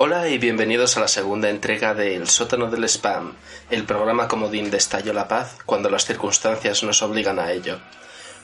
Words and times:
Hola 0.00 0.28
y 0.28 0.38
bienvenidos 0.38 0.96
a 0.96 1.00
la 1.00 1.08
segunda 1.08 1.50
entrega 1.50 1.94
de 1.94 2.16
El 2.16 2.28
sótano 2.28 2.70
del 2.70 2.84
spam, 2.84 3.34
el 3.70 3.84
programa 3.84 4.28
comodín 4.28 4.70
de 4.70 4.76
Estallo 4.76 5.12
la 5.12 5.26
Paz 5.26 5.58
cuando 5.66 5.90
las 5.90 6.04
circunstancias 6.04 6.82
nos 6.82 7.02
obligan 7.02 7.38
a 7.38 7.50
ello. 7.52 7.78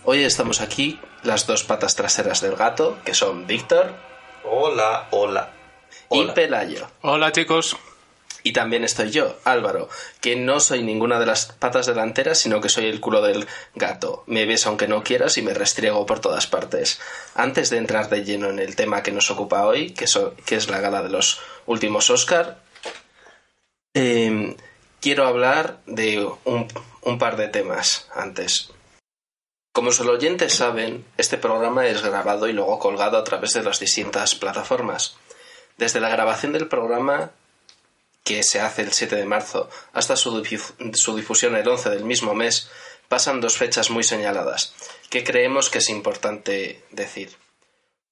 Hoy 0.04 0.22
estamos 0.24 0.60
aquí 0.60 1.00
las 1.22 1.46
dos 1.46 1.64
patas 1.64 1.96
traseras 1.96 2.40
del 2.40 2.56
gato, 2.56 2.98
que 3.04 3.14
son 3.14 3.46
Víctor 3.46 3.94
Hola, 4.44 5.08
hola. 5.10 5.63
Y 6.10 6.20
Hola. 6.20 6.34
Pelayo. 6.34 6.88
Hola 7.02 7.32
chicos. 7.32 7.76
Y 8.46 8.52
también 8.52 8.84
estoy 8.84 9.10
yo, 9.10 9.38
Álvaro, 9.44 9.88
que 10.20 10.36
no 10.36 10.60
soy 10.60 10.82
ninguna 10.82 11.19
de 11.19 11.24
las 11.24 11.47
patas 11.47 11.86
delanteras, 11.86 12.38
sino 12.38 12.60
que 12.60 12.69
soy 12.69 12.84
el 12.88 13.00
culo 13.00 13.22
del 13.22 13.47
gato. 13.74 14.22
Me 14.27 14.44
ves 14.44 14.66
aunque 14.66 14.86
no 14.86 15.02
quieras 15.02 15.38
y 15.38 15.42
me 15.42 15.55
restriego 15.55 16.05
por 16.05 16.20
todas 16.20 16.47
partes. 16.47 17.00
Antes 17.34 17.70
de 17.70 17.78
entrar 17.78 18.10
de 18.10 18.22
lleno 18.22 18.50
en 18.50 18.58
el 18.58 18.77
tema 18.77 19.02
que 19.02 19.12
nos 19.12 19.30
ocupa 19.30 19.64
hoy, 19.66 19.92
que, 19.92 20.06
so- 20.06 20.34
que 20.44 20.56
es 20.56 20.69
la 20.69 20.80
gala 20.80 21.02
de 21.02 21.08
los 21.08 21.41
últimos 21.64 22.10
Oscar, 22.10 22.58
eh, 23.94 24.56
quiero 25.00 25.27
hablar 25.27 25.78
de 25.86 26.27
un, 26.44 26.69
un 27.02 27.19
par 27.19 27.36
de 27.38 27.48
temas 27.48 28.08
antes. 28.14 28.70
Como 29.72 29.88
los 29.88 30.00
oyentes 30.00 30.55
saben, 30.55 31.05
este 31.16 31.38
programa 31.38 31.86
es 31.86 32.02
grabado 32.02 32.47
y 32.47 32.52
luego 32.52 32.78
colgado 32.78 33.16
a 33.19 33.25
través 33.25 33.55
de 33.55 33.62
las 33.62 33.80
distintas 33.80 34.34
plataformas. 34.34 35.16
Desde 35.77 36.00
la 36.00 36.08
grabación 36.08 36.53
del 36.53 36.69
programa 36.69 37.30
que 38.22 38.42
se 38.42 38.61
hace 38.61 38.83
el 38.83 38.92
7 38.92 39.17
de 39.17 39.27
marzo, 39.27 39.69
hasta 39.92 40.16
su, 40.16 40.42
su 40.94 41.16
difusión 41.16 41.56
el 41.56 41.69
11 41.69 41.91
del 41.91 42.05
mismo 42.05 42.34
mes, 42.34 42.70
pasan 43.08 43.41
dos 43.41 43.56
fechas 43.58 43.91
muy 43.91 44.03
señaladas, 44.03 44.75
que 45.11 45.25
creemos 45.25 45.69
que 45.69 45.78
es 45.78 45.91
importante 45.91 46.83
decir. 46.91 47.36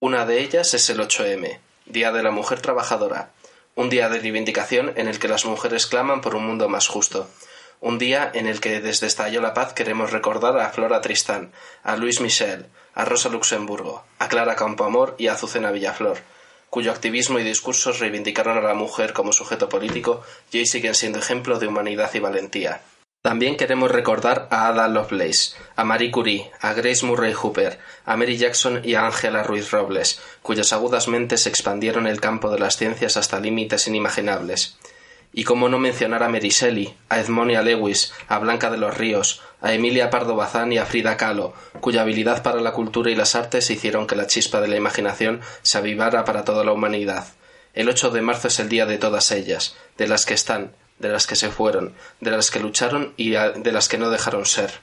Una 0.01 0.27
de 0.27 0.41
ellas 0.41 0.75
es 0.75 0.91
el 0.91 1.01
8M, 1.01 1.59
Día 1.87 2.13
de 2.13 2.23
la 2.23 2.31
Mujer 2.31 2.61
Trabajadora, 2.61 3.31
un 3.75 3.89
día 3.89 4.09
de 4.09 4.19
reivindicación 4.19 4.93
en 4.97 5.09
el 5.09 5.19
que 5.19 5.29
las 5.29 5.47
mujeres 5.47 5.87
claman 5.87 6.21
por 6.21 6.35
un 6.35 6.47
mundo 6.47 6.69
más 6.69 6.89
justo. 6.89 7.29
Un 7.81 7.99
día 7.99 8.31
en 8.35 8.47
el 8.47 8.61
que 8.61 8.81
desde 8.81 9.07
Estallo 9.07 9.41
la 9.41 9.55
Paz 9.55 9.73
queremos 9.73 10.13
recordar 10.13 10.59
a 10.59 10.69
Flora 10.71 11.01
Tristán, 11.01 11.53
a 11.83 11.97
Luis 11.97 12.21
Michel, 12.21 12.67
a 12.95 13.05
Rosa 13.05 13.29
Luxemburgo, 13.29 14.05
a 14.19 14.29
Clara 14.29 14.57
Campoamor 14.57 15.17
y 15.19 15.29
a 15.29 15.33
Azucena 15.33 15.71
Villaflor, 15.71 16.19
cuyo 16.73 16.91
activismo 16.91 17.39
y 17.39 17.43
discursos 17.43 17.99
reivindicaron 17.99 18.57
a 18.57 18.63
la 18.63 18.73
mujer 18.73 19.13
como 19.13 19.35
sujeto 19.35 19.69
político 19.69 20.23
y 20.51 20.57
hoy 20.57 20.65
siguen 20.65 20.95
siendo 20.95 21.19
ejemplo 21.19 21.59
de 21.59 21.67
humanidad 21.67 22.11
y 22.15 22.19
valentía. 22.19 22.81
También 23.21 23.59
queremos 23.59 23.91
recordar 23.91 24.49
a 24.51 24.69
Ada 24.69 24.89
Lovelace, 24.89 25.55
a 25.77 25.85
Marie 25.85 26.11
Curie, 26.11 26.51
a 26.63 26.73
Grace 26.73 27.05
Murray 27.05 27.35
Hooper, 27.35 27.79
a 28.07 28.17
Mary 28.17 28.39
Jackson 28.39 28.81
y 28.83 28.95
a 28.95 29.05
Ángela 29.05 29.43
Ruiz 29.43 29.71
Robles, 29.71 30.19
cuyas 30.41 30.73
agudas 30.73 31.09
mentes 31.09 31.47
expandieron 31.47 32.07
el 32.07 32.23
campo 32.23 32.49
de 32.49 32.59
las 32.59 32.79
ciencias 32.79 33.19
hasta 33.19 33.39
límites 33.39 33.87
inimaginables. 33.87 34.79
Y 35.33 35.45
cómo 35.45 35.69
no 35.69 35.79
mencionar 35.79 36.23
a 36.23 36.29
Mary 36.29 36.51
a 37.09 37.19
Edmonia 37.21 37.63
Lewis, 37.63 38.13
a 38.29 38.39
Blanca 38.39 38.71
de 38.71 38.77
los 38.77 38.97
Ríos, 38.97 39.41
a 39.63 39.73
Emilia 39.73 40.11
Pardo 40.11 40.37
Bazán 40.37 40.73
y 40.73 40.79
a 40.79 40.85
Frida 40.85 41.17
Kahlo, 41.17 41.55
cuya 41.81 42.03
habilidad 42.03 42.43
para 42.43 42.61
la 42.61 42.73
cultura 42.73 43.11
y 43.11 43.15
las 43.15 43.35
artes 43.35 43.71
hicieron 43.71 44.07
que 44.07 44.17
la 44.17 44.27
chispa 44.27 44.61
de 44.61 44.69
la 44.69 44.77
imaginación 44.77 45.41
se 45.63 45.79
avivara 45.79 46.25
para 46.27 46.45
toda 46.45 46.65
la 46.65 46.73
humanidad. 46.73 47.27
El 47.73 47.89
8 47.89 48.11
de 48.11 48.21
marzo 48.21 48.49
es 48.49 48.59
el 48.61 48.69
día 48.69 48.85
de 48.85 48.99
todas 48.99 49.31
ellas, 49.31 49.75
de 49.97 50.07
las 50.07 50.27
que 50.27 50.35
están, 50.35 50.73
de 50.99 51.09
las 51.09 51.27
que 51.27 51.37
se 51.37 51.49
fueron, 51.51 51.95
de 52.21 52.31
las 52.31 52.51
que 52.51 52.61
lucharon 52.61 53.15
y 53.17 53.31
de 53.31 53.73
las 53.73 53.89
que 53.89 53.97
no 53.97 54.11
dejaron 54.11 54.45
ser. 54.45 54.81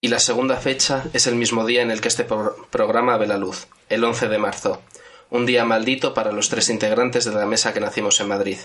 Y 0.00 0.08
la 0.08 0.18
segunda 0.18 0.56
fecha 0.56 1.04
es 1.12 1.26
el 1.28 1.36
mismo 1.36 1.64
día 1.64 1.82
en 1.82 1.90
el 1.92 2.00
que 2.00 2.08
este 2.08 2.24
pro- 2.24 2.56
programa 2.70 3.16
ve 3.16 3.26
la 3.28 3.38
luz, 3.38 3.68
el 3.88 4.02
11 4.02 4.28
de 4.28 4.38
marzo, 4.38 4.82
un 5.30 5.46
día 5.46 5.64
maldito 5.64 6.12
para 6.14 6.32
los 6.32 6.48
tres 6.48 6.68
integrantes 6.68 7.24
de 7.24 7.32
la 7.32 7.46
mesa 7.46 7.72
que 7.72 7.80
nacimos 7.80 8.20
en 8.20 8.28
Madrid. 8.28 8.58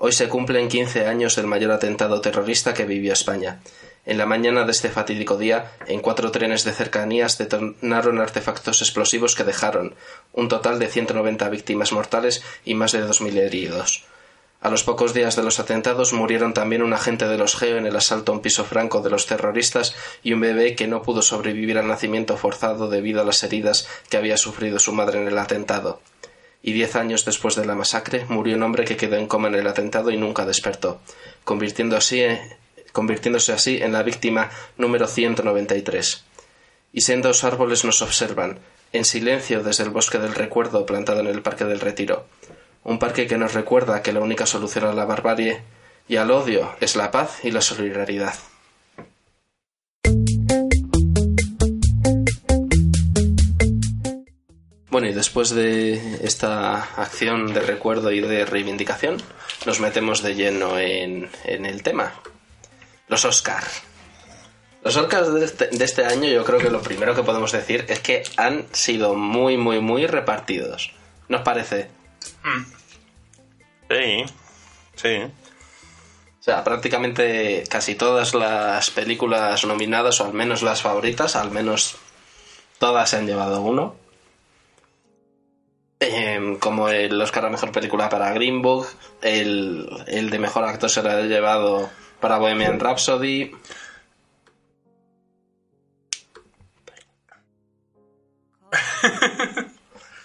Hoy 0.00 0.12
se 0.12 0.28
cumplen 0.28 0.68
15 0.68 1.06
años 1.06 1.34
del 1.34 1.48
mayor 1.48 1.72
atentado 1.72 2.20
terrorista 2.20 2.72
que 2.72 2.84
vivió 2.84 3.12
España. 3.12 3.60
En 4.06 4.16
la 4.16 4.26
mañana 4.26 4.64
de 4.64 4.70
este 4.70 4.90
fatídico 4.90 5.36
día, 5.36 5.72
en 5.88 5.98
cuatro 5.98 6.30
trenes 6.30 6.62
de 6.62 6.72
cercanías 6.72 7.36
detonaron 7.36 8.20
artefactos 8.20 8.80
explosivos 8.80 9.34
que 9.34 9.42
dejaron 9.42 9.96
un 10.32 10.48
total 10.48 10.78
de 10.78 10.86
190 10.86 11.48
víctimas 11.48 11.92
mortales 11.92 12.44
y 12.64 12.76
más 12.76 12.92
de 12.92 13.04
2.000 13.04 13.38
heridos. 13.38 14.04
A 14.60 14.70
los 14.70 14.84
pocos 14.84 15.14
días 15.14 15.34
de 15.34 15.42
los 15.42 15.58
atentados 15.58 16.12
murieron 16.12 16.54
también 16.54 16.82
un 16.82 16.92
agente 16.92 17.26
de 17.26 17.36
los 17.36 17.56
GEO 17.56 17.76
en 17.76 17.86
el 17.86 17.96
asalto 17.96 18.30
a 18.30 18.36
un 18.36 18.40
piso 18.40 18.64
franco 18.64 19.02
de 19.02 19.10
los 19.10 19.26
terroristas 19.26 19.96
y 20.22 20.32
un 20.32 20.40
bebé 20.40 20.76
que 20.76 20.86
no 20.86 21.02
pudo 21.02 21.22
sobrevivir 21.22 21.76
al 21.76 21.88
nacimiento 21.88 22.36
forzado 22.36 22.88
debido 22.88 23.20
a 23.20 23.24
las 23.24 23.42
heridas 23.42 23.88
que 24.08 24.16
había 24.16 24.36
sufrido 24.36 24.78
su 24.78 24.92
madre 24.92 25.20
en 25.20 25.26
el 25.26 25.38
atentado. 25.38 26.00
Y 26.62 26.72
diez 26.72 26.96
años 26.96 27.24
después 27.24 27.54
de 27.54 27.64
la 27.64 27.74
masacre 27.74 28.26
murió 28.28 28.56
un 28.56 28.62
hombre 28.62 28.84
que 28.84 28.96
quedó 28.96 29.16
en 29.16 29.28
coma 29.28 29.48
en 29.48 29.54
el 29.54 29.66
atentado 29.66 30.10
y 30.10 30.16
nunca 30.16 30.44
despertó, 30.44 31.00
convirtiendo 31.44 31.96
así, 31.96 32.24
convirtiéndose 32.92 33.52
así 33.52 33.78
en 33.80 33.92
la 33.92 34.02
víctima 34.02 34.50
número 34.76 35.06
193. 35.06 36.24
Y 36.92 37.00
sendos 37.02 37.44
árboles 37.44 37.84
nos 37.84 38.02
observan, 38.02 38.58
en 38.92 39.04
silencio 39.04 39.62
desde 39.62 39.84
el 39.84 39.90
bosque 39.90 40.18
del 40.18 40.34
recuerdo 40.34 40.86
plantado 40.86 41.20
en 41.20 41.26
el 41.26 41.42
Parque 41.42 41.64
del 41.64 41.80
Retiro. 41.80 42.26
Un 42.84 42.98
parque 42.98 43.26
que 43.26 43.38
nos 43.38 43.54
recuerda 43.54 44.02
que 44.02 44.12
la 44.12 44.20
única 44.20 44.46
solución 44.46 44.86
a 44.86 44.94
la 44.94 45.04
barbarie 45.04 45.62
y 46.08 46.16
al 46.16 46.30
odio 46.30 46.74
es 46.80 46.96
la 46.96 47.10
paz 47.10 47.44
y 47.44 47.50
la 47.50 47.60
solidaridad. 47.60 48.34
Bueno, 54.90 55.06
y 55.06 55.12
después 55.12 55.50
de 55.50 56.18
esta 56.22 56.82
acción 56.96 57.52
de 57.52 57.60
recuerdo 57.60 58.10
y 58.10 58.20
de 58.20 58.46
reivindicación, 58.46 59.18
nos 59.66 59.80
metemos 59.80 60.22
de 60.22 60.34
lleno 60.34 60.78
en, 60.78 61.30
en 61.44 61.66
el 61.66 61.82
tema. 61.82 62.14
Los 63.08 63.24
Oscar. 63.24 63.64
Los 64.82 64.96
Oscars 64.96 65.34
de 65.34 65.44
este, 65.44 65.66
de 65.66 65.84
este 65.84 66.04
año 66.04 66.28
yo 66.28 66.44
creo 66.44 66.58
que 66.58 66.70
lo 66.70 66.80
primero 66.80 67.14
que 67.14 67.22
podemos 67.22 67.52
decir 67.52 67.84
es 67.88 68.00
que 68.00 68.22
han 68.36 68.66
sido 68.72 69.14
muy, 69.14 69.56
muy, 69.56 69.80
muy 69.80 70.06
repartidos. 70.06 70.92
¿Nos 71.28 71.42
parece? 71.42 71.90
Sí, 73.90 74.24
sí. 74.94 75.16
O 76.40 76.42
sea, 76.42 76.64
prácticamente 76.64 77.64
casi 77.68 77.94
todas 77.94 78.34
las 78.34 78.90
películas 78.90 79.66
nominadas, 79.66 80.20
o 80.20 80.26
al 80.26 80.32
menos 80.32 80.62
las 80.62 80.80
favoritas, 80.80 81.36
al 81.36 81.50
menos 81.50 81.96
todas 82.78 83.10
se 83.10 83.16
han 83.16 83.26
llevado 83.26 83.60
uno. 83.60 83.96
Em, 86.38 86.58
como 86.58 86.88
el 86.88 87.20
Oscar 87.20 87.44
a 87.46 87.50
Mejor 87.50 87.72
Película 87.72 88.08
para 88.08 88.32
Green 88.32 88.62
Book, 88.62 88.86
el, 89.22 89.88
el 90.06 90.30
de 90.30 90.38
Mejor 90.38 90.64
Actor 90.64 90.88
se 90.88 91.02
lo 91.02 91.10
ha 91.10 91.20
llevado 91.22 91.90
para 92.20 92.38
Bohemian 92.38 92.78
Rhapsody. 92.80 93.50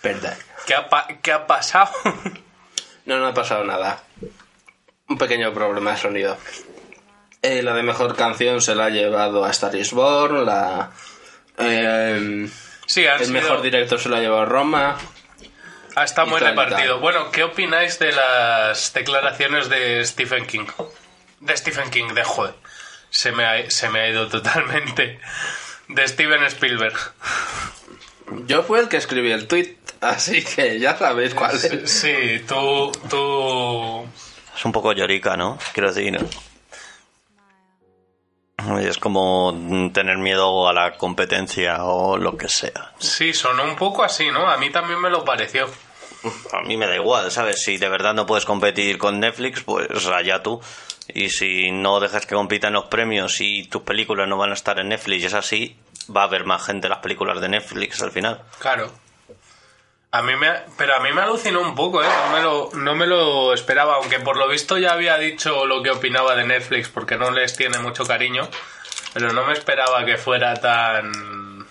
Perdón. 0.01 0.33
¿Qué 0.65 0.73
ha, 0.75 0.89
pa- 0.89 1.07
qué 1.21 1.31
ha 1.31 1.47
pasado? 1.47 1.91
No, 3.05 3.19
no 3.19 3.27
ha 3.27 3.33
pasado 3.33 3.63
nada. 3.63 4.01
Un 5.09 5.17
pequeño 5.17 5.53
problema 5.53 5.91
de 5.91 5.97
sonido. 5.97 6.37
Eh, 7.41 7.61
la 7.61 7.73
de 7.73 7.83
mejor 7.83 8.15
canción 8.15 8.61
se 8.61 8.75
la 8.75 8.85
ha 8.85 8.89
llevado 8.89 9.43
a 9.43 9.51
Star 9.51 9.75
is 9.75 9.91
Born. 9.91 10.45
La, 10.45 10.91
eh, 11.57 12.49
sí, 12.85 13.05
han 13.05 13.19
el 13.19 13.25
sido- 13.27 13.33
mejor 13.41 13.61
director 13.61 13.99
se 13.99 14.09
lo 14.09 14.15
ha 14.15 14.19
llevado 14.21 14.45
Roma. 14.45 14.97
Ah, 15.95 16.03
está 16.03 16.25
y 16.25 16.29
muy 16.29 16.39
repartido. 16.39 16.99
Bueno, 16.99 17.31
¿qué 17.31 17.43
opináis 17.43 17.99
de 17.99 18.11
las 18.11 18.93
declaraciones 18.93 19.69
de 19.69 20.03
Stephen 20.05 20.45
King? 20.47 20.65
De 21.39 21.55
Stephen 21.55 21.89
King, 21.91 22.13
de 22.13 22.23
joder. 22.23 22.55
Se 23.09 23.31
me 23.31 23.45
ha, 23.45 23.69
se 23.69 23.89
me 23.89 23.99
ha 23.99 24.09
ido 24.09 24.27
totalmente. 24.27 25.19
De 25.87 26.07
Steven 26.07 26.43
Spielberg. 26.45 26.97
Yo 28.47 28.63
fui 28.63 28.79
el 28.79 28.87
que 28.87 28.97
escribí 28.97 29.31
el 29.31 29.47
tweet, 29.47 29.75
así 30.01 30.43
que 30.43 30.79
ya 30.79 30.97
sabéis 30.97 31.33
cuál 31.35 31.55
es. 31.55 31.91
sí, 31.91 32.43
tú, 32.47 32.91
tú... 33.09 34.07
Es 34.55 34.65
un 34.65 34.71
poco 34.71 34.93
llorica, 34.93 35.35
¿no? 35.35 35.57
Quiero 35.73 35.91
decir. 35.93 36.17
Es 38.79 38.97
como 38.97 39.91
tener 39.93 40.17
miedo 40.17 40.67
a 40.67 40.73
la 40.73 40.93
competencia 40.93 41.83
o 41.83 42.17
lo 42.17 42.37
que 42.37 42.47
sea. 42.47 42.93
Sí, 42.97 43.33
sonó 43.33 43.63
un 43.63 43.75
poco 43.75 44.03
así, 44.03 44.31
¿no? 44.31 44.47
A 44.49 44.57
mí 44.57 44.69
también 44.69 45.01
me 45.01 45.09
lo 45.09 45.25
pareció. 45.25 45.67
A 46.51 46.61
mí 46.61 46.77
me 46.77 46.87
da 46.87 46.95
igual, 46.95 47.31
¿sabes? 47.31 47.63
Si 47.63 47.77
de 47.77 47.89
verdad 47.89 48.13
no 48.13 48.25
puedes 48.25 48.45
competir 48.45 48.97
con 48.97 49.19
Netflix, 49.19 49.61
pues 49.63 50.05
allá 50.07 50.41
tú. 50.41 50.61
Y 51.07 51.29
si 51.29 51.71
no 51.71 51.99
dejas 51.99 52.25
que 52.25 52.35
compitan 52.35 52.73
los 52.73 52.85
premios 52.85 53.41
y 53.41 53.67
tus 53.67 53.81
películas 53.81 54.27
no 54.27 54.37
van 54.37 54.51
a 54.51 54.53
estar 54.53 54.79
en 54.79 54.89
Netflix 54.89 55.25
es 55.25 55.33
así, 55.33 55.77
va 56.15 56.21
a 56.21 56.25
haber 56.25 56.45
más 56.45 56.65
gente 56.65 56.87
en 56.87 56.91
las 56.91 56.99
películas 56.99 57.41
de 57.41 57.49
Netflix 57.49 58.01
al 58.01 58.11
final. 58.11 58.41
Claro. 58.59 58.91
A 60.11 60.21
mí 60.21 60.35
me, 60.35 60.47
pero 60.77 60.95
a 60.95 60.99
mí 60.99 61.11
me 61.11 61.21
alucinó 61.21 61.61
un 61.61 61.73
poco, 61.73 62.03
¿eh? 62.03 62.07
No 62.07 62.31
me, 62.31 62.41
lo, 62.41 62.69
no 62.73 62.95
me 62.95 63.07
lo 63.07 63.51
esperaba, 63.53 63.95
aunque 63.95 64.19
por 64.19 64.37
lo 64.37 64.47
visto 64.47 64.77
ya 64.77 64.91
había 64.91 65.17
dicho 65.17 65.65
lo 65.65 65.81
que 65.81 65.89
opinaba 65.89 66.35
de 66.35 66.45
Netflix 66.45 66.87
porque 66.87 67.17
no 67.17 67.31
les 67.31 67.57
tiene 67.57 67.79
mucho 67.79 68.05
cariño, 68.05 68.47
pero 69.13 69.33
no 69.33 69.43
me 69.43 69.53
esperaba 69.53 70.05
que 70.05 70.17
fuera 70.17 70.53
tan... 70.53 71.65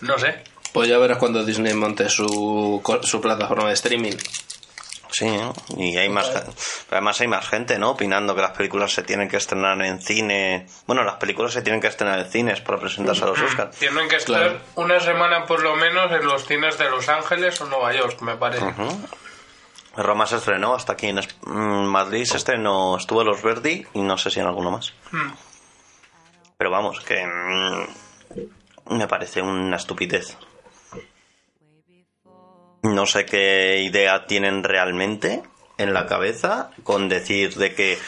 No 0.00 0.18
sé. 0.18 0.44
Pues 0.72 0.88
ya 0.88 0.98
verás 0.98 1.18
cuando 1.18 1.44
Disney 1.44 1.74
monte 1.74 2.08
su, 2.08 2.82
su 3.02 3.20
plataforma 3.20 3.68
de 3.68 3.74
streaming. 3.74 4.16
Sí, 5.10 5.26
¿no? 5.26 5.54
y 5.78 5.96
hay 5.96 6.10
más 6.10 6.30
además 6.90 7.20
hay 7.20 7.28
más 7.28 7.48
gente, 7.48 7.78
¿no? 7.78 7.92
Opinando 7.92 8.34
que 8.34 8.42
las 8.42 8.50
películas 8.52 8.92
se 8.92 9.02
tienen 9.02 9.26
que 9.28 9.38
estrenar 9.38 9.80
en 9.82 10.00
cine. 10.02 10.66
Bueno, 10.86 11.02
las 11.02 11.16
películas 11.16 11.52
se 11.54 11.62
tienen 11.62 11.80
que 11.80 11.86
estrenar 11.88 12.18
en 12.20 12.30
cines 12.30 12.60
para 12.60 12.78
presentarse 12.78 13.24
a 13.24 13.28
los 13.28 13.40
Oscars. 13.40 13.76
Tienen 13.78 14.06
que 14.08 14.16
estar 14.16 14.36
Claro. 14.36 14.60
una 14.76 15.00
semana 15.00 15.46
por 15.46 15.62
lo 15.62 15.74
menos 15.76 16.12
en 16.12 16.24
los 16.26 16.44
cines 16.46 16.76
de 16.78 16.90
Los 16.90 17.08
Ángeles 17.08 17.58
o 17.62 17.66
Nueva 17.66 17.92
York, 17.94 18.20
me 18.20 18.36
parece. 18.36 18.66
Roma 19.96 20.26
se 20.26 20.36
estrenó 20.36 20.74
hasta 20.74 20.92
aquí 20.92 21.06
en 21.08 21.16
mm, 21.16 21.86
Madrid, 21.86 22.24
se 22.24 22.36
estrenó, 22.36 22.96
estuvo 22.96 23.24
Los 23.24 23.42
Verdi 23.42 23.84
y 23.94 24.00
no 24.02 24.16
sé 24.18 24.30
si 24.30 24.38
en 24.40 24.46
alguno 24.46 24.70
más. 24.70 24.92
Mm. 25.10 25.30
Pero 26.58 26.70
vamos, 26.70 27.00
que 27.00 27.26
mm, 27.26 28.94
me 28.96 29.08
parece 29.08 29.40
una 29.42 29.76
estupidez. 29.76 30.36
No 32.82 33.06
sé 33.06 33.26
qué 33.26 33.82
idea 33.82 34.26
tienen 34.26 34.62
realmente 34.62 35.42
en 35.78 35.94
la 35.94 36.06
cabeza 36.06 36.70
con 36.82 37.08
decir 37.08 37.54
de 37.54 37.74
que 37.74 37.98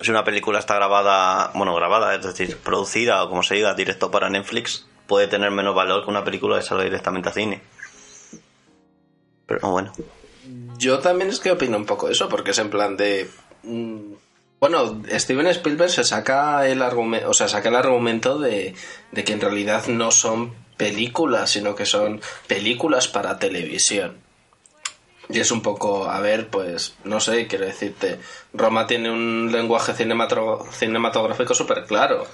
si 0.00 0.10
una 0.10 0.24
película 0.24 0.58
está 0.58 0.74
grabada, 0.74 1.50
bueno, 1.54 1.74
grabada, 1.74 2.14
es 2.14 2.22
decir, 2.24 2.56
producida 2.58 3.22
o 3.22 3.28
como 3.28 3.42
se 3.42 3.54
diga, 3.54 3.74
directo 3.74 4.10
para 4.10 4.30
Netflix, 4.30 4.86
puede 5.06 5.26
tener 5.26 5.50
menos 5.50 5.74
valor 5.74 6.04
que 6.04 6.10
una 6.10 6.24
película 6.24 6.58
que 6.58 6.64
salga 6.64 6.84
directamente 6.84 7.28
a 7.28 7.32
cine. 7.32 7.60
Pero 9.46 9.70
bueno. 9.70 9.92
Yo 10.78 10.98
también 11.00 11.30
es 11.30 11.40
que 11.40 11.50
opino 11.50 11.76
un 11.76 11.86
poco 11.86 12.08
eso, 12.08 12.28
porque 12.28 12.52
es 12.52 12.58
en 12.58 12.70
plan 12.70 12.96
de. 12.96 13.28
mm, 13.62 14.12
Bueno, 14.60 15.02
Steven 15.10 15.46
Spielberg 15.48 15.90
se 15.90 16.04
saca 16.04 16.66
el 16.66 16.82
argumento, 16.82 17.28
o 17.28 17.34
sea, 17.34 17.48
saca 17.48 17.68
el 17.68 17.76
argumento 17.76 18.38
de 18.38 18.74
que 19.12 19.32
en 19.32 19.40
realidad 19.40 19.86
no 19.88 20.10
son 20.10 20.54
películas, 20.80 21.50
sino 21.50 21.74
que 21.74 21.84
son 21.84 22.22
películas 22.46 23.06
para 23.06 23.38
televisión. 23.38 24.16
Y 25.28 25.38
es 25.38 25.50
un 25.50 25.60
poco, 25.60 26.10
a 26.10 26.20
ver, 26.20 26.48
pues, 26.48 26.96
no 27.04 27.20
sé, 27.20 27.46
quiero 27.46 27.66
decirte, 27.66 28.18
Roma 28.54 28.86
tiene 28.86 29.10
un 29.10 29.52
lenguaje 29.52 29.92
cinematográfico 29.92 31.52
súper 31.52 31.84
claro. 31.84 32.26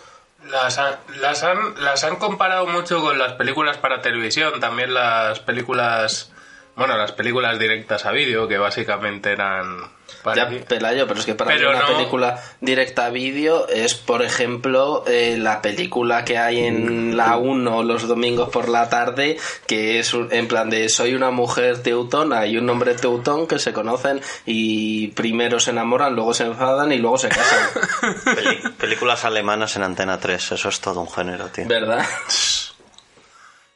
Las 0.48 0.78
han, 0.78 0.94
las, 1.20 1.42
han, 1.42 1.58
las 1.82 2.04
han 2.04 2.16
comparado 2.16 2.68
mucho 2.68 3.00
con 3.00 3.18
las 3.18 3.32
películas 3.32 3.78
para 3.78 4.00
televisión, 4.00 4.60
también 4.60 4.94
las 4.94 5.40
películas, 5.40 6.30
bueno, 6.76 6.96
las 6.96 7.10
películas 7.10 7.58
directas 7.58 8.06
a 8.06 8.12
vídeo, 8.12 8.46
que 8.46 8.58
básicamente 8.58 9.32
eran... 9.32 9.90
Ya, 10.34 10.48
Pelayo, 10.66 11.06
pero 11.06 11.20
es 11.20 11.26
que 11.26 11.34
para 11.36 11.52
Pero 11.52 11.70
mí 11.70 11.76
una 11.76 11.86
no- 11.88 11.96
película 11.96 12.42
directa 12.60 13.06
a 13.06 13.10
vídeo 13.10 13.68
es, 13.68 13.94
por 13.94 14.22
ejemplo, 14.22 15.04
eh, 15.06 15.36
la 15.38 15.62
película 15.62 16.24
que 16.24 16.36
hay 16.36 16.64
en 16.64 17.16
la 17.16 17.36
1 17.36 17.84
los 17.84 18.08
domingos 18.08 18.48
por 18.48 18.68
la 18.68 18.88
tarde, 18.88 19.36
que 19.68 20.00
es 20.00 20.14
un- 20.14 20.32
en 20.32 20.48
plan 20.48 20.68
de 20.68 20.88
soy 20.88 21.14
una 21.14 21.30
mujer 21.30 21.80
teutona 21.82 22.46
y 22.46 22.56
un 22.56 22.68
hombre 22.68 22.94
teutón 22.94 23.46
que 23.46 23.60
se 23.60 23.72
conocen 23.72 24.20
y 24.46 25.08
primero 25.08 25.60
se 25.60 25.70
enamoran, 25.70 26.14
luego 26.16 26.34
se 26.34 26.44
enfadan 26.44 26.90
y 26.92 26.98
luego 26.98 27.18
se 27.18 27.28
casan. 27.28 27.68
Peli- 28.24 28.62
películas 28.78 29.24
alemanas 29.24 29.76
en 29.76 29.84
Antena 29.84 30.18
3, 30.18 30.52
eso 30.52 30.68
es 30.68 30.80
todo 30.80 31.00
un 31.02 31.10
género, 31.10 31.46
tío. 31.50 31.66
¿Verdad? 31.68 32.04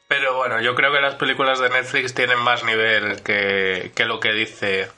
Pero 0.09 0.37
bueno, 0.37 0.61
yo 0.61 0.75
creo 0.75 0.93
que 0.93 1.01
las 1.01 1.15
películas 1.15 1.61
de 1.61 1.69
Netflix 1.71 2.15
tienen 2.15 2.39
más 2.41 2.65
nivel 2.65 3.23
que, 3.23 3.93
que 3.95 4.05
lo 4.05 4.19
que 4.19 4.33
dice... 4.33 4.89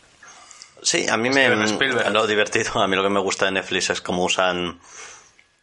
Sí, 0.82 1.06
a 1.08 1.16
mí 1.16 1.30
me 1.30 1.46
Steven 1.46 1.62
Spielberg. 1.62 2.12
lo 2.12 2.26
divertido, 2.26 2.80
a 2.80 2.88
mí 2.88 2.96
lo 2.96 3.02
que 3.02 3.08
me 3.08 3.20
gusta 3.20 3.46
de 3.46 3.52
Netflix 3.52 3.90
es 3.90 4.00
cómo 4.00 4.24
usan, 4.24 4.80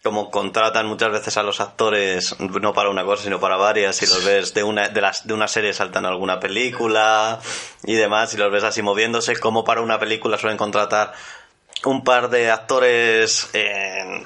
cómo 0.02 0.32
contratan 0.32 0.88
muchas 0.88 1.12
veces 1.12 1.36
a 1.36 1.44
los 1.44 1.60
actores 1.60 2.40
no 2.40 2.74
para 2.74 2.90
una 2.90 3.04
cosa 3.04 3.24
sino 3.24 3.40
para 3.40 3.58
varias 3.58 4.02
y 4.02 4.06
los 4.06 4.24
ves 4.26 4.54
de 4.54 4.64
una 4.64 4.88
de 4.88 5.02
las 5.02 5.28
de 5.28 5.34
una 5.34 5.48
serie 5.48 5.74
saltan 5.74 6.06
a 6.06 6.10
alguna 6.10 6.40
película 6.40 7.40
y 7.84 7.96
demás 7.96 8.34
y 8.34 8.38
los 8.38 8.52
ves 8.52 8.64
así 8.64 8.82
moviéndose 8.82 9.36
como 9.36 9.66
para 9.66 9.82
una 9.82 10.00
película 10.00 10.38
suelen 10.38 10.58
contratar 10.58 11.14
un 11.84 12.04
par 12.04 12.30
de 12.30 12.50
actores 12.50 13.50
eh, 13.54 14.24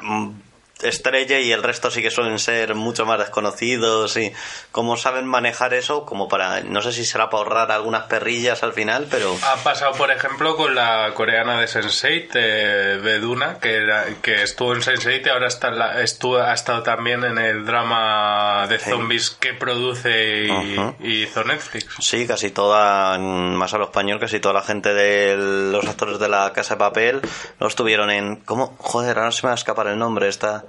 estrella 0.84 1.40
y 1.40 1.52
el 1.52 1.64
resto 1.64 1.90
sí 1.92 2.02
que 2.02 2.12
suelen 2.12 2.40
ser 2.40 2.76
mucho 2.76 3.06
más 3.06 3.20
desconocidos 3.20 4.18
y 4.18 4.32
cómo 4.72 4.98
saben 4.98 5.26
manejar 5.26 5.74
eso 5.74 6.06
como 6.06 6.28
para 6.28 6.62
no 6.62 6.82
sé 6.82 6.92
si 6.92 7.06
será 7.06 7.30
para 7.30 7.44
ahorrar 7.44 7.72
algunas 7.72 8.04
perrillas 8.04 8.64
al 8.64 8.74
final 8.74 9.08
pero 9.10 9.36
Ha 9.44 9.56
pasado, 9.64 9.94
por 9.94 10.12
ejemplo, 10.12 10.56
con 10.56 10.76
la 10.76 11.12
coreana 11.14 11.60
de 11.60 11.68
Sense8, 11.68 12.30
eh, 12.36 13.00
Beduna, 13.04 13.60
que, 13.60 13.76
era, 13.76 14.06
que 14.22 14.44
estuvo 14.44 14.74
en 14.74 14.82
Sense8 14.82 15.26
y 15.26 15.30
ahora 15.30 15.48
está 15.48 15.72
la- 15.72 16.02
estuvo, 16.02 16.38
ha 16.38 16.54
estado 16.54 16.84
también 16.84 17.24
en 17.24 17.38
el 17.38 17.66
drama 17.66 18.66
de 18.68 18.80
zombies 18.80 19.32
que 19.32 19.54
produce 19.54 20.46
y, 20.48 20.50
Ajá. 20.78 20.94
y 21.00 21.24
hizo 21.24 21.44
Netflix. 21.44 21.88
Sí, 22.00 22.28
casi 22.28 22.52
toda, 22.52 23.18
más 23.18 23.74
a 23.74 23.78
lo 23.78 23.86
español, 23.86 24.20
casi 24.20 24.40
toda 24.40 24.54
la 24.56 24.62
gente 24.62 24.94
de 24.94 25.36
los 25.72 25.86
actores 25.88 26.20
de 26.20 26.30
la 26.30 26.52
Casa 26.54 26.76
de 26.76 26.80
Papel 26.80 27.22
los 27.60 27.76
tuvieron 27.76 28.10
en... 28.12 28.38
¿Cómo? 28.38 28.76
Joder, 28.80 29.18
ahora 29.20 29.32
se 29.32 29.44
me 29.44 29.48
va 29.50 29.54
a 29.54 29.56
escapar 29.56 29.88
el 29.88 29.98
nombre, 29.98 30.28
esta... 30.28 30.66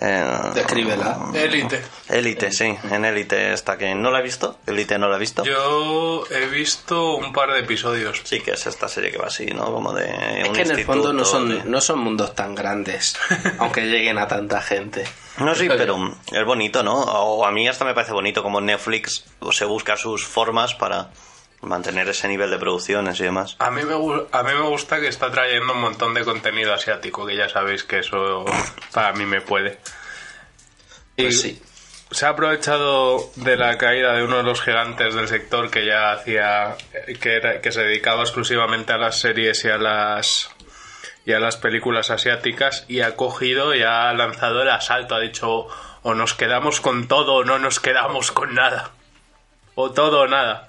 Eh, 0.00 0.50
Descríbela. 0.54 1.18
Élite. 1.34 1.82
Élite, 2.08 2.52
sí, 2.52 2.76
en 2.90 3.04
Élite 3.04 3.52
esta 3.52 3.76
que 3.76 3.92
no 3.94 4.10
la 4.12 4.20
he 4.20 4.22
visto, 4.22 4.58
Élite 4.66 4.98
no 4.98 5.08
la 5.08 5.16
he 5.16 5.18
visto. 5.18 5.44
Yo 5.44 6.24
he 6.30 6.46
visto 6.46 7.16
un 7.16 7.32
par 7.32 7.50
de 7.52 7.58
episodios. 7.60 8.20
Sí, 8.22 8.40
que 8.40 8.52
es 8.52 8.66
esta 8.66 8.86
serie 8.88 9.10
que 9.10 9.18
va 9.18 9.26
así, 9.26 9.46
¿no? 9.46 9.64
Como 9.72 9.92
de... 9.92 10.42
Es 10.42 10.48
un 10.48 10.54
que 10.54 10.62
en 10.62 10.70
el 10.70 10.84
fondo 10.84 11.12
no 11.12 11.20
instituto 11.22 11.44
de- 11.54 11.60
son, 11.62 11.70
no 11.70 11.80
son 11.80 11.98
mundos 11.98 12.34
tan 12.36 12.54
grandes, 12.54 13.16
aunque 13.58 13.82
lleguen 13.86 14.18
a 14.18 14.28
tanta 14.28 14.62
gente. 14.62 15.04
No, 15.38 15.54
sí, 15.56 15.66
pero 15.76 15.96
es 16.30 16.44
bonito, 16.44 16.84
¿no? 16.84 16.94
O 16.94 17.44
a 17.44 17.50
mí 17.50 17.66
hasta 17.66 17.84
me 17.84 17.92
parece 17.94 18.12
bonito 18.12 18.44
como 18.44 18.60
Netflix 18.60 19.24
se 19.50 19.64
busca 19.64 19.96
sus 19.96 20.24
formas 20.24 20.74
para 20.74 21.10
mantener 21.62 22.08
ese 22.08 22.26
nivel 22.28 22.50
de 22.50 22.58
producciones 22.58 23.20
y 23.20 23.24
demás. 23.24 23.56
A 23.58 23.70
mí, 23.70 23.82
me, 23.84 23.94
a 23.94 24.42
mí 24.42 24.52
me 24.54 24.62
gusta 24.68 24.98
que 25.00 25.08
está 25.08 25.30
trayendo 25.30 25.72
un 25.74 25.80
montón 25.80 26.14
de 26.14 26.24
contenido 26.24 26.72
asiático, 26.72 27.26
que 27.26 27.36
ya 27.36 27.48
sabéis 27.48 27.84
que 27.84 27.98
eso 27.98 28.44
para 28.92 29.12
mí 29.12 29.26
me 29.26 29.40
puede. 29.40 29.78
Pues 31.16 31.34
Y- 31.34 31.38
sí. 31.38 31.62
Se 32.12 32.26
ha 32.26 32.30
aprovechado 32.30 33.30
de 33.36 33.56
la 33.56 33.78
caída 33.78 34.14
de 34.14 34.24
uno 34.24 34.38
de 34.38 34.42
los 34.42 34.60
gigantes 34.62 35.14
del 35.14 35.28
sector 35.28 35.70
que 35.70 35.86
ya 35.86 36.10
hacía 36.10 36.74
que, 37.20 37.36
era- 37.36 37.60
que 37.60 37.70
se 37.70 37.82
dedicaba 37.82 38.22
exclusivamente 38.22 38.92
a 38.92 38.98
las 38.98 39.20
series 39.20 39.64
y 39.64 39.68
a 39.68 39.78
las 39.78 40.50
y 41.24 41.32
a 41.34 41.38
las 41.38 41.56
películas 41.56 42.10
asiáticas 42.10 42.84
y 42.88 43.02
ha 43.02 43.14
cogido 43.14 43.76
y 43.76 43.82
ha 43.82 44.12
lanzado 44.12 44.62
el 44.62 44.70
asalto, 44.70 45.14
ha 45.14 45.20
dicho 45.20 45.68
o 46.02 46.14
nos 46.14 46.34
quedamos 46.34 46.80
con 46.80 47.06
todo 47.06 47.34
o 47.34 47.44
no 47.44 47.60
nos 47.60 47.78
quedamos 47.78 48.32
con 48.32 48.54
nada. 48.56 48.90
O 49.76 49.92
todo 49.92 50.22
o 50.22 50.26
nada. 50.26 50.68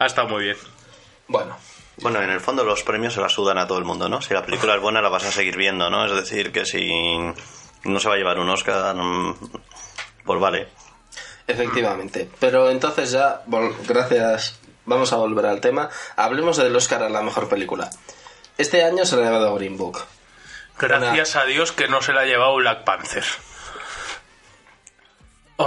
Ha 0.00 0.06
estado 0.06 0.28
muy 0.28 0.44
bien. 0.44 0.56
Bueno, 1.28 1.56
Bueno, 1.98 2.22
en 2.22 2.30
el 2.30 2.40
fondo 2.40 2.64
los 2.64 2.82
premios 2.82 3.12
se 3.12 3.20
la 3.20 3.28
sudan 3.28 3.58
a 3.58 3.66
todo 3.66 3.78
el 3.78 3.84
mundo, 3.84 4.08
¿no? 4.08 4.22
Si 4.22 4.32
la 4.32 4.42
película 4.42 4.74
es 4.74 4.80
buena 4.80 5.02
la 5.02 5.10
vas 5.10 5.24
a 5.24 5.30
seguir 5.30 5.56
viendo, 5.56 5.90
¿no? 5.90 6.06
Es 6.06 6.12
decir, 6.12 6.50
que 6.50 6.64
si 6.64 7.18
no 7.84 8.00
se 8.00 8.08
va 8.08 8.14
a 8.14 8.16
llevar 8.16 8.38
un 8.38 8.48
Oscar, 8.48 8.94
mm, 8.96 9.34
pues 10.24 10.40
vale. 10.40 10.68
Efectivamente. 11.46 12.30
Pero 12.40 12.70
entonces 12.70 13.10
ya, 13.10 13.42
gracias, 13.86 14.58
vamos 14.86 15.12
a 15.12 15.16
volver 15.16 15.44
al 15.44 15.60
tema. 15.60 15.90
Hablemos 16.16 16.56
del 16.56 16.74
Oscar 16.74 17.02
a 17.02 17.10
la 17.10 17.20
mejor 17.20 17.48
película. 17.48 17.90
Este 18.56 18.82
año 18.82 19.04
se 19.04 19.16
le 19.16 19.22
ha 19.22 19.26
llevado 19.26 19.54
Green 19.56 19.76
Book. 19.76 19.98
Gracias 20.78 21.36
a 21.36 21.44
Dios 21.44 21.72
que 21.72 21.88
no 21.88 22.00
se 22.00 22.14
la 22.14 22.22
ha 22.22 22.24
llevado 22.24 22.56
Black 22.56 22.84
Panther. 22.84 23.24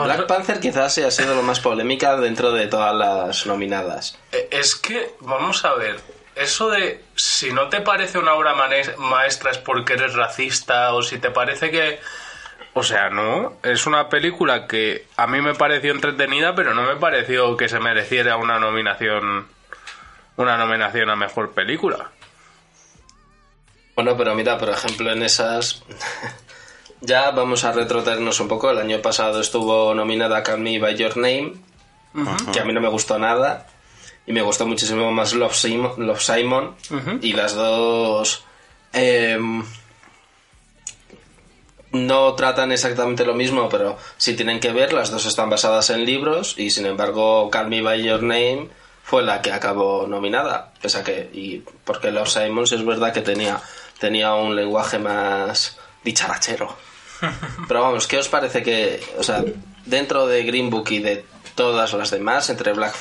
Black 0.01 0.19
no- 0.21 0.27
Panther 0.27 0.59
quizás 0.59 0.93
sea 0.93 1.11
sido 1.11 1.35
lo 1.35 1.43
más 1.43 1.59
polémica 1.59 2.15
dentro 2.17 2.51
de 2.51 2.67
todas 2.67 2.95
las 2.95 3.45
nominadas. 3.45 4.17
Eh, 4.31 4.47
Es 4.51 4.75
que, 4.75 5.13
vamos 5.19 5.63
a 5.65 5.73
ver, 5.75 5.99
eso 6.35 6.69
de 6.69 7.03
si 7.15 7.53
no 7.53 7.69
te 7.69 7.81
parece 7.81 8.17
una 8.17 8.33
obra 8.33 8.55
maestra 8.97 9.51
es 9.51 9.57
porque 9.59 9.93
eres 9.93 10.15
racista 10.15 10.93
o 10.93 11.03
si 11.03 11.17
te 11.19 11.29
parece 11.29 11.69
que 11.69 11.99
O 12.75 12.81
sea, 12.81 13.11
no. 13.11 13.57
Es 13.61 13.85
una 13.85 14.09
película 14.09 14.65
que 14.65 15.05
a 15.15 15.27
mí 15.27 15.41
me 15.41 15.53
pareció 15.53 15.91
entretenida, 15.91 16.55
pero 16.55 16.73
no 16.73 16.81
me 16.81 16.95
pareció 16.95 17.55
que 17.55 17.69
se 17.69 17.79
mereciera 17.79 18.35
una 18.37 18.57
nominación. 18.57 19.47
Una 20.37 20.57
nominación 20.57 21.11
a 21.11 21.15
mejor 21.15 21.51
película. 21.51 22.09
Bueno, 23.95 24.17
pero 24.17 24.33
mira, 24.33 24.57
por 24.57 24.69
ejemplo, 24.69 25.11
en 25.11 25.21
esas. 25.21 25.83
Ya 27.03 27.31
vamos 27.31 27.63
a 27.65 27.71
retrotraernos 27.73 28.39
un 28.39 28.47
poco. 28.47 28.71
El 28.71 28.79
año 28.79 29.01
pasado 29.01 29.41
estuvo 29.41 29.93
nominada 29.93 30.41
Call 30.41 30.59
Me 30.59 30.79
By 30.79 30.95
Your 30.95 31.17
Name, 31.17 31.53
que 32.51 32.59
a 32.59 32.65
mí 32.65 32.73
no 32.73 32.81
me 32.81 32.87
gustó 32.87 33.19
nada. 33.19 33.67
Y 34.25 34.31
me 34.31 34.41
gustó 34.41 34.65
muchísimo 34.65 35.11
más 35.11 35.33
Love 35.33 35.53
Simon. 35.53 35.93
Love 36.07 36.21
Simon 36.21 36.75
Y 37.21 37.33
las 37.33 37.55
dos. 37.55 38.45
em, 38.93 39.63
no 41.91 42.33
tratan 42.33 42.71
exactamente 42.71 43.25
lo 43.25 43.33
mismo, 43.35 43.69
pero 43.69 43.97
sí 44.17 44.35
tienen 44.35 44.59
que 44.59 44.71
ver. 44.71 44.93
Las 44.93 45.11
dos 45.11 45.25
están 45.25 45.49
basadas 45.49 45.89
en 45.89 46.05
libros. 46.05 46.55
Y 46.57 46.69
sin 46.71 46.85
embargo, 46.85 47.49
Call 47.51 47.67
Me 47.67 47.81
By 47.81 48.01
Your 48.01 48.23
Name 48.23 48.69
fue 49.03 49.23
la 49.23 49.41
que 49.41 49.51
acabó 49.51 50.07
nominada. 50.07 50.73
Pese 50.81 50.99
a 50.99 51.03
que. 51.03 51.29
Y 51.33 51.63
porque 51.83 52.11
Love 52.11 52.29
Simon 52.29 52.65
sí 52.65 52.75
es 52.75 52.85
verdad 52.85 53.13
que 53.13 53.21
tenía, 53.21 53.61
tenía 53.99 54.33
un 54.35 54.55
lenguaje 54.55 54.99
más 54.99 55.77
dicharachero. 56.03 56.75
Pero 57.67 57.81
vamos, 57.81 58.07
¿qué 58.07 58.17
os 58.17 58.27
parece 58.29 58.63
que, 58.63 59.01
o 59.17 59.23
sea, 59.23 59.43
dentro 59.85 60.27
de 60.27 60.43
Green 60.43 60.69
Book 60.69 60.89
y 60.91 60.99
de 60.99 61.25
todas 61.55 61.93
las 61.93 62.09
demás, 62.11 62.49
entre 62.49 62.73
Black 62.73 62.95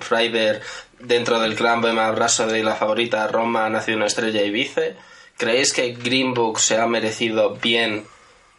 Friday, 0.00 0.60
dentro 1.00 1.40
del 1.40 1.54
clan 1.54 1.80
Bohemian 1.80 2.16
Rhapsody 2.16 2.58
y 2.58 2.62
la 2.62 2.74
favorita 2.76 3.26
Roma, 3.28 3.68
Nació 3.70 3.96
una 3.96 4.06
estrella 4.06 4.42
y 4.42 4.50
Vice, 4.50 4.96
¿creéis 5.36 5.72
que 5.72 5.92
Green 5.92 6.34
Book 6.34 6.60
se 6.60 6.78
ha 6.78 6.86
merecido 6.86 7.54
bien 7.56 8.06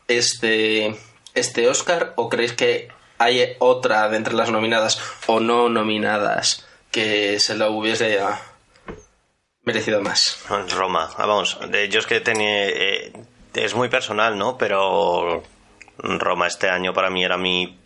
este, 0.07 0.95
este 1.34 1.67
Oscar 1.69 2.13
o 2.15 2.29
creéis 2.29 2.53
que 2.53 2.89
hay 3.17 3.55
otra 3.60 4.10
de 4.10 4.17
entre 4.17 4.34
las 4.34 4.50
nominadas 4.51 5.00
o 5.27 5.39
no 5.39 5.69
nominadas 5.69 6.65
que 6.91 7.39
se 7.39 7.55
lo 7.55 7.72
hubiese 7.72 8.19
merecido 9.63 10.01
más? 10.01 10.39
Roma, 10.75 11.10
Ah, 11.17 11.25
vamos, 11.25 11.57
de- 11.69 11.89
yo 11.89 12.00
es 12.00 12.05
que 12.07 12.19
tenía... 12.19 12.67
eh, 12.67 13.13
es 13.63 13.75
muy 13.75 13.88
personal, 13.89 14.38
¿no? 14.38 14.57
Pero 14.57 15.43
Roma 15.97 16.47
este 16.47 16.69
año 16.69 16.93
para 16.93 17.09
mí 17.09 17.24
era 17.24 17.38
mi... 17.38 17.77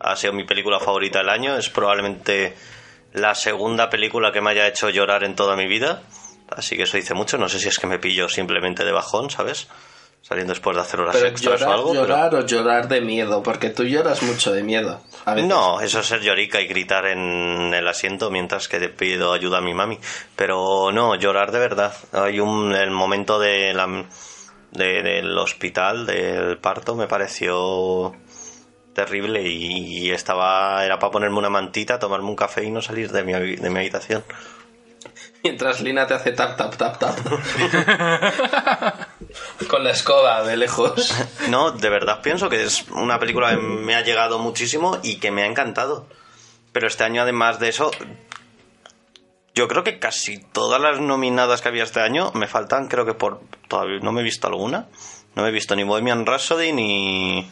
Ha 0.00 0.16
sido 0.16 0.32
mi 0.32 0.44
película 0.44 0.80
favorita 0.80 1.18
del 1.20 1.28
año. 1.28 1.56
Es 1.56 1.68
probablemente 1.70 2.54
la 3.12 3.34
segunda 3.34 3.88
película 3.90 4.32
que 4.32 4.40
me 4.40 4.50
haya 4.50 4.66
hecho 4.66 4.88
llorar 4.90 5.24
en 5.24 5.34
toda 5.36 5.56
mi 5.56 5.66
vida. 5.66 6.02
Así 6.48 6.76
que 6.76 6.82
eso 6.84 6.96
dice 6.96 7.14
mucho. 7.14 7.38
No 7.38 7.48
sé 7.48 7.58
si 7.60 7.68
es 7.68 7.78
que 7.78 7.86
me 7.86 7.98
pillo 7.98 8.28
simplemente 8.28 8.84
de 8.84 8.92
bajón, 8.92 9.30
¿sabes? 9.30 9.68
Saliendo 10.22 10.52
después 10.52 10.76
de 10.76 10.82
hacer 10.82 11.00
horas 11.00 11.16
Pero 11.16 11.28
extras 11.28 11.60
llorar, 11.60 11.68
o 11.68 11.78
algo. 11.78 11.90
pero- 11.92 12.02
llorar 12.06 12.34
o 12.34 12.46
llorar 12.46 12.88
de 12.88 13.00
miedo, 13.00 13.42
porque 13.42 13.70
tú 13.70 13.84
lloras 13.84 14.22
mucho 14.22 14.52
de 14.52 14.62
miedo. 14.62 15.00
a 15.24 15.34
veces. 15.34 15.48
No, 15.48 15.80
eso 15.80 16.00
es 16.00 16.06
ser 16.06 16.20
llorica 16.20 16.60
y 16.60 16.66
gritar 16.66 17.06
en 17.06 17.72
el 17.72 17.86
asiento 17.88 18.30
mientras 18.30 18.68
que 18.68 18.78
te 18.78 18.88
pido 18.90 19.32
ayuda 19.32 19.58
a 19.58 19.62
mi 19.62 19.72
mami. 19.74 19.98
Pero 20.36 20.90
no, 20.92 21.14
llorar 21.14 21.52
de 21.52 21.58
verdad. 21.58 21.94
Hay 22.12 22.38
un 22.40 22.74
el 22.74 22.90
momento 22.90 23.38
de 23.38 23.72
la, 23.74 23.86
de- 24.72 25.02
del 25.02 25.36
hospital, 25.38 26.06
del 26.06 26.58
parto, 26.58 26.94
me 26.94 27.06
pareció 27.06 28.14
terrible 28.94 29.42
y, 29.42 30.06
y 30.06 30.10
estaba 30.10 30.84
era 30.84 30.98
para 30.98 31.12
ponerme 31.12 31.38
una 31.38 31.50
mantita, 31.50 31.98
tomarme 31.98 32.28
un 32.28 32.36
café 32.36 32.64
y 32.64 32.70
no 32.70 32.82
salir 32.82 33.10
de 33.12 33.22
mi, 33.24 33.32
de 33.32 33.70
mi 33.70 33.78
habitación. 33.78 34.24
Mientras 35.42 35.80
Lina 35.80 36.06
te 36.06 36.14
hace 36.14 36.32
tap, 36.32 36.56
tap, 36.56 36.76
tap, 36.76 36.98
tap. 36.98 37.18
Con 39.68 39.84
la 39.84 39.90
escoba 39.90 40.42
de 40.44 40.56
lejos. 40.56 41.14
No, 41.48 41.72
de 41.72 41.88
verdad 41.88 42.20
pienso 42.22 42.48
que 42.48 42.62
es 42.62 42.84
una 42.90 43.18
película 43.18 43.50
que 43.50 43.56
me 43.56 43.94
ha 43.94 44.02
llegado 44.02 44.38
muchísimo 44.38 44.98
y 45.02 45.16
que 45.16 45.30
me 45.30 45.42
ha 45.42 45.46
encantado. 45.46 46.06
Pero 46.72 46.86
este 46.86 47.04
año, 47.04 47.22
además 47.22 47.58
de 47.58 47.68
eso, 47.70 47.90
yo 49.54 49.68
creo 49.68 49.82
que 49.82 49.98
casi 49.98 50.38
todas 50.38 50.80
las 50.80 51.00
nominadas 51.00 51.60
que 51.60 51.68
había 51.68 51.82
este 51.82 52.00
año 52.00 52.30
me 52.34 52.46
faltan, 52.46 52.88
creo 52.88 53.04
que 53.04 53.14
por. 53.14 53.40
Todavía 53.68 53.98
no 54.00 54.12
me 54.12 54.20
he 54.20 54.24
visto 54.24 54.46
alguna. 54.46 54.88
No 55.34 55.42
me 55.42 55.48
he 55.48 55.52
visto 55.52 55.74
ni 55.76 55.84
Bohemian 55.84 56.26
Rhapsody 56.26 56.72
ni. 56.72 57.50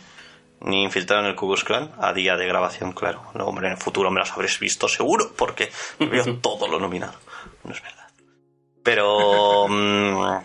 Ni 0.61 0.83
Infiltrado 0.83 1.23
en 1.23 1.29
el 1.29 1.37
Ku 1.37 1.47
Klux 1.47 1.63
Klan 1.63 1.93
a 2.01 2.13
día 2.13 2.37
de 2.37 2.47
grabación, 2.47 2.93
claro. 2.93 3.23
No, 3.35 3.45
hombre, 3.45 3.69
en 3.69 3.75
el 3.75 3.79
futuro 3.79 4.11
me 4.11 4.19
las 4.19 4.33
habréis 4.33 4.59
visto 4.59 4.89
seguro, 4.89 5.33
porque 5.37 5.71
veo 6.01 6.39
todo 6.39 6.67
lo 6.67 6.81
nominado. 6.81 7.15
No 7.65 7.73
es 7.73 7.83
verdad. 7.83 8.09
Pero. 8.83 9.69
mm, 9.69 10.43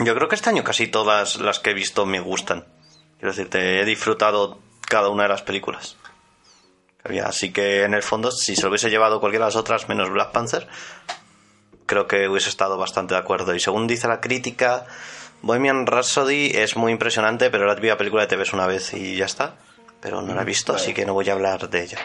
yo 0.00 0.14
creo 0.14 0.28
que 0.28 0.34
este 0.34 0.50
año 0.50 0.64
casi 0.64 0.88
todas 0.88 1.36
las 1.36 1.60
que 1.60 1.70
he 1.70 1.74
visto 1.74 2.06
me 2.06 2.20
gustan. 2.20 2.64
Quiero 3.18 3.32
decirte, 3.32 3.80
he 3.80 3.84
disfrutado 3.84 4.58
cada 4.88 5.08
una 5.08 5.24
de 5.24 5.28
las 5.28 5.42
películas. 5.42 5.96
Que 7.04 7.08
había. 7.08 7.26
Así 7.26 7.52
que 7.52 7.84
en 7.84 7.94
el 7.94 8.02
fondo, 8.02 8.30
si 8.30 8.56
se 8.56 8.62
lo 8.62 8.68
hubiese 8.70 8.90
llevado 8.90 9.20
cualquiera 9.20 9.44
de 9.44 9.50
las 9.50 9.56
otras 9.56 9.88
menos 9.88 10.10
Black 10.10 10.32
Panther, 10.32 10.66
creo 11.86 12.06
que 12.06 12.28
hubiese 12.28 12.48
estado 12.48 12.78
bastante 12.78 13.14
de 13.14 13.20
acuerdo. 13.20 13.54
Y 13.54 13.60
según 13.60 13.86
dice 13.86 14.08
la 14.08 14.20
crítica, 14.20 14.86
Bohemian 15.42 15.86
Rhapsody 15.86 16.52
es 16.54 16.76
muy 16.76 16.92
impresionante, 16.92 17.50
pero 17.50 17.66
la 17.66 17.74
típica 17.74 17.96
película 17.96 18.22
que 18.22 18.28
te 18.28 18.36
ves 18.36 18.52
una 18.52 18.66
vez 18.66 18.94
y 18.94 19.16
ya 19.16 19.26
está. 19.26 19.56
Pero 20.00 20.22
no 20.22 20.34
la 20.34 20.42
he 20.42 20.44
visto, 20.44 20.74
así 20.74 20.92
que 20.92 21.06
no 21.06 21.14
voy 21.14 21.28
a 21.30 21.32
hablar 21.32 21.70
de 21.70 21.82
ella. 21.82 21.98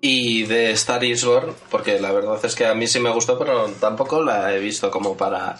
Y 0.00 0.44
de 0.44 0.70
Star 0.70 1.04
is 1.04 1.24
Born, 1.24 1.54
porque 1.70 2.00
la 2.00 2.12
verdad 2.12 2.42
es 2.42 2.54
que 2.54 2.64
a 2.64 2.74
mí 2.74 2.86
sí 2.86 3.00
me 3.00 3.10
gustó, 3.10 3.38
pero 3.38 3.68
tampoco 3.72 4.22
la 4.22 4.54
he 4.54 4.58
visto 4.58 4.90
como 4.90 5.18
para 5.18 5.58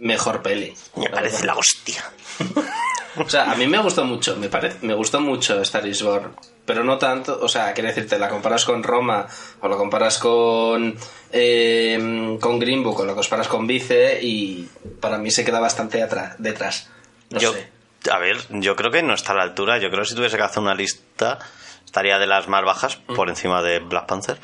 mejor 0.00 0.42
peli. 0.42 0.74
Me 0.96 1.08
parece 1.08 1.46
la 1.46 1.54
hostia. 1.54 2.02
O 3.16 3.28
sea, 3.28 3.50
a 3.50 3.54
mí 3.56 3.66
me 3.66 3.78
gustó 3.78 4.04
mucho, 4.04 4.36
me, 4.36 4.48
parece, 4.48 4.78
me 4.86 4.94
gustó 4.94 5.20
mucho 5.20 5.60
Star 5.62 5.86
is 5.86 6.02
Born, 6.02 6.34
pero 6.64 6.82
no 6.82 6.96
tanto, 6.98 7.38
o 7.42 7.48
sea, 7.48 7.72
quiero 7.74 7.88
decirte, 7.88 8.18
la 8.18 8.28
comparas 8.28 8.64
con 8.64 8.82
Roma, 8.82 9.26
o 9.60 9.68
la 9.68 9.76
comparas 9.76 10.18
con, 10.18 10.96
eh, 11.30 12.38
con 12.40 12.58
Green 12.58 12.82
Book, 12.82 13.00
o 13.00 13.04
la 13.04 13.14
comparas 13.14 13.48
con 13.48 13.66
Vice, 13.66 14.18
y 14.22 14.68
para 15.00 15.18
mí 15.18 15.30
se 15.30 15.44
queda 15.44 15.60
bastante 15.60 16.02
atrás, 16.02 16.36
detrás. 16.38 16.88
No 17.30 17.38
yo, 17.38 17.52
sé. 17.52 17.68
a 18.10 18.18
ver, 18.18 18.38
yo 18.48 18.76
creo 18.76 18.90
que 18.90 19.02
no 19.02 19.14
está 19.14 19.32
a 19.32 19.36
la 19.36 19.42
altura. 19.42 19.78
Yo 19.78 19.90
creo 19.90 20.02
que 20.02 20.08
si 20.08 20.14
tuviese 20.14 20.36
que 20.36 20.42
hacer 20.42 20.62
una 20.62 20.74
lista, 20.74 21.38
estaría 21.84 22.18
de 22.18 22.26
las 22.26 22.48
más 22.48 22.64
bajas 22.64 22.96
por 22.96 23.28
encima 23.28 23.62
de 23.62 23.78
Black 23.80 24.06
Panther. 24.06 24.38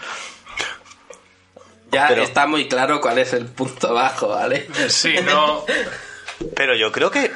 Ya 1.90 2.06
pero- 2.08 2.22
está 2.22 2.46
muy 2.46 2.68
claro 2.68 3.00
cuál 3.00 3.18
es 3.18 3.32
el 3.32 3.46
punto 3.46 3.94
bajo, 3.94 4.28
¿vale? 4.28 4.68
Sí, 4.88 5.14
no. 5.24 5.64
Pero 6.54 6.74
yo 6.76 6.92
creo 6.92 7.10
que. 7.10 7.30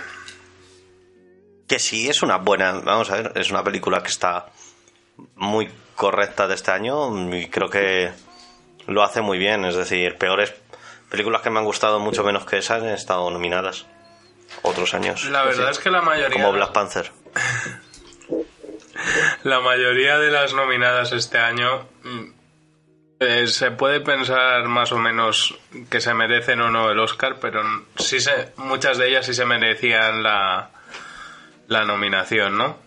Que 1.73 1.79
sí, 1.79 2.07
es 2.07 2.23
una 2.23 2.37
buena. 2.37 2.73
Vamos 2.85 3.11
a 3.11 3.17
ver, 3.17 3.33
es 3.35 3.51
una 3.51 3.65
película 3.65 4.03
que 4.03 4.09
está 4.09 4.45
muy 5.37 5.71
correcta 5.97 6.47
de 6.47 6.55
este 6.55 6.71
año 6.71 7.35
y 7.35 7.49
creo 7.49 7.71
que 7.71 8.13
lo 8.89 9.03
hace 9.03 9.23
muy 9.23 9.39
bien. 9.39 9.65
Es 9.65 9.75
decir, 9.75 10.19
peores 10.19 10.53
películas 11.09 11.41
que 11.41 11.49
me 11.49 11.61
han 11.61 11.65
gustado 11.65 11.99
mucho 11.99 12.25
menos 12.25 12.45
que 12.45 12.59
esas 12.59 12.83
han 12.83 12.91
estado 12.91 13.31
nominadas 13.31 13.87
otros 14.61 14.93
años. 14.93 15.25
La 15.31 15.45
verdad 15.45 15.71
es 15.71 15.79
que 15.79 15.91
la 15.91 16.03
mayoría. 16.03 16.43
Como 16.43 16.53
Black 16.53 16.73
Panther. 16.73 17.11
La 19.45 19.61
mayoría 19.61 20.19
de 20.19 20.31
las 20.31 20.53
nominadas 20.53 21.13
este 21.13 21.39
año 21.39 21.89
mm, 22.03 22.25
eh, 23.21 23.47
se 23.47 23.71
puede 23.71 24.03
pensar 24.03 24.65
más 24.65 24.93
o 24.93 24.99
menos 24.99 25.59
que 25.89 26.03
se 26.03 26.13
merecen 26.13 26.61
o 26.61 26.71
no 26.71 26.91
el 26.91 26.99
Oscar, 26.99 27.39
pero 27.41 27.63
sí 27.97 28.21
se, 28.21 28.53
muchas 28.59 28.99
de 28.99 29.09
ellas 29.09 29.25
sí 29.25 29.33
se 29.33 29.47
merecían 29.47 30.23
la, 30.23 30.71
la 31.73 31.85
nominación, 31.85 32.57
¿no? 32.57 32.79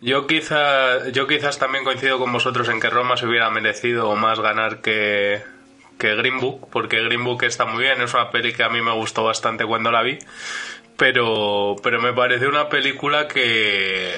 Yo 0.00 0.26
quizá, 0.26 1.08
yo 1.08 1.26
quizás 1.26 1.58
también 1.58 1.84
coincido 1.84 2.18
con 2.18 2.32
vosotros 2.32 2.68
en 2.68 2.80
que 2.80 2.88
Roma 2.88 3.16
se 3.16 3.26
hubiera 3.26 3.50
merecido 3.50 4.14
más 4.14 4.38
ganar 4.38 4.80
que, 4.80 5.42
que 5.98 6.14
Green 6.14 6.38
Book, 6.38 6.68
porque 6.70 7.02
Green 7.02 7.24
Book 7.24 7.42
está 7.42 7.64
muy 7.64 7.82
bien, 7.82 8.00
es 8.00 8.14
una 8.14 8.30
peli 8.30 8.52
que 8.52 8.62
a 8.62 8.68
mí 8.68 8.80
me 8.80 8.92
gustó 8.92 9.24
bastante 9.24 9.66
cuando 9.66 9.90
la 9.90 10.02
vi, 10.02 10.18
pero, 10.96 11.74
pero 11.82 12.00
me 12.00 12.12
pareció 12.12 12.48
una 12.48 12.68
película 12.68 13.26
que 13.26 14.14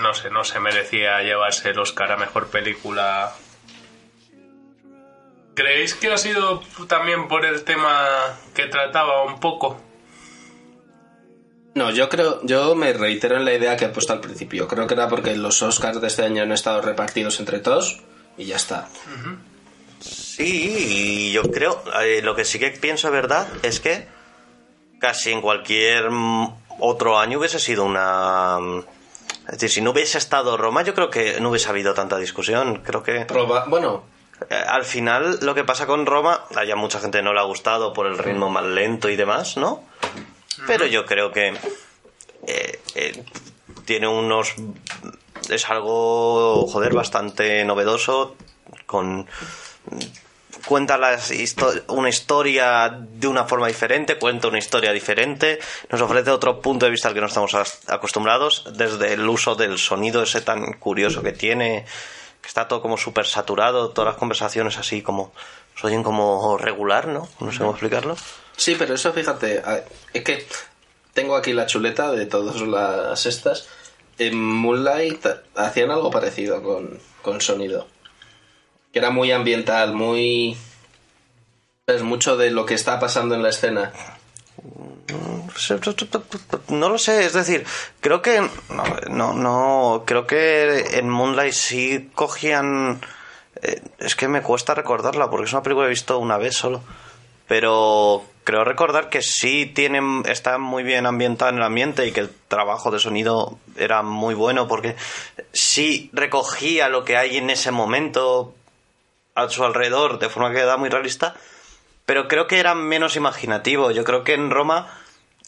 no 0.00 0.14
sé, 0.14 0.30
no 0.30 0.44
se 0.44 0.60
merecía 0.60 1.22
llevarse 1.22 1.70
el 1.70 1.78
Oscar 1.78 2.12
a 2.12 2.16
mejor 2.16 2.48
película. 2.48 3.32
¿Creéis 5.54 5.94
que 5.94 6.10
ha 6.12 6.16
sido 6.16 6.62
también 6.88 7.28
por 7.28 7.44
el 7.44 7.64
tema 7.64 8.06
que 8.54 8.66
trataba 8.66 9.24
un 9.24 9.40
poco? 9.40 9.80
No, 11.74 11.90
yo 11.90 12.08
creo, 12.08 12.40
yo 12.44 12.74
me 12.74 12.92
reitero 12.92 13.36
en 13.36 13.44
la 13.44 13.54
idea 13.54 13.76
que 13.76 13.84
he 13.86 13.88
puesto 13.88 14.12
al 14.12 14.20
principio. 14.20 14.66
Creo 14.66 14.86
que 14.86 14.94
era 14.94 15.08
porque 15.08 15.36
los 15.36 15.62
Oscars 15.62 16.00
de 16.00 16.08
este 16.08 16.24
año 16.24 16.42
han 16.42 16.52
estado 16.52 16.80
repartidos 16.82 17.38
entre 17.40 17.60
todos 17.60 18.00
y 18.36 18.44
ya 18.46 18.56
está. 18.56 18.88
Sí, 20.00 21.30
yo 21.32 21.42
creo, 21.50 21.82
eh, 22.02 22.20
lo 22.22 22.34
que 22.34 22.44
sí 22.44 22.58
que 22.58 22.70
pienso 22.70 23.08
de 23.08 23.12
verdad 23.12 23.46
es 23.62 23.80
que 23.80 24.06
casi 24.98 25.30
en 25.30 25.40
cualquier 25.40 26.10
mm, 26.10 26.54
otro 26.80 27.18
año 27.18 27.38
hubiese 27.38 27.58
sido 27.58 27.84
una... 27.84 28.58
mm, 28.58 28.78
Es 29.46 29.52
decir, 29.52 29.70
si 29.70 29.80
no 29.82 29.90
hubiese 29.90 30.18
estado 30.18 30.56
Roma, 30.56 30.82
yo 30.82 30.94
creo 30.94 31.10
que 31.10 31.40
no 31.40 31.50
hubiese 31.50 31.68
habido 31.68 31.94
tanta 31.94 32.16
discusión. 32.16 32.82
Creo 32.84 33.02
que 33.02 33.26
Proba- 33.26 33.64
bueno, 33.68 34.02
eh, 34.48 34.54
al 34.54 34.84
final 34.84 35.38
lo 35.42 35.54
que 35.54 35.64
pasa 35.64 35.86
con 35.86 36.06
Roma, 36.06 36.44
a 36.54 36.76
mucha 36.76 36.98
gente 37.00 37.22
no 37.22 37.32
le 37.34 37.40
ha 37.40 37.44
gustado 37.44 37.92
por 37.92 38.06
el 38.06 38.18
ritmo 38.18 38.48
más 38.48 38.64
lento 38.64 39.08
y 39.10 39.16
demás, 39.16 39.56
¿no? 39.56 39.84
Pero 40.66 40.86
yo 40.86 41.04
creo 41.04 41.30
que 41.32 41.48
eh, 42.46 42.80
eh, 42.94 43.24
tiene 43.84 44.08
unos 44.08 44.54
es 45.48 45.68
algo 45.68 46.66
joder 46.68 46.92
bastante 46.94 47.64
novedoso 47.64 48.36
con 48.86 49.26
cuenta 50.66 50.98
las 50.98 51.30
histo- 51.32 51.82
una 51.88 52.08
historia 52.08 52.88
de 52.90 53.26
una 53.26 53.44
forma 53.44 53.66
diferente, 53.66 54.18
cuenta 54.18 54.48
una 54.48 54.58
historia 54.58 54.92
diferente, 54.92 55.58
nos 55.88 56.00
ofrece 56.00 56.30
otro 56.30 56.60
punto 56.60 56.86
de 56.86 56.90
vista 56.92 57.08
al 57.08 57.14
que 57.14 57.20
no 57.20 57.26
estamos 57.26 57.54
acostumbrados, 57.88 58.64
desde 58.76 59.14
el 59.14 59.28
uso 59.28 59.54
del 59.54 59.78
sonido 59.78 60.22
ese 60.22 60.40
tan 60.42 60.74
curioso 60.74 61.22
que 61.22 61.32
tiene, 61.32 61.84
que 62.42 62.48
está 62.48 62.68
todo 62.68 62.82
como 62.82 62.96
súper 62.98 63.26
saturado, 63.26 63.90
todas 63.90 64.12
las 64.12 64.18
conversaciones 64.18 64.76
así 64.76 65.02
como, 65.02 65.32
se 65.80 65.86
oyen 65.86 66.02
como 66.02 66.58
regular, 66.58 67.08
¿no? 67.08 67.28
No 67.40 67.52
sé 67.52 67.58
cómo 67.58 67.70
explicarlo. 67.70 68.16
Sí, 68.56 68.76
pero 68.78 68.94
eso 68.94 69.12
fíjate, 69.12 69.62
es 70.12 70.24
que 70.24 70.46
tengo 71.14 71.36
aquí 71.36 71.52
la 71.52 71.66
chuleta 71.66 72.12
de 72.12 72.26
todas 72.26 72.60
las 72.60 73.24
estas. 73.26 73.68
En 74.18 74.38
Moonlight 74.38 75.24
hacían 75.56 75.90
algo 75.90 76.10
parecido 76.10 76.62
con, 76.62 77.00
con 77.22 77.40
sonido. 77.40 77.86
Que 78.92 78.98
era 78.98 79.10
muy 79.10 79.32
ambiental, 79.32 79.94
muy... 79.94 80.56
Es 81.86 82.02
mucho 82.02 82.36
de 82.36 82.50
lo 82.50 82.66
que 82.66 82.74
está 82.74 83.00
pasando 83.00 83.34
en 83.34 83.42
la 83.42 83.48
escena. 83.48 83.92
No 86.68 86.88
lo 86.88 86.98
sé, 86.98 87.24
es 87.24 87.32
decir, 87.32 87.64
creo 88.00 88.20
que 88.20 88.40
no, 88.68 88.84
no, 89.08 89.32
no 89.32 90.04
creo 90.06 90.26
que 90.26 90.98
en 90.98 91.08
Moonlight 91.08 91.54
sí 91.54 92.10
cogían 92.14 93.00
eh, 93.62 93.82
es 93.98 94.16
que 94.16 94.28
me 94.28 94.42
cuesta 94.42 94.74
recordarla 94.74 95.30
porque 95.30 95.46
es 95.46 95.52
una 95.52 95.62
película 95.62 95.86
que 95.86 95.90
he 95.90 95.90
visto 95.90 96.18
una 96.18 96.38
vez 96.38 96.54
solo, 96.54 96.82
pero 97.46 98.24
creo 98.44 98.64
recordar 98.64 99.08
que 99.08 99.22
sí 99.22 99.66
tienen 99.66 100.22
está 100.26 100.58
muy 100.58 100.82
bien 100.82 101.06
ambientada 101.06 101.50
en 101.50 101.58
el 101.58 101.64
ambiente 101.64 102.06
y 102.06 102.12
que 102.12 102.20
el 102.20 102.30
trabajo 102.48 102.90
de 102.90 102.98
sonido 102.98 103.58
era 103.76 104.02
muy 104.02 104.34
bueno 104.34 104.68
porque 104.68 104.96
sí 105.52 106.10
recogía 106.12 106.88
lo 106.88 107.04
que 107.04 107.16
hay 107.16 107.36
en 107.36 107.50
ese 107.50 107.70
momento 107.70 108.54
a 109.34 109.48
su 109.48 109.64
alrededor 109.64 110.18
de 110.18 110.28
forma 110.28 110.52
que 110.52 110.62
da 110.62 110.76
muy 110.76 110.88
realista 110.88 111.34
pero 112.10 112.26
creo 112.26 112.48
que 112.48 112.58
era 112.58 112.74
menos 112.74 113.14
imaginativo. 113.14 113.92
Yo 113.92 114.02
creo 114.02 114.24
que 114.24 114.34
en 114.34 114.50
Roma 114.50 114.88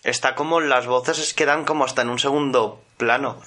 está 0.04 0.36
como 0.36 0.60
las 0.60 0.86
voces 0.86 1.18
es 1.18 1.34
quedan 1.34 1.64
como 1.64 1.84
hasta 1.84 2.02
en 2.02 2.08
un 2.08 2.20
segundo 2.20 2.80
plano. 2.98 3.42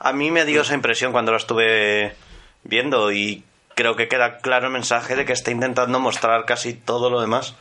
A 0.00 0.12
mí 0.12 0.32
me 0.32 0.44
dio 0.44 0.62
esa 0.62 0.74
impresión 0.74 1.12
cuando 1.12 1.30
lo 1.30 1.38
estuve 1.38 2.16
viendo 2.64 3.12
y 3.12 3.44
creo 3.76 3.94
que 3.94 4.08
queda 4.08 4.38
claro 4.38 4.66
el 4.66 4.72
mensaje 4.72 5.14
de 5.14 5.24
que 5.24 5.34
está 5.34 5.52
intentando 5.52 6.00
mostrar 6.00 6.44
casi 6.46 6.74
todo 6.74 7.10
lo 7.10 7.20
demás. 7.20 7.54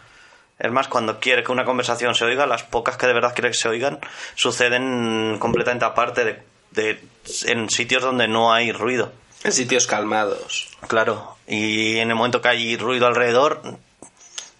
Es 0.57 0.71
más, 0.71 0.87
cuando 0.87 1.19
quiere 1.19 1.43
que 1.43 1.51
una 1.51 1.65
conversación 1.65 2.15
se 2.15 2.23
oiga, 2.23 2.47
las 2.47 2.63
pocas 2.63 2.95
que 2.95 3.05
de 3.05 3.13
verdad 3.13 3.33
quiere 3.35 3.49
que 3.49 3.57
se 3.57 3.67
oigan 3.67 3.99
suceden 4.35 5.37
completamente 5.39 5.83
aparte 5.83 6.23
de, 6.23 6.43
de 6.71 7.03
en 7.47 7.69
sitios 7.69 8.01
donde 8.01 8.29
no 8.29 8.53
hay 8.53 8.71
ruido. 8.71 9.11
En 9.43 9.51
sitios 9.51 9.85
calmados. 9.85 10.69
Claro, 10.87 11.35
y 11.45 11.97
en 11.97 12.09
el 12.09 12.15
momento 12.15 12.41
que 12.41 12.47
hay 12.47 12.77
ruido 12.77 13.05
alrededor, 13.07 13.61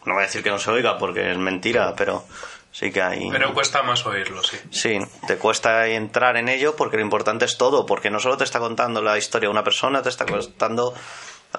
no 0.04 0.14
voy 0.14 0.24
a 0.24 0.26
decir 0.26 0.44
que 0.44 0.52
no 0.52 0.60
se 0.60 0.70
oiga 0.70 0.98
porque 0.98 1.32
es 1.32 1.38
mentira, 1.38 1.96
pero 1.96 2.26
sí 2.74 2.92
que 2.92 3.02
hay... 3.02 3.30
Pero 3.32 3.54
cuesta 3.54 3.82
más 3.82 4.06
oírlo, 4.06 4.44
sí. 4.44 4.58
Sí, 4.72 5.00
te 5.26 5.38
cuesta 5.38 5.88
entrar 5.88 6.36
en 6.36 6.50
ello 6.50 6.76
porque 6.76 6.98
lo 6.98 7.04
importante 7.04 7.46
es 7.46 7.58
todo, 7.58 7.86
porque 7.86 8.12
no 8.12 8.20
solo 8.20 8.36
te 8.36 8.44
está 8.44 8.60
contando 8.60 9.02
la 9.02 9.18
historia 9.18 9.48
de 9.48 9.52
una 9.52 9.64
persona, 9.64 10.02
te 10.02 10.10
está 10.10 10.26
contando 10.26 10.94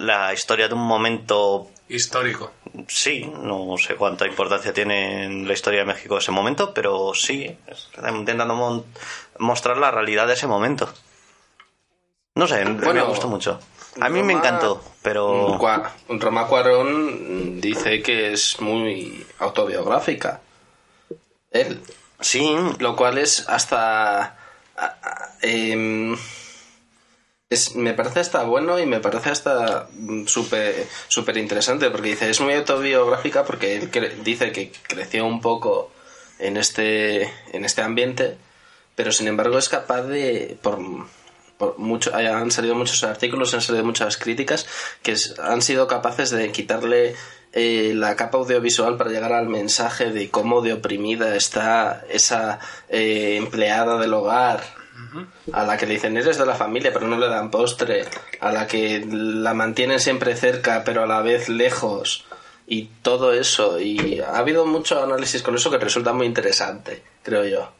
la 0.00 0.32
historia 0.32 0.68
de 0.68 0.74
un 0.74 0.86
momento... 0.86 1.68
Histórico. 1.88 2.52
Sí, 2.88 3.30
no 3.42 3.76
sé 3.78 3.94
cuánta 3.94 4.26
importancia 4.26 4.72
tiene 4.72 5.24
en 5.24 5.46
la 5.46 5.54
historia 5.54 5.80
de 5.80 5.86
México 5.86 6.18
ese 6.18 6.32
momento, 6.32 6.74
pero 6.74 7.12
sí, 7.14 7.56
intentando 8.12 8.84
mostrar 9.38 9.78
la 9.78 9.90
realidad 9.90 10.26
de 10.26 10.34
ese 10.34 10.46
momento. 10.46 10.92
No 12.34 12.46
sé, 12.46 12.64
me 12.64 12.84
Bueno, 12.84 13.06
gustó 13.06 13.28
mucho. 13.28 13.58
A 14.00 14.08
mí 14.10 14.22
me 14.22 14.34
encantó, 14.34 14.82
pero... 15.00 15.58
Roma 16.08 16.46
Cuarón 16.46 17.60
dice 17.60 18.02
que 18.02 18.32
es 18.32 18.60
muy 18.60 19.26
autobiográfica. 19.38 20.40
Él. 21.50 21.80
Sí, 22.20 22.54
Lo 22.78 22.94
cual 22.94 23.16
es 23.18 23.48
hasta... 23.48 24.36
em, 25.40 26.16
es, 27.48 27.76
me 27.76 27.94
parece 27.94 28.20
hasta 28.20 28.42
bueno 28.42 28.78
y 28.80 28.86
me 28.86 29.00
parece 29.00 29.30
hasta 29.30 29.88
mm, 29.92 30.26
súper 30.26 30.86
súper 31.08 31.36
interesante 31.36 31.90
porque 31.90 32.10
dice 32.10 32.28
es 32.30 32.40
muy 32.40 32.54
autobiográfica 32.54 33.44
porque 33.44 33.76
él 33.76 33.90
cre- 33.90 34.14
dice 34.22 34.50
que 34.52 34.72
creció 34.88 35.26
un 35.26 35.40
poco 35.40 35.90
en 36.38 36.56
este 36.56 37.22
en 37.52 37.64
este 37.64 37.82
ambiente 37.82 38.36
pero 38.96 39.12
sin 39.12 39.28
embargo 39.28 39.58
es 39.58 39.68
capaz 39.68 40.02
de 40.02 40.58
por, 40.60 40.78
mucho 41.78 42.14
han 42.14 42.50
salido 42.50 42.74
muchos 42.74 43.04
artículos 43.04 43.54
han 43.54 43.62
salido 43.62 43.84
muchas 43.84 44.16
críticas 44.16 44.66
que 45.02 45.14
han 45.42 45.62
sido 45.62 45.86
capaces 45.86 46.30
de 46.30 46.50
quitarle 46.50 47.14
eh, 47.52 47.92
la 47.94 48.16
capa 48.16 48.38
audiovisual 48.38 48.96
para 48.98 49.10
llegar 49.10 49.32
al 49.32 49.48
mensaje 49.48 50.10
de 50.10 50.30
cómo 50.30 50.60
de 50.62 50.72
oprimida 50.74 51.36
está 51.36 52.04
esa 52.10 52.58
eh, 52.88 53.36
empleada 53.38 53.98
del 53.98 54.12
hogar 54.14 54.64
a 55.52 55.64
la 55.64 55.76
que 55.76 55.86
le 55.86 55.94
dicen 55.94 56.16
eres 56.16 56.38
de 56.38 56.46
la 56.46 56.54
familia 56.54 56.92
pero 56.92 57.06
no 57.06 57.18
le 57.18 57.28
dan 57.28 57.50
postre, 57.50 58.04
a 58.40 58.52
la 58.52 58.66
que 58.66 59.04
la 59.08 59.54
mantienen 59.54 60.00
siempre 60.00 60.36
cerca 60.36 60.82
pero 60.84 61.02
a 61.02 61.06
la 61.06 61.22
vez 61.22 61.48
lejos 61.48 62.24
y 62.66 62.84
todo 63.02 63.32
eso 63.32 63.80
y 63.80 64.20
ha 64.20 64.36
habido 64.36 64.66
mucho 64.66 65.02
análisis 65.02 65.42
con 65.42 65.54
eso 65.54 65.70
que 65.70 65.78
resulta 65.78 66.12
muy 66.12 66.26
interesante, 66.26 67.02
creo 67.22 67.44
yo. 67.44 67.72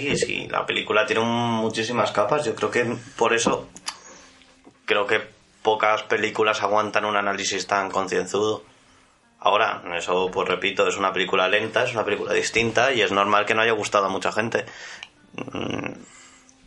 Sí, 0.00 0.16
sí, 0.16 0.48
la 0.50 0.66
película 0.66 1.06
tiene 1.06 1.22
muchísimas 1.22 2.10
capas. 2.10 2.44
Yo 2.44 2.56
creo 2.56 2.70
que 2.70 2.96
por 3.16 3.32
eso 3.32 3.68
creo 4.84 5.06
que 5.06 5.20
pocas 5.62 6.02
películas 6.02 6.62
aguantan 6.62 7.04
un 7.04 7.16
análisis 7.16 7.66
tan 7.66 7.90
concienzudo. 7.90 8.64
Ahora, 9.38 9.82
eso 9.96 10.30
pues 10.32 10.48
repito, 10.48 10.88
es 10.88 10.96
una 10.96 11.12
película 11.12 11.48
lenta, 11.48 11.84
es 11.84 11.92
una 11.92 12.04
película 12.04 12.32
distinta 12.32 12.92
y 12.92 13.02
es 13.02 13.12
normal 13.12 13.46
que 13.46 13.54
no 13.54 13.62
haya 13.62 13.72
gustado 13.72 14.06
a 14.06 14.08
mucha 14.08 14.32
gente. 14.32 14.64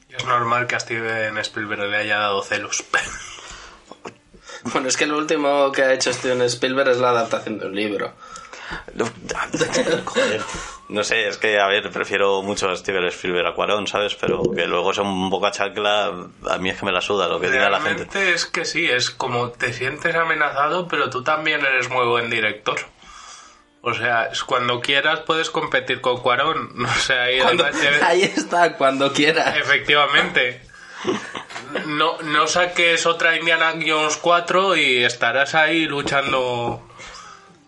Y 0.10 0.16
es 0.16 0.26
normal 0.26 0.68
que 0.68 0.76
a 0.76 0.80
Steven 0.80 1.38
Spielberg 1.40 1.90
le 1.90 1.98
haya 1.98 2.18
dado 2.20 2.42
celos. 2.42 2.84
Bueno, 4.64 4.88
es 4.88 4.98
que 4.98 5.06
lo 5.06 5.18
último 5.18 5.72
que 5.72 5.84
ha 5.84 5.94
hecho 5.94 6.12
Steven 6.12 6.42
Spielberg 6.42 6.90
es 6.90 6.98
la 6.98 7.10
adaptación 7.10 7.60
de 7.60 7.68
un 7.68 7.76
libro. 7.76 8.12
Joder. 10.06 10.42
No 10.90 11.04
sé, 11.04 11.28
es 11.28 11.38
que, 11.38 11.60
a 11.60 11.68
ver, 11.68 11.90
prefiero 11.92 12.42
mucho 12.42 12.70
a 12.70 12.76
Steven 12.76 13.06
Spielberg 13.06 13.48
a 13.48 13.54
Cuarón, 13.54 13.88
¿sabes? 13.88 14.16
Pero 14.16 14.44
que 14.54 14.66
luego 14.66 14.94
sea 14.94 15.04
un 15.04 15.30
boca 15.30 15.52
chancla, 15.52 16.12
a 16.50 16.58
mí 16.58 16.70
es 16.70 16.80
que 16.80 16.86
me 16.86 16.92
la 16.92 17.02
suda 17.02 17.28
lo 17.28 17.40
que 17.40 17.50
diga 17.50 17.70
la 17.70 17.80
gente. 17.80 18.06
Realmente 18.06 18.34
es 18.34 18.46
que 18.46 18.66
sí, 18.66 18.90
es 18.90 19.10
como 19.10 19.50
te 19.52 19.74
sientes 19.74 20.16
amenazado, 20.16 20.88
pero 20.88 21.10
tú 21.10 21.24
también 21.24 21.66
eres 21.66 21.90
muy 21.90 22.06
buen 22.06 22.30
director. 22.30 22.80
O 23.82 23.94
sea, 23.94 24.30
cuando 24.46 24.82
quieras 24.82 25.20
puedes 25.22 25.50
competir 25.50 26.02
con 26.02 26.22
Cuarón. 26.22 26.72
O 26.86 27.00
sea, 27.00 27.24
ahí 27.24 27.40
Cuando- 27.40 27.66
ahí 28.04 28.24
está, 28.24 28.74
cuando 28.78 29.14
quiera. 29.14 29.58
Efectivamente. 29.58 30.62
No, 31.86 32.18
no 32.24 32.48
saques 32.48 33.06
otra 33.06 33.36
Indiana 33.38 33.74
Jones 33.86 34.18
4 34.18 34.76
y 34.78 35.04
estarás 35.04 35.54
ahí 35.56 35.86
luchando. 35.86 36.84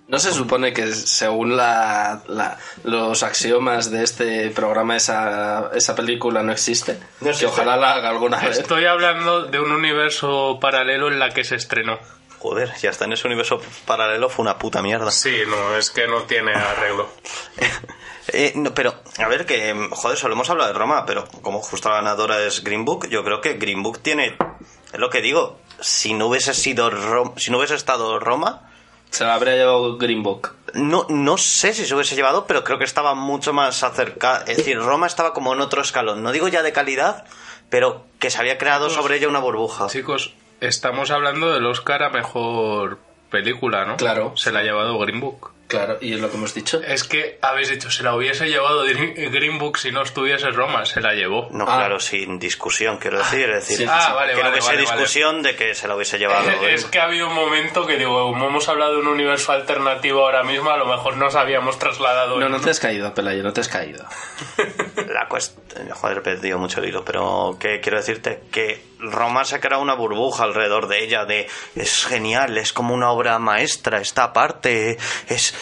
¿No 0.07 0.17
se 0.17 0.33
supone 0.33 0.73
que 0.73 0.87
según 0.93 1.55
la, 1.55 2.23
la- 2.27 2.57
los 2.83 3.21
axiomas 3.21 3.91
de 3.91 4.03
este 4.03 4.49
programa 4.49 4.95
esa, 4.95 5.69
esa 5.75 5.93
película 5.95 6.41
no 6.41 6.51
existe? 6.51 6.93
No 7.21 7.25
que 7.25 7.29
existe. 7.29 7.45
ojalá 7.45 7.77
la 7.77 7.93
haga 7.93 8.09
alguna 8.09 8.39
vez. 8.39 8.57
Estoy 8.57 8.85
hablando 8.85 9.43
de 9.43 9.59
un 9.59 9.71
universo 9.71 10.57
paralelo 10.59 11.09
en 11.09 11.19
la 11.19 11.29
que 11.29 11.43
se 11.43 11.55
estrenó. 11.55 11.99
Joder, 12.39 12.73
ya 12.81 12.89
está 12.89 13.05
en 13.05 13.13
ese 13.13 13.27
universo 13.27 13.61
paralelo, 13.85 14.29
fue 14.29 14.43
una 14.43 14.57
puta 14.57 14.81
mierda. 14.81 15.11
Sí, 15.11 15.39
no, 15.47 15.75
es 15.75 15.91
que 15.91 16.07
no 16.07 16.23
tiene 16.23 16.53
arreglo. 16.53 17.09
Eh, 18.31 18.53
no, 18.55 18.75
pero, 18.75 18.93
a 19.17 19.27
ver, 19.27 19.47
que, 19.47 19.73
joder, 19.89 20.15
solo 20.15 20.35
hemos 20.35 20.47
hablado 20.51 20.71
de 20.71 20.77
Roma, 20.77 21.03
pero 21.07 21.27
como 21.41 21.61
justo 21.63 21.89
la 21.89 21.95
ganadora 21.95 22.39
es 22.45 22.63
Green 22.63 22.85
Book, 22.85 23.07
yo 23.09 23.23
creo 23.23 23.41
que 23.41 23.53
Green 23.55 23.81
Book 23.81 24.03
tiene, 24.03 24.37
es 24.93 24.99
lo 24.99 25.09
que 25.09 25.19
digo, 25.21 25.57
si 25.79 26.13
no 26.13 26.27
hubiese 26.27 26.53
sido 26.53 26.91
Ro- 26.91 27.33
si 27.37 27.49
no 27.49 27.57
hubiese 27.57 27.73
estado 27.73 28.19
Roma, 28.19 28.69
Se 29.09 29.23
la 29.23 29.33
habría 29.33 29.55
llevado 29.55 29.97
Green 29.97 30.21
Book. 30.21 30.53
no, 30.75 31.07
no 31.09 31.39
sé 31.39 31.73
si 31.73 31.87
se 31.87 31.95
hubiese 31.95 32.15
llevado, 32.15 32.45
pero 32.45 32.63
creo 32.63 32.77
que 32.77 32.83
estaba 32.85 33.15
mucho 33.15 33.51
más 33.51 33.81
acerca, 33.81 34.43
es 34.45 34.57
decir, 34.57 34.77
Roma 34.77 35.07
estaba 35.07 35.33
como 35.33 35.51
en 35.55 35.61
otro 35.61 35.81
escalón, 35.81 36.21
no 36.21 36.31
digo 36.31 36.47
ya 36.49 36.61
de 36.61 36.71
calidad, 36.71 37.25
pero 37.71 38.05
que 38.19 38.29
se 38.29 38.37
había 38.37 38.59
creado 38.59 38.91
sobre 38.91 39.15
ella 39.17 39.27
una 39.27 39.39
burbuja. 39.39 39.87
Chicos, 39.87 40.35
estamos 40.61 41.11
hablando 41.11 41.51
del 41.53 41.65
Oscar 41.65 42.03
a 42.03 42.09
mejor 42.09 42.99
película, 43.29 43.85
¿no? 43.85 43.97
Claro. 43.97 44.33
Se 44.35 44.51
la 44.51 44.59
ha 44.59 44.63
llevado 44.63 44.97
Green 44.99 45.19
Book. 45.19 45.51
Claro, 45.67 45.99
y 46.01 46.13
es 46.13 46.19
lo 46.19 46.31
que 46.31 46.37
hemos 46.37 46.55
dicho. 46.55 46.81
Es 46.81 47.03
que 47.03 47.37
habéis 47.43 47.69
dicho, 47.69 47.91
se 47.91 48.01
la 48.01 48.15
hubiese 48.15 48.49
llevado 48.49 48.85
Green 48.85 49.59
Book 49.59 49.77
si 49.77 49.91
no 49.91 50.01
estuviese 50.01 50.49
Roma, 50.49 50.83
se 50.87 50.99
la 50.99 51.13
llevó. 51.13 51.47
No, 51.51 51.65
Ah. 51.67 51.75
claro, 51.77 51.99
sin 51.99 52.39
discusión, 52.39 52.97
quiero 52.97 53.19
decir. 53.19 53.47
Es 53.51 53.67
decir, 53.67 53.77
sí. 53.77 53.85
Ah, 53.87 54.13
vale, 54.15 54.31
que 54.33 54.37
no 54.37 54.45
vale, 54.45 54.53
hubiese 54.53 54.67
vale, 54.69 54.77
vale. 54.85 54.97
discusión 55.01 55.43
de 55.43 55.55
que 55.55 55.75
se 55.75 55.87
la 55.87 55.95
hubiese 55.95 56.17
llevado. 56.17 56.49
Es 56.65 56.85
que 56.85 56.97
ha 56.99 57.03
habido 57.03 57.27
un 57.27 57.35
momento 57.35 57.85
que 57.85 57.97
digo, 57.97 58.31
como 58.31 58.47
hemos 58.47 58.67
hablado 58.67 58.93
de 58.93 58.97
un 59.01 59.09
universo 59.09 59.51
alternativo 59.51 60.21
ahora 60.25 60.41
mismo, 60.41 60.71
a 60.71 60.77
lo 60.77 60.87
mejor 60.87 61.17
nos 61.17 61.35
habíamos 61.35 61.77
trasladado. 61.77 62.39
No, 62.39 62.47
en- 62.47 62.51
no 62.51 62.59
te 62.59 62.71
has 62.71 62.79
caído, 62.79 63.13
Pelayo, 63.13 63.43
no 63.43 63.53
te 63.53 63.61
has 63.61 63.69
caído. 63.69 64.03
La 65.07 65.27
cuestión, 65.27 65.87
joder, 65.91 66.17
he 66.17 66.21
perdido 66.21 66.57
mucho 66.57 66.79
el 66.81 66.89
hilo, 66.89 67.05
pero 67.05 67.57
que 67.59 67.79
quiero 67.79 67.97
decirte 67.99 68.41
que 68.51 68.81
Roma 68.99 69.45
se 69.45 69.55
ha 69.55 69.59
creado 69.59 69.81
una 69.81 69.93
burbuja 69.95 70.43
alrededor 70.43 70.87
de 70.87 71.03
ella, 71.03 71.25
de 71.25 71.47
es 71.75 72.05
genial, 72.05 72.57
es 72.57 72.73
como 72.73 72.93
una 72.93 73.11
obra 73.11 73.39
maestra, 73.39 74.01
esta 74.01 74.33
parte 74.33 74.97
es 75.27 75.53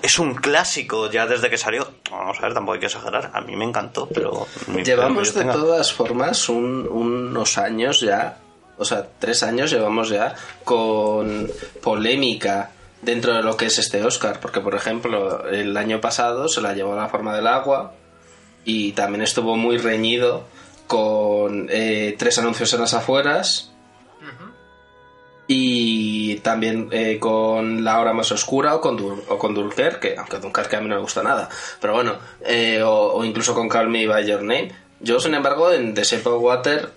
es 0.00 0.18
un 0.20 0.34
clásico 0.36 1.10
ya 1.10 1.26
desde 1.26 1.50
que 1.50 1.58
salió. 1.58 1.88
Vamos 2.08 2.38
a 2.38 2.42
ver, 2.42 2.54
tampoco 2.54 2.74
hay 2.74 2.78
que 2.80 2.86
exagerar. 2.86 3.32
A 3.34 3.40
mí 3.40 3.56
me 3.56 3.64
encantó, 3.64 4.06
pero 4.06 4.46
Llevamos 4.84 5.34
de 5.34 5.40
tenga- 5.42 5.52
todas 5.54 5.92
formas 5.92 6.48
un- 6.48 6.86
unos 6.88 7.58
años 7.58 8.00
ya, 8.00 8.38
o 8.76 8.84
sea, 8.84 9.08
tres 9.18 9.42
años 9.42 9.72
llevamos 9.72 10.08
ya 10.10 10.36
con 10.62 11.50
polémica 11.82 12.70
dentro 13.02 13.34
de 13.34 13.42
lo 13.42 13.56
que 13.56 13.66
es 13.66 13.78
este 13.78 14.04
Oscar, 14.04 14.38
porque 14.40 14.60
por 14.60 14.76
ejemplo 14.76 15.48
el 15.48 15.76
año 15.76 16.00
pasado 16.00 16.46
se 16.48 16.60
la 16.60 16.74
llevó 16.74 16.92
a 16.92 16.96
la 16.96 17.08
forma 17.08 17.34
del 17.34 17.46
agua 17.48 17.92
y 18.64 18.92
también 18.92 19.22
estuvo 19.22 19.56
muy 19.56 19.78
reñido 19.78 20.44
con 20.88 21.68
eh, 21.70 22.16
tres 22.18 22.38
anuncios 22.38 22.72
en 22.74 22.80
las 22.80 22.94
afueras 22.94 23.70
y 25.46 26.36
también 26.40 26.88
eh, 26.92 27.18
con 27.18 27.82
La 27.84 28.00
Hora 28.00 28.12
Más 28.12 28.30
Oscura 28.32 28.74
o 28.74 28.80
con, 28.80 28.98
Dun- 28.98 29.22
o 29.28 29.38
con 29.38 29.54
Dunkerque, 29.54 30.16
aunque 30.18 30.38
Dunkerque 30.38 30.76
a 30.76 30.80
mí 30.80 30.88
no 30.88 30.96
me 30.96 31.00
gusta 31.00 31.22
nada. 31.22 31.48
Pero 31.80 31.94
bueno, 31.94 32.16
eh, 32.44 32.82
o, 32.82 33.14
o 33.14 33.24
incluso 33.24 33.54
con 33.54 33.68
Call 33.68 33.88
Me 33.88 34.06
By 34.06 34.26
Your 34.26 34.42
Name. 34.42 34.72
Yo, 35.00 35.20
sin 35.20 35.34
embargo, 35.34 35.72
en 35.72 35.94
The 35.94 36.02
Shape 36.04 36.28
of 36.28 36.42
Water, 36.42 36.90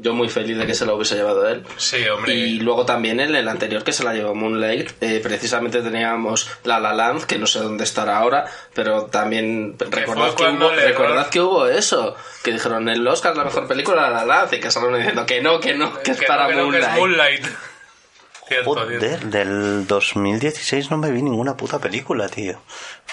yo 0.00 0.14
muy 0.14 0.28
feliz 0.28 0.56
de 0.56 0.66
que 0.66 0.74
se 0.74 0.86
lo 0.86 0.96
hubiese 0.96 1.16
llevado 1.16 1.48
él. 1.48 1.64
Sí, 1.76 2.06
hombre. 2.08 2.34
Y 2.34 2.60
luego 2.60 2.84
también 2.84 3.20
en 3.20 3.34
el 3.34 3.48
anterior 3.48 3.84
que 3.84 3.92
se 3.92 4.04
la 4.04 4.14
llevó 4.14 4.34
Moonlight, 4.34 4.90
eh, 5.00 5.20
precisamente 5.22 5.82
teníamos 5.82 6.50
La 6.64 6.80
La 6.80 6.92
Land, 6.92 7.24
que 7.24 7.38
no 7.38 7.46
sé 7.46 7.60
dónde 7.60 7.84
estará 7.84 8.18
ahora, 8.18 8.46
pero 8.74 9.06
también 9.06 9.76
recordad 9.78 10.34
que, 10.34 10.44
hubo, 10.44 10.70
recordad 10.70 11.28
que 11.28 11.40
hubo 11.40 11.66
eso, 11.66 12.16
que 12.42 12.52
dijeron 12.52 12.88
el 12.88 13.06
Oscar 13.06 13.36
la 13.36 13.44
mejor 13.44 13.66
película 13.66 14.02
La 14.02 14.10
La 14.10 14.24
Land, 14.24 14.54
y 14.54 14.60
que 14.60 14.70
salieron 14.70 14.98
diciendo 14.98 15.26
que 15.26 15.40
no, 15.40 15.60
que 15.60 15.74
no, 15.74 15.98
que 16.02 16.12
es 16.12 16.20
no, 16.20 16.26
para 16.26 16.48
que 16.48 16.54
no, 16.54 16.70
que 16.70 16.78
es 16.78 16.88
Moonlight. 16.90 17.46
Joder, 18.64 19.20
del 19.26 19.86
2016 19.86 20.90
no 20.90 20.96
me 20.96 21.10
vi 21.10 21.22
ninguna 21.22 21.56
puta 21.56 21.78
película, 21.78 22.28
tío. 22.28 22.60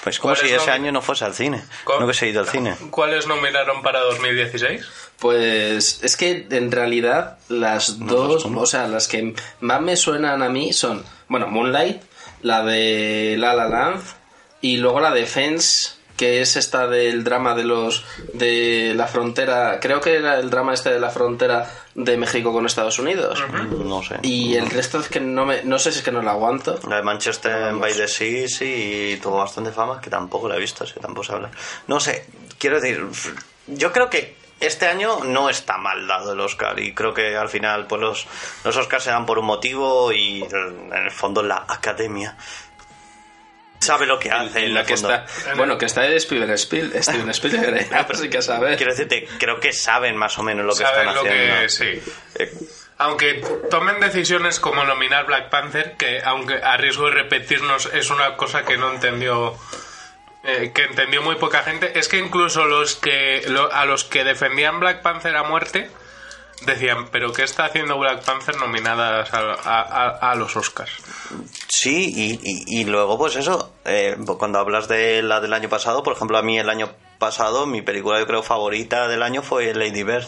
Pues 0.04 0.20
como 0.20 0.34
¿Cuáles 0.34 0.50
si 0.50 0.56
ese 0.56 0.72
año 0.72 0.92
no 0.92 1.02
fuese 1.02 1.26
al 1.26 1.34
cine. 1.34 1.64
¿Cuál? 1.84 2.00
No 2.00 2.06
hubiese 2.06 2.28
ido 2.28 2.42
al 2.42 2.48
cine. 2.48 2.76
¿Cuáles 2.90 3.28
nominaron 3.28 3.82
para 3.82 4.00
2016? 4.02 4.86
Pues 5.20 6.04
es 6.04 6.18
que 6.18 6.48
en 6.50 6.72
realidad 6.72 7.38
las 7.48 8.00
dos, 8.00 8.46
o 8.46 8.66
sea, 8.66 8.88
las 8.88 9.08
que 9.08 9.34
más 9.62 9.82
me 9.82 9.96
suenan 9.96 10.44
a 10.44 10.50
mí 10.50 10.74
son, 10.74 11.04
bueno, 11.28 11.48
Moonlight, 11.48 12.02
la 12.42 12.64
de 12.64 13.36
La 13.38 13.54
La 13.54 13.68
Land 13.68 14.04
y 14.62 14.78
luego 14.78 15.00
la 15.00 15.12
de 15.12 15.26
Fence, 15.26 15.95
que 16.18 16.42
es 16.42 16.56
esta 16.56 16.88
del 16.88 17.24
drama 17.24 17.56
de 17.56 17.64
los 17.64 18.06
de 18.34 18.94
la 18.96 19.08
frontera, 19.08 19.80
creo 19.80 20.02
que 20.02 20.16
era 20.16 20.40
el 20.40 20.50
drama 20.50 20.74
este 20.74 20.92
de 20.92 21.00
la 21.00 21.10
frontera 21.10 21.70
de 21.94 22.18
México 22.18 22.54
con 22.54 22.66
Estados 22.66 23.00
Unidos. 23.00 23.44
No 23.84 24.04
sé. 24.04 24.20
Y 24.22 24.56
el 24.56 24.70
resto 24.70 25.00
es 25.00 25.10
que 25.10 25.20
no 25.20 25.46
me 25.46 25.64
no 25.64 25.80
sé 25.80 25.92
si 25.92 26.00
es 26.00 26.06
que 26.06 26.12
no 26.12 26.22
la 26.22 26.32
aguanto. 26.32 26.80
La 26.88 26.98
de 26.98 27.04
Manchester 27.04 27.74
by 27.74 27.94
the 27.94 28.08
Sea 28.08 28.48
sí 28.48 29.14
y 29.14 29.18
tuvo 29.18 29.38
bastante 29.38 29.72
fama, 29.72 30.00
que 30.02 30.10
tampoco 30.10 30.48
la 30.48 30.56
he 30.56 30.60
visto, 30.60 30.84
así 30.84 30.94
que 30.94 31.00
tampoco 31.00 31.26
se 31.26 31.34
habla. 31.34 31.52
No 31.88 32.00
sé, 32.00 32.26
quiero 32.58 32.80
decir, 32.80 33.06
yo 33.68 33.92
creo 33.92 34.10
que 34.10 34.36
este 34.60 34.88
año 34.88 35.24
no 35.26 35.50
está 35.50 35.78
mal 35.78 36.08
dado 36.08 36.34
el 36.34 36.40
Oscar 36.40 36.80
y 36.80 36.94
creo 36.94 37.14
que 37.14 37.36
al 37.36 37.50
final 37.50 37.88
pues 37.88 38.02
los, 38.02 38.28
los 38.64 38.78
Oscars 38.78 39.04
se 39.04 39.10
dan 39.10 39.26
por 39.26 39.38
un 39.38 39.46
motivo 39.46 40.12
y 40.14 40.44
en 40.44 40.94
el 40.94 41.12
fondo 41.12 41.44
la 41.44 41.66
academia 41.68 42.38
sabe 43.86 44.06
lo 44.06 44.20
que 44.20 44.32
hace. 44.32 44.60
En 44.60 44.66
en 44.66 44.74
la 44.74 44.86
que 44.86 44.94
está, 44.96 45.26
bueno, 45.56 45.78
que 45.78 45.86
está 45.86 46.02
de 46.02 46.20
Steven 46.20 46.50
Spielberg, 46.52 47.04
Steven 47.04 47.30
Spielberg, 47.30 47.78
eh, 47.78 47.88
pues 48.06 48.20
sí 48.20 48.30
que 48.30 48.42
sabe. 48.42 48.76
Quiero 48.76 48.92
decirte, 48.92 49.28
creo 49.40 49.60
que 49.60 49.72
saben 49.74 50.16
más 50.18 50.38
o 50.38 50.44
menos 50.44 50.66
lo 50.66 50.74
que 50.74 50.84
Saben 50.84 51.08
están 51.08 51.16
lo 51.16 51.22
haciendo. 51.32 51.62
que... 51.62 51.70
Sí. 51.70 52.02
Eh, 52.40 52.52
Aunque 52.98 53.44
tomen 53.70 54.00
decisiones 54.00 54.60
como 54.62 54.84
nominar 54.86 55.26
Black 55.26 55.50
Panther, 55.50 55.96
que 55.98 56.22
aunque 56.24 56.56
a 56.56 56.78
riesgo 56.78 57.06
de 57.08 57.12
repetirnos 57.12 57.90
es 57.94 58.10
una 58.10 58.38
cosa 58.38 58.64
que 58.64 58.78
no 58.78 58.90
entendió, 58.94 59.54
eh, 60.46 60.72
que 60.74 60.84
entendió 60.84 61.22
muy 61.22 61.36
poca 61.36 61.64
gente, 61.64 61.92
es 62.00 62.08
que 62.08 62.18
incluso 62.18 62.64
los 62.66 62.96
que 62.96 63.44
lo- 63.48 63.70
a 63.74 63.84
los 63.86 64.06
que 64.06 64.24
defendían 64.24 64.80
Black 64.80 65.02
Panther 65.02 65.36
a 65.36 65.44
muerte 65.44 65.90
decían, 66.62 67.10
pero 67.12 67.32
¿qué 67.34 67.44
está 67.44 67.66
haciendo 67.66 67.98
Black 67.98 68.24
Panther 68.24 68.56
nominadas 68.58 69.30
a, 69.34 70.34
los 70.36 70.56
Oscars? 70.56 70.92
Sí, 71.68 72.12
y, 72.16 72.80
y- 72.82 72.86
luego, 72.86 73.18
pues 73.18 73.36
eso, 73.36 73.74
eh, 73.86 74.16
cuando 74.38 74.60
hablas 74.60 74.88
de 74.88 75.22
la 75.22 75.42
del 75.42 75.54
año 75.54 75.70
pasado, 75.70 76.04
por 76.04 76.14
ejemplo, 76.14 76.38
a 76.38 76.42
mí 76.42 76.58
el 76.58 76.70
año 76.70 76.92
pasado, 77.20 77.66
mi 77.66 77.82
película 77.82 78.20
yo 78.20 78.28
creo 78.28 78.44
favorita 78.44 79.08
del 79.08 79.24
año 79.24 79.42
fue 79.42 79.74
Lady 79.74 80.04
Bird. 80.04 80.28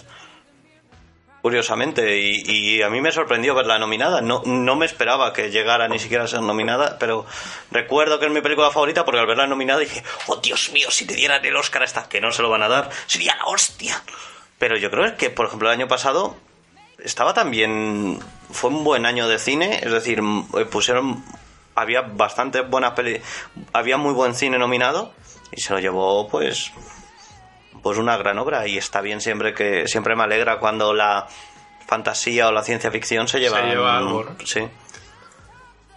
Curiosamente, 1.42 2.18
y, 2.20 2.42
y 2.46 2.82
a 2.82 2.90
mí 2.90 3.00
me 3.00 3.12
sorprendió 3.12 3.56
verla 3.56 3.80
nominada. 3.80 4.22
No, 4.22 4.42
no 4.46 4.76
me 4.76 4.86
esperaba 4.86 5.32
que 5.32 5.50
llegara 5.50 5.88
ni 5.88 5.98
siquiera 5.98 6.26
a 6.26 6.28
ser 6.28 6.42
nominada, 6.42 6.98
pero 7.00 7.26
recuerdo 7.72 8.20
que 8.20 8.26
es 8.26 8.32
mi 8.32 8.42
película 8.42 8.70
favorita 8.72 9.06
porque 9.06 9.20
al 9.22 9.28
verla 9.28 9.48
nominada 9.48 9.80
dije, 9.80 10.04
oh 10.26 10.38
Dios 10.38 10.72
mío, 10.74 10.90
si 10.92 11.06
te 11.06 11.14
dieran 11.16 11.46
el 11.46 11.56
Oscar 11.56 11.84
a 11.84 11.86
esta, 11.86 12.10
que 12.10 12.20
no 12.20 12.32
se 12.34 12.42
lo 12.42 12.50
van 12.50 12.64
a 12.64 12.68
dar, 12.68 12.90
sería 13.06 13.36
la 13.38 13.46
hostia. 13.46 14.02
Pero 14.60 14.78
yo 14.78 14.90
creo 14.90 15.18
que, 15.18 15.30
por 15.30 15.48
ejemplo, 15.48 15.70
el 15.70 15.76
año 15.76 15.88
pasado 15.88 16.36
estaba 17.00 17.34
también 17.34 18.20
fue 18.52 18.70
un 18.70 18.84
buen 18.84 19.06
año 19.06 19.28
de 19.28 19.40
cine 19.40 19.80
es 19.84 19.92
decir 19.92 20.20
eh, 20.58 20.66
pusieron 20.66 21.24
había 21.76 22.02
bastante 22.02 22.62
buenas 22.62 22.92
peli 22.92 23.22
había 23.74 23.98
muy 23.98 24.14
buen 24.14 24.34
cine 24.34 24.58
nominado 24.58 25.14
y 25.52 25.62
se 25.62 25.74
lo 25.74 25.80
llevó 25.80 26.28
pues 26.28 26.72
pues 27.84 27.98
una 27.98 28.18
gran 28.18 28.40
obra 28.40 28.68
y 28.68 28.78
está 28.78 29.02
bien 29.02 29.22
siempre 29.22 29.54
que 29.54 29.88
siempre 29.88 30.16
me 30.16 30.24
alegra 30.24 30.60
cuando 30.60 30.94
la 30.94 31.28
fantasía 31.86 32.48
o 32.48 32.52
la 32.52 32.64
ciencia 32.64 32.92
ficción 32.92 33.28
se 33.28 33.40
lleva 33.40 33.62
lleva 33.62 33.98
algo, 33.98 34.24
¿no? 34.24 34.36
sí 34.46 34.68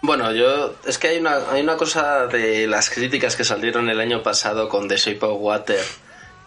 Bueno, 0.02 0.32
yo. 0.32 0.76
Es 0.86 0.98
que 0.98 1.08
hay 1.08 1.18
una, 1.18 1.50
hay 1.50 1.60
una 1.60 1.76
cosa 1.76 2.26
de 2.26 2.66
las 2.66 2.88
críticas 2.88 3.36
que 3.36 3.44
salieron 3.44 3.90
el 3.90 4.00
año 4.00 4.22
pasado 4.22 4.68
con 4.68 4.88
The 4.88 4.96
Shape 4.96 5.26
of 5.26 5.36
Water 5.40 5.84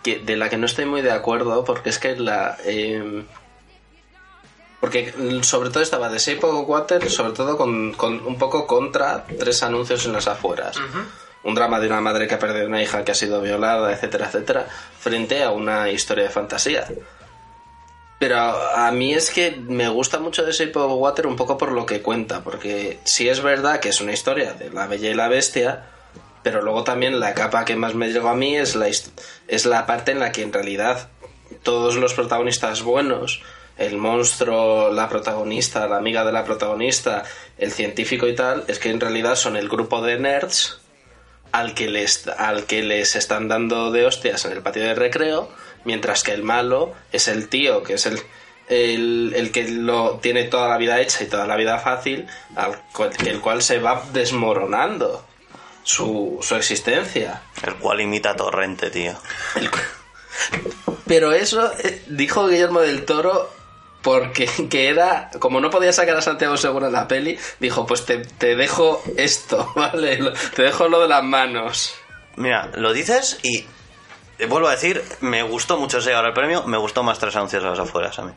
que, 0.04 0.20
de 0.20 0.38
la 0.38 0.50
que 0.50 0.58
no 0.58 0.66
estoy 0.66 0.86
muy 0.86 1.02
de 1.02 1.12
acuerdo, 1.12 1.64
porque 1.64 1.90
es 1.90 2.00
que 2.00 2.16
la. 2.16 2.58
eh, 2.64 3.24
porque 4.84 5.14
sobre 5.44 5.70
todo 5.70 5.82
estaba 5.82 6.10
The 6.10 6.18
Shape 6.18 6.46
of 6.46 6.68
Water, 6.68 7.10
sobre 7.10 7.32
todo 7.32 7.56
con, 7.56 7.94
con 7.94 8.28
un 8.28 8.38
poco 8.38 8.68
contra 8.68 9.26
tres 9.40 9.64
anuncios 9.64 10.06
en 10.06 10.12
las 10.12 10.28
afueras. 10.28 10.78
Un 11.44 11.56
drama 11.56 11.80
de 11.80 11.88
una 11.88 12.02
madre 12.02 12.28
que 12.28 12.36
ha 12.36 12.40
perdido 12.40 12.68
una 12.68 12.84
hija 12.84 13.06
que 13.06 13.14
ha 13.14 13.16
sido 13.16 13.40
violada, 13.40 13.94
etcétera, 13.94 14.28
etcétera, 14.28 14.68
frente 15.00 15.42
a 15.42 15.52
una 15.52 15.90
historia 15.90 16.26
de 16.26 16.30
fantasía. 16.30 16.86
Pero 18.20 18.38
a 18.38 18.92
mí 18.92 19.14
es 19.14 19.32
que 19.32 19.52
me 19.52 19.88
gusta 19.88 20.20
mucho 20.20 20.44
The 20.44 20.52
Shape 20.52 20.78
of 20.78 20.92
Water 20.98 21.28
un 21.28 21.38
poco 21.38 21.58
por 21.58 21.72
lo 21.72 21.86
que 21.86 22.02
cuenta, 22.02 22.44
porque 22.44 23.00
sí 23.06 23.30
es 23.30 23.42
verdad 23.42 23.80
que 23.80 23.88
es 23.88 24.02
una 24.02 24.12
historia 24.12 24.52
de 24.52 24.70
la 24.70 24.88
bella 24.88 25.10
y 25.10 25.14
la 25.14 25.30
bestia, 25.30 25.93
pero 26.44 26.62
luego 26.62 26.84
también 26.84 27.20
la 27.20 27.34
capa 27.34 27.66
que 27.66 27.76
más 27.76 27.96
me 27.96 28.10
llegó 28.10 28.30
a 28.30 28.36
mí 28.36 28.56
es 28.56 28.76
la, 28.76 28.88
es 28.88 29.66
la 29.66 29.86
parte 29.86 30.12
en 30.12 30.20
la 30.20 30.32
que 30.32 30.44
en 30.44 30.54
realidad 30.54 31.10
todos 31.64 31.96
los 31.96 32.14
protagonistas 32.14 32.84
buenos, 32.84 33.42
el 33.78 33.98
monstruo, 33.98 34.92
la 34.92 35.10
protagonista, 35.10 35.88
la 35.88 35.98
amiga 35.98 36.24
de 36.26 36.32
la 36.32 36.44
protagonista, 36.44 37.24
el 37.58 37.72
científico 37.72 38.28
y 38.28 38.36
tal, 38.36 38.66
es 38.68 38.80
que 38.80 38.90
en 38.90 39.00
realidad 39.00 39.36
son 39.36 39.56
el 39.56 39.70
grupo 39.70 40.02
de 40.02 40.20
nerds 40.20 40.80
al 41.52 41.74
que 41.74 41.88
les 41.88 42.28
al 42.28 42.66
que 42.66 42.82
les 42.82 43.16
están 43.16 43.48
dando 43.48 43.92
de 43.92 44.06
hostias 44.06 44.46
en 44.46 44.52
el 44.52 44.62
patio 44.62 44.84
de 44.84 44.96
recreo, 44.96 45.50
mientras 45.86 46.24
que 46.24 46.34
el 46.34 46.44
malo 46.44 46.94
es 47.12 47.28
el 47.28 47.48
tío, 47.48 47.84
que 47.84 47.94
es 47.94 48.06
el 48.06 48.20
el, 48.70 49.34
el 49.36 49.52
que 49.52 49.68
lo 49.68 50.20
tiene 50.22 50.46
toda 50.46 50.70
la 50.70 50.78
vida 50.78 51.00
hecha 51.02 51.24
y 51.24 51.28
toda 51.28 51.46
la 51.46 51.58
vida 51.58 51.80
fácil, 51.80 52.28
al 52.56 52.82
el 53.26 53.42
cual 53.42 53.62
se 53.62 53.80
va 53.80 54.04
desmoronando 54.14 55.26
su, 55.84 56.40
su 56.42 56.56
existencia. 56.56 57.42
el 57.66 57.76
cual 57.76 58.02
imita 58.02 58.32
a 58.32 58.36
Torrente 58.36 58.90
tío 58.90 59.14
El 59.56 59.70
Pero 61.06 61.32
eso 61.32 61.72
eh, 61.80 62.04
dijo 62.08 62.48
Guillermo 62.48 62.82
del 62.82 63.06
Toro 63.06 63.50
porque 64.02 64.48
que 64.70 64.90
era, 64.90 65.32
como 65.40 65.60
no 65.60 65.70
podía 65.70 65.94
sacar 65.94 66.18
a 66.18 66.22
Santiago 66.22 66.58
Segura 66.58 66.88
en 66.88 66.94
la 66.94 67.08
peli, 67.08 67.40
dijo, 67.60 67.86
pues 67.86 68.06
te, 68.06 68.18
te 68.20 68.56
dejo 68.56 69.02
esto, 69.18 69.72
¿vale? 69.76 70.20
Te 70.56 70.64
dejo 70.64 70.88
lo 70.88 71.02
de 71.02 71.08
las 71.08 71.24
manos. 71.24 71.96
mira 72.36 72.70
lo 72.76 72.94
dices 72.94 73.40
y 73.44 73.66
te 74.38 74.46
vuelvo 74.48 74.68
a 74.68 74.72
decir 74.72 75.04
me 75.22 75.44
gustó 75.44 75.78
mucho 75.78 76.00
ese 76.00 76.14
ahora 76.14 76.30
el 76.30 76.34
premio 76.34 76.64
me 76.64 76.78
gustó 76.78 77.04
más 77.04 77.20
tres 77.20 77.36
anuncios 77.36 77.64
a 77.64 77.70
las 77.70 77.80
afueras 77.80 78.18
a 78.20 78.24
mí 78.24 78.32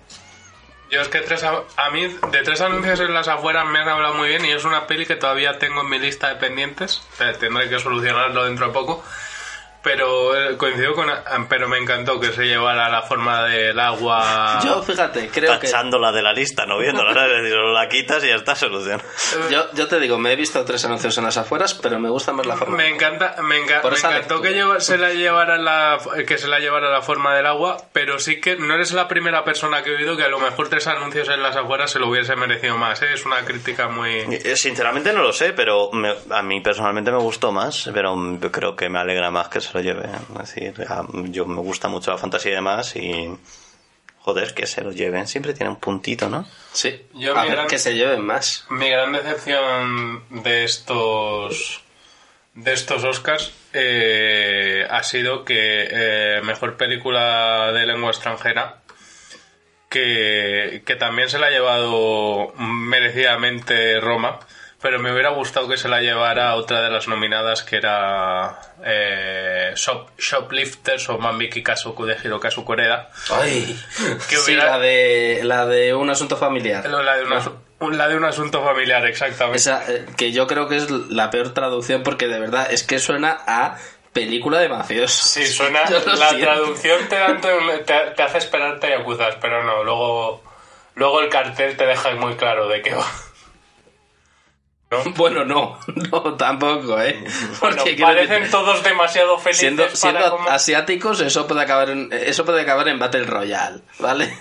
Yo 0.90 1.00
es 1.00 1.08
que 1.08 1.20
tres 1.20 1.42
a, 1.42 1.62
a 1.76 1.90
mí 1.90 2.06
de 2.06 2.42
tres 2.42 2.60
anuncios 2.60 3.00
en 3.00 3.12
las 3.12 3.26
afueras 3.26 3.66
me 3.66 3.80
han 3.80 3.88
hablado 3.88 4.14
muy 4.14 4.28
bien 4.28 4.44
y 4.44 4.52
es 4.52 4.64
una 4.64 4.86
peli 4.86 5.04
que 5.04 5.16
todavía 5.16 5.58
tengo 5.58 5.80
en 5.80 5.90
mi 5.90 5.98
lista 5.98 6.28
de 6.28 6.36
pendientes. 6.36 7.02
Eh, 7.18 7.34
Tendré 7.40 7.68
que 7.68 7.80
solucionarlo 7.80 8.44
dentro 8.44 8.68
de 8.68 8.72
poco. 8.72 9.04
Pero 9.86 10.36
eh, 10.36 10.56
coincido 10.56 10.94
con... 10.94 11.08
Pero 11.48 11.68
me 11.68 11.78
encantó 11.78 12.18
que 12.18 12.32
se 12.32 12.42
llevara 12.44 12.88
la 12.88 13.02
forma 13.02 13.44
del 13.44 13.78
agua... 13.78 14.58
Yo, 14.64 14.82
fíjate, 14.82 15.28
creo 15.28 15.60
que... 15.60 15.68
Tachándola 15.68 16.10
de 16.10 16.22
la 16.22 16.32
lista, 16.32 16.66
no 16.66 16.76
viéndola, 16.78 17.12
¿no? 17.14 17.24
Es 17.24 17.42
decir, 17.42 17.56
la 17.56 17.88
quitas 17.88 18.24
y 18.24 18.28
ya 18.28 18.34
está 18.34 18.56
solución. 18.56 19.00
Yo, 19.50 19.70
yo 19.74 19.86
te 19.86 20.00
digo, 20.00 20.18
me 20.18 20.32
he 20.32 20.36
visto 20.36 20.64
tres 20.64 20.84
anuncios 20.86 21.16
en 21.18 21.24
las 21.24 21.36
afueras, 21.36 21.74
pero 21.74 22.00
me 22.00 22.08
gusta 22.10 22.32
más 22.32 22.46
la 22.46 22.56
forma. 22.56 22.76
Me 22.78 22.88
encanta, 22.88 23.36
me, 23.42 23.62
enca- 23.64 23.80
Por 23.80 23.92
me 23.92 23.98
encantó 23.98 24.18
lectura. 24.18 24.42
que 24.50 24.54
lleva- 24.56 24.80
se 24.80 24.98
la 24.98 25.10
llevara 25.14 25.56
la, 25.56 25.98
que 26.26 26.36
se 26.36 26.48
la 26.48 26.58
llevara 26.58 26.90
la 26.90 27.02
forma 27.02 27.36
del 27.36 27.46
agua, 27.46 27.76
pero 27.92 28.18
sí 28.18 28.40
que 28.40 28.56
no 28.56 28.74
eres 28.74 28.92
la 28.92 29.06
primera 29.06 29.44
persona 29.44 29.84
que 29.84 29.90
he 29.92 29.96
oído 29.96 30.16
que 30.16 30.24
a 30.24 30.28
lo 30.28 30.40
mejor 30.40 30.68
tres 30.68 30.88
anuncios 30.88 31.28
en 31.28 31.42
las 31.42 31.54
afueras 31.54 31.92
se 31.92 32.00
lo 32.00 32.08
hubiese 32.08 32.34
merecido 32.34 32.76
más. 32.76 33.00
¿eh? 33.02 33.12
Es 33.14 33.24
una 33.24 33.44
crítica 33.44 33.86
muy... 33.86 34.10
Eh, 34.30 34.56
Sinceramente 34.56 35.12
no 35.12 35.22
lo 35.22 35.32
sé, 35.32 35.52
pero 35.52 35.92
me- 35.92 36.16
a 36.30 36.42
mí 36.42 36.60
personalmente 36.60 37.12
me 37.12 37.18
gustó 37.18 37.52
más, 37.52 37.88
pero 37.94 38.16
creo 38.50 38.74
que 38.74 38.88
me 38.88 38.98
alegra 38.98 39.30
más 39.30 39.48
que 39.48 39.60
se 39.60 39.75
lo 39.76 39.82
lleve. 39.82 40.08
Es 40.42 40.54
decir, 40.54 40.74
a- 40.88 41.06
yo 41.30 41.46
me 41.46 41.60
gusta 41.60 41.88
mucho 41.88 42.10
la 42.10 42.18
fantasía 42.18 42.52
y 42.52 42.54
demás 42.56 42.96
y... 42.96 43.28
Joder, 44.20 44.54
que 44.54 44.66
se 44.66 44.80
lo 44.82 44.90
lleven. 44.90 45.28
Siempre 45.28 45.54
tiene 45.54 45.70
un 45.70 45.76
puntito, 45.78 46.28
¿no? 46.28 46.44
Sí, 46.72 47.00
Yo 47.14 47.36
a 47.38 47.42
mi 47.42 47.48
ver 47.48 47.56
gran- 47.58 47.68
que 47.68 47.78
se 47.78 47.94
lleven 47.94 48.22
más. 48.24 48.66
Mi 48.70 48.88
gran 48.90 49.12
decepción 49.12 50.24
de 50.42 50.64
estos 50.64 51.82
de 52.54 52.72
estos 52.72 53.04
Oscars 53.04 53.52
eh, 53.72 54.84
ha 54.90 55.02
sido 55.04 55.44
que 55.44 55.54
eh, 55.90 56.40
mejor 56.42 56.76
película 56.76 57.70
de 57.70 57.86
lengua 57.86 58.10
extranjera 58.10 58.80
que, 59.88 60.82
que 60.84 60.96
también 60.96 61.28
se 61.28 61.38
la 61.38 61.46
ha 61.46 61.50
llevado 61.50 62.52
merecidamente 62.56 64.00
Roma 64.00 64.38
pero 64.86 65.00
me 65.00 65.10
hubiera 65.10 65.30
gustado 65.30 65.66
que 65.68 65.76
se 65.76 65.88
la 65.88 66.00
llevara 66.00 66.54
otra 66.54 66.80
de 66.80 66.90
las 66.90 67.08
nominadas 67.08 67.64
que 67.64 67.74
era 67.76 68.56
eh, 68.84 69.72
Shop- 69.74 70.10
Shoplifters 70.16 71.08
o 71.08 71.18
Mambiki 71.18 71.60
Kasuku 71.60 72.04
de 72.06 72.16
Hirokazu 72.22 72.64
Koreda 72.64 73.10
Ay, 73.32 73.76
Que 74.30 74.36
sí, 74.36 74.54
la 74.54 74.78
de, 74.78 75.40
la 75.42 75.66
de 75.66 75.92
un 75.92 76.08
asunto 76.08 76.36
familiar. 76.36 76.88
la 76.88 77.16
de, 77.16 77.24
un 77.24 77.32
asu- 77.32 77.92
la 77.96 78.06
de 78.06 78.16
un 78.16 78.24
asunto 78.26 78.62
familiar 78.62 79.04
exactamente 79.06 79.56
Esa, 79.58 79.82
eh, 79.92 80.06
que 80.16 80.30
yo 80.30 80.46
creo 80.46 80.68
que 80.68 80.76
es 80.76 80.88
la 80.88 81.30
peor 81.30 81.52
traducción 81.52 82.04
porque 82.04 82.28
de 82.28 82.38
verdad 82.38 82.68
es 82.70 82.84
que 82.84 83.00
suena 83.00 83.38
a 83.48 83.76
película 84.12 84.60
de 84.60 84.68
mafiosos. 84.68 85.10
Sí, 85.30 85.46
suena. 85.48 85.80
La 85.90 86.28
siento. 86.30 86.38
traducción 86.46 87.08
te, 87.08 87.16
dan- 87.16 87.40
te, 87.40 87.48
te- 88.14 88.22
hace 88.22 88.38
esperarte 88.38 88.88
Yakuzas, 88.88 89.34
pero 89.40 89.64
no, 89.64 89.82
luego, 89.82 90.44
luego 90.94 91.20
el 91.22 91.28
cartel 91.28 91.76
te 91.76 91.84
deja 91.86 92.12
muy 92.12 92.36
claro 92.36 92.68
de 92.68 92.82
qué 92.82 92.94
va. 92.94 93.04
Bueno, 95.16 95.44
no, 95.44 95.78
no, 96.12 96.34
tampoco, 96.34 97.00
¿eh? 97.00 97.24
Porque 97.60 97.96
parecen 98.00 98.50
todos 98.50 98.82
demasiado 98.82 99.38
felices 99.38 99.60
siendo, 99.60 99.82
para 99.84 99.96
siendo 99.96 100.50
asiáticos, 100.50 101.20
eso 101.20 101.46
puede 101.46 101.62
acabar 101.62 101.90
en, 101.90 102.08
eso 102.12 102.44
puede 102.44 102.62
acabar 102.62 102.86
en 102.88 102.98
Battle 102.98 103.24
Royale, 103.24 103.80
¿vale? 103.98 104.36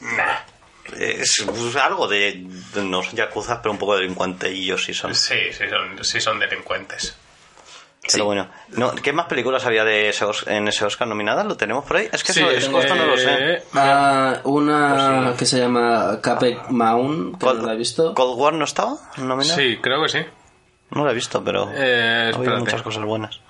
Nah. 0.00 0.40
Es 0.98 1.46
algo 1.80 2.08
de, 2.08 2.42
de- 2.74 2.84
no 2.84 3.02
son 3.02 3.14
yakuzas, 3.14 3.58
pero 3.62 3.70
un 3.72 3.78
poco 3.78 3.96
delincuenteillos 3.96 4.84
sí 4.84 4.92
son. 4.92 5.14
Sí, 5.14 5.38
sí 5.52 5.64
son, 5.70 6.04
sí 6.04 6.20
son 6.20 6.38
delincuentes. 6.40 7.16
Pero 8.10 8.24
bueno, 8.24 8.48
no, 8.70 8.92
¿qué 8.96 9.12
más 9.12 9.26
películas 9.26 9.64
había 9.64 9.84
de 9.84 10.08
ese 10.08 10.24
Os- 10.24 10.44
en 10.48 10.66
ese 10.66 10.84
Oscar 10.84 11.06
nominadas? 11.06 11.46
¿Lo 11.46 11.56
tenemos 11.56 11.84
por 11.84 11.98
ahí? 11.98 12.08
Es 12.12 12.24
que 12.24 12.32
Sí, 12.32 12.40
eso, 12.40 12.50
es- 12.50 12.64
tengo- 12.64 12.80
esto 12.80 12.94
no 12.96 13.06
lo 13.06 13.16
sé. 13.16 13.30
eh, 13.54 13.62
Ah, 13.74 14.40
una 14.44 15.34
que 15.38 15.46
se 15.46 15.60
llama 15.60 16.18
Capek 16.20 16.68
Maun, 16.70 17.38
que 17.38 17.46
no 17.46 17.52
la 17.54 17.74
he 17.74 17.76
visto. 17.76 18.12
Cold 18.14 18.38
War 18.40 18.54
no 18.54 18.64
estaba 18.64 18.96
nominada? 19.18 19.54
Sí, 19.54 19.78
creo 19.80 20.02
que 20.02 20.08
sí. 20.08 20.18
No 20.90 21.04
la 21.04 21.12
he 21.12 21.14
visto, 21.14 21.44
pero 21.44 21.70
Eh, 21.74 21.76
ha 21.76 22.36
habido 22.36 22.40
espérate. 22.42 22.60
muchas 22.60 22.82
cosas 22.82 23.04
buenas. 23.04 23.40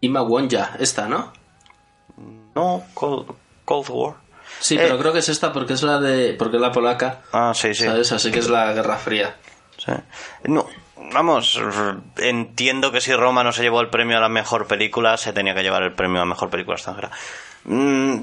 Ima 0.00 0.22
Wonja, 0.22 0.72
esta, 0.80 1.06
¿no? 1.06 1.32
No, 2.56 2.82
Cold, 2.94 3.30
Cold 3.64 3.86
War. 3.90 4.14
Sí, 4.58 4.74
Eh. 4.74 4.80
pero 4.82 4.98
creo 4.98 5.12
que 5.12 5.20
es 5.20 5.28
esta 5.28 5.52
porque 5.52 5.74
es 5.74 5.82
la 5.84 6.00
de 6.00 6.34
porque 6.34 6.56
es 6.56 6.60
la 6.62 6.72
polaca, 6.72 7.20
Ah, 7.32 7.52
sí, 7.54 7.72
sí. 7.72 7.84
¿sabes? 7.84 8.10
Así 8.12 8.30
que 8.32 8.40
es 8.40 8.48
la 8.50 8.72
Guerra 8.72 8.96
Fría. 8.96 9.36
sí. 9.78 9.92
No, 10.44 10.66
vamos, 11.12 11.60
entiendo 12.18 12.92
que 12.92 13.00
si 13.00 13.12
Roma 13.14 13.42
no 13.44 13.52
se 13.52 13.62
llevó 13.62 13.80
el 13.80 13.88
premio 13.88 14.18
a 14.18 14.20
la 14.20 14.28
mejor 14.28 14.66
película, 14.66 15.16
se 15.16 15.32
tenía 15.32 15.54
que 15.54 15.62
llevar 15.62 15.82
el 15.82 15.92
premio 15.94 16.20
a 16.22 16.24
mejor 16.24 16.50
película 16.50 16.76
extranjera. 16.76 17.10
Mm, 17.64 18.18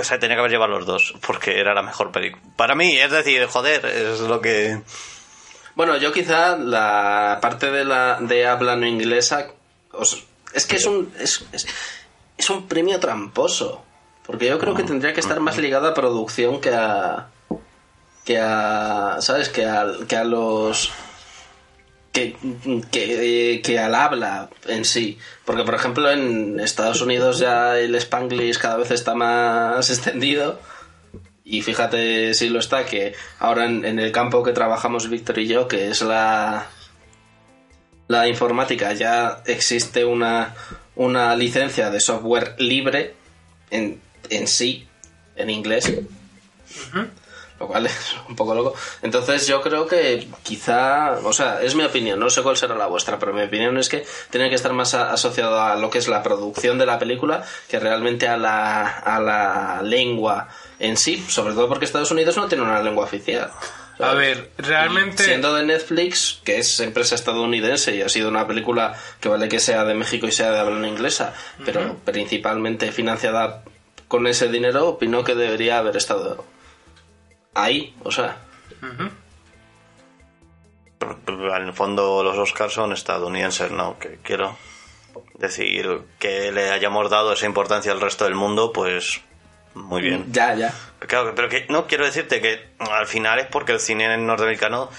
o 0.00 0.04
sea, 0.04 0.18
tenía 0.18 0.36
que 0.36 0.40
haber 0.40 0.50
llevado 0.52 0.70
los 0.72 0.86
dos, 0.86 1.14
porque 1.26 1.58
era 1.58 1.74
la 1.74 1.82
mejor 1.82 2.10
película. 2.12 2.42
Para 2.56 2.74
mí, 2.74 2.96
es 2.96 3.10
decir, 3.10 3.44
joder, 3.46 3.84
es 3.84 4.20
lo 4.20 4.40
que... 4.40 4.80
Bueno, 5.74 5.96
yo 5.96 6.12
quizá 6.12 6.56
la 6.56 7.38
parte 7.42 7.70
de 7.70 7.84
la 7.84 8.18
de 8.20 8.46
habla 8.46 8.76
no 8.76 8.86
inglesa 8.86 9.48
os- 9.90 10.22
es 10.52 10.66
que 10.66 10.76
es 10.76 10.86
un 10.86 11.12
es, 11.18 11.44
es, 11.50 11.66
es 12.38 12.48
un 12.50 12.68
premio 12.68 13.00
tramposo, 13.00 13.82
porque 14.24 14.46
yo 14.46 14.60
creo 14.60 14.74
que 14.74 14.84
tendría 14.84 15.12
que 15.12 15.18
estar 15.18 15.40
más 15.40 15.58
ligado 15.58 15.88
a 15.88 15.94
producción 15.94 16.60
que 16.60 16.72
a 16.72 17.26
que 18.24 18.38
a 18.38 19.16
sabes 19.20 19.48
que 19.48 19.66
a, 19.66 19.84
que 20.08 20.14
a 20.16 20.22
los 20.22 20.92
que, 22.14 22.36
que, 22.92 23.60
que 23.62 23.78
al 23.78 23.94
habla 23.94 24.48
en 24.68 24.84
sí. 24.84 25.18
Porque, 25.44 25.64
por 25.64 25.74
ejemplo, 25.74 26.10
en 26.10 26.60
Estados 26.60 27.02
Unidos 27.02 27.40
ya 27.40 27.76
el 27.76 27.94
Spanglish 27.96 28.58
cada 28.58 28.76
vez 28.76 28.92
está 28.92 29.16
más 29.16 29.90
extendido. 29.94 30.60
Y 31.42 31.60
fíjate 31.60 32.32
si 32.32 32.48
lo 32.48 32.60
está, 32.60 32.86
que 32.86 33.14
ahora 33.40 33.66
en, 33.66 33.98
el 33.98 34.12
campo 34.12 34.42
que 34.44 34.52
trabajamos 34.52 35.10
Víctor 35.10 35.40
y 35.40 35.48
yo, 35.48 35.68
que 35.68 35.88
es 35.88 36.00
la, 36.02 36.68
la 38.06 38.28
informática, 38.28 38.94
ya 38.94 39.42
existe 39.44 40.04
una, 40.06 40.54
una 40.94 41.34
licencia 41.36 41.90
de 41.90 42.00
software 42.00 42.54
libre 42.58 43.14
en, 43.70 44.00
en 44.30 44.46
sí, 44.46 44.86
en 45.36 45.50
inglés. 45.50 45.92
Lo 47.60 47.68
cual 47.68 47.86
es 47.86 48.16
un 48.28 48.34
poco 48.36 48.54
loco. 48.54 48.74
Entonces 49.02 49.46
yo 49.46 49.60
creo 49.62 49.86
que 49.86 50.26
quizá, 50.42 51.18
o 51.22 51.32
sea, 51.32 51.62
es 51.62 51.74
mi 51.74 51.84
opinión, 51.84 52.18
no 52.18 52.28
sé 52.30 52.42
cuál 52.42 52.56
será 52.56 52.74
la 52.74 52.86
vuestra, 52.86 53.18
pero 53.18 53.32
mi 53.32 53.42
opinión 53.42 53.78
es 53.78 53.88
que 53.88 54.04
tiene 54.30 54.48
que 54.48 54.56
estar 54.56 54.72
más 54.72 54.94
a- 54.94 55.12
asociado 55.12 55.60
a 55.62 55.76
lo 55.76 55.88
que 55.90 55.98
es 55.98 56.08
la 56.08 56.22
producción 56.22 56.78
de 56.78 56.86
la 56.86 56.98
película 56.98 57.44
que 57.68 57.78
realmente 57.78 58.26
a 58.28 58.36
la, 58.36 58.86
a 58.98 59.20
la 59.20 59.82
lengua 59.82 60.48
en 60.80 60.96
sí, 60.96 61.24
sobre 61.28 61.54
todo 61.54 61.68
porque 61.68 61.84
Estados 61.84 62.10
Unidos 62.10 62.36
no 62.36 62.48
tiene 62.48 62.64
una 62.64 62.82
lengua 62.82 63.04
oficial. 63.04 63.50
A 64.00 64.12
ver, 64.14 64.50
realmente- 64.58 65.22
Y 65.22 65.26
siendo 65.26 65.54
de 65.54 65.62
Netflix, 65.62 66.40
que 66.44 66.58
es 66.58 66.80
empresa 66.80 67.14
estadounidense 67.14 67.94
y 67.94 68.02
ha 68.02 68.08
sido 68.08 68.28
una 68.28 68.44
película 68.48 68.96
que 69.20 69.28
vale 69.28 69.48
que 69.48 69.60
sea 69.60 69.84
de 69.84 69.94
México 69.94 70.26
y 70.26 70.32
sea 70.32 70.50
de 70.50 70.58
habla 70.58 70.88
inglesa, 70.88 71.32
pero 71.64 71.96
principalmente 72.04 72.90
financiada 72.90 73.62
con 74.08 74.26
ese 74.26 74.48
dinero, 74.48 74.88
opino 74.88 75.22
que 75.22 75.36
debería 75.36 75.78
haber 75.78 75.96
estado 75.96 76.44
ahí, 77.54 77.94
o 78.02 78.10
sea. 78.10 78.38
En 81.26 81.66
el 81.66 81.72
fondo 81.72 82.22
los 82.22 82.38
Oscars 82.38 82.72
son 82.72 82.92
estadounidenses, 82.92 83.70
¿no? 83.70 83.98
Que 83.98 84.18
quiero 84.22 84.56
decir 85.34 86.00
que 86.18 86.50
le 86.52 86.70
hayamos 86.70 87.10
dado 87.10 87.32
esa 87.32 87.46
importancia 87.46 87.92
al 87.92 88.00
resto 88.00 88.24
del 88.24 88.34
mundo, 88.34 88.72
pues 88.72 89.20
muy 89.74 90.02
bien. 90.02 90.32
Ya, 90.32 90.54
ya. 90.54 90.72
Claro, 91.00 91.34
pero 91.34 91.48
que 91.48 91.66
no 91.68 91.86
quiero 91.86 92.04
decirte 92.04 92.40
que 92.40 92.70
al 92.78 93.06
final 93.06 93.38
es 93.38 93.46
porque 93.46 93.72
el 93.72 93.80
cine 93.80 94.16
norteamericano 94.16 94.90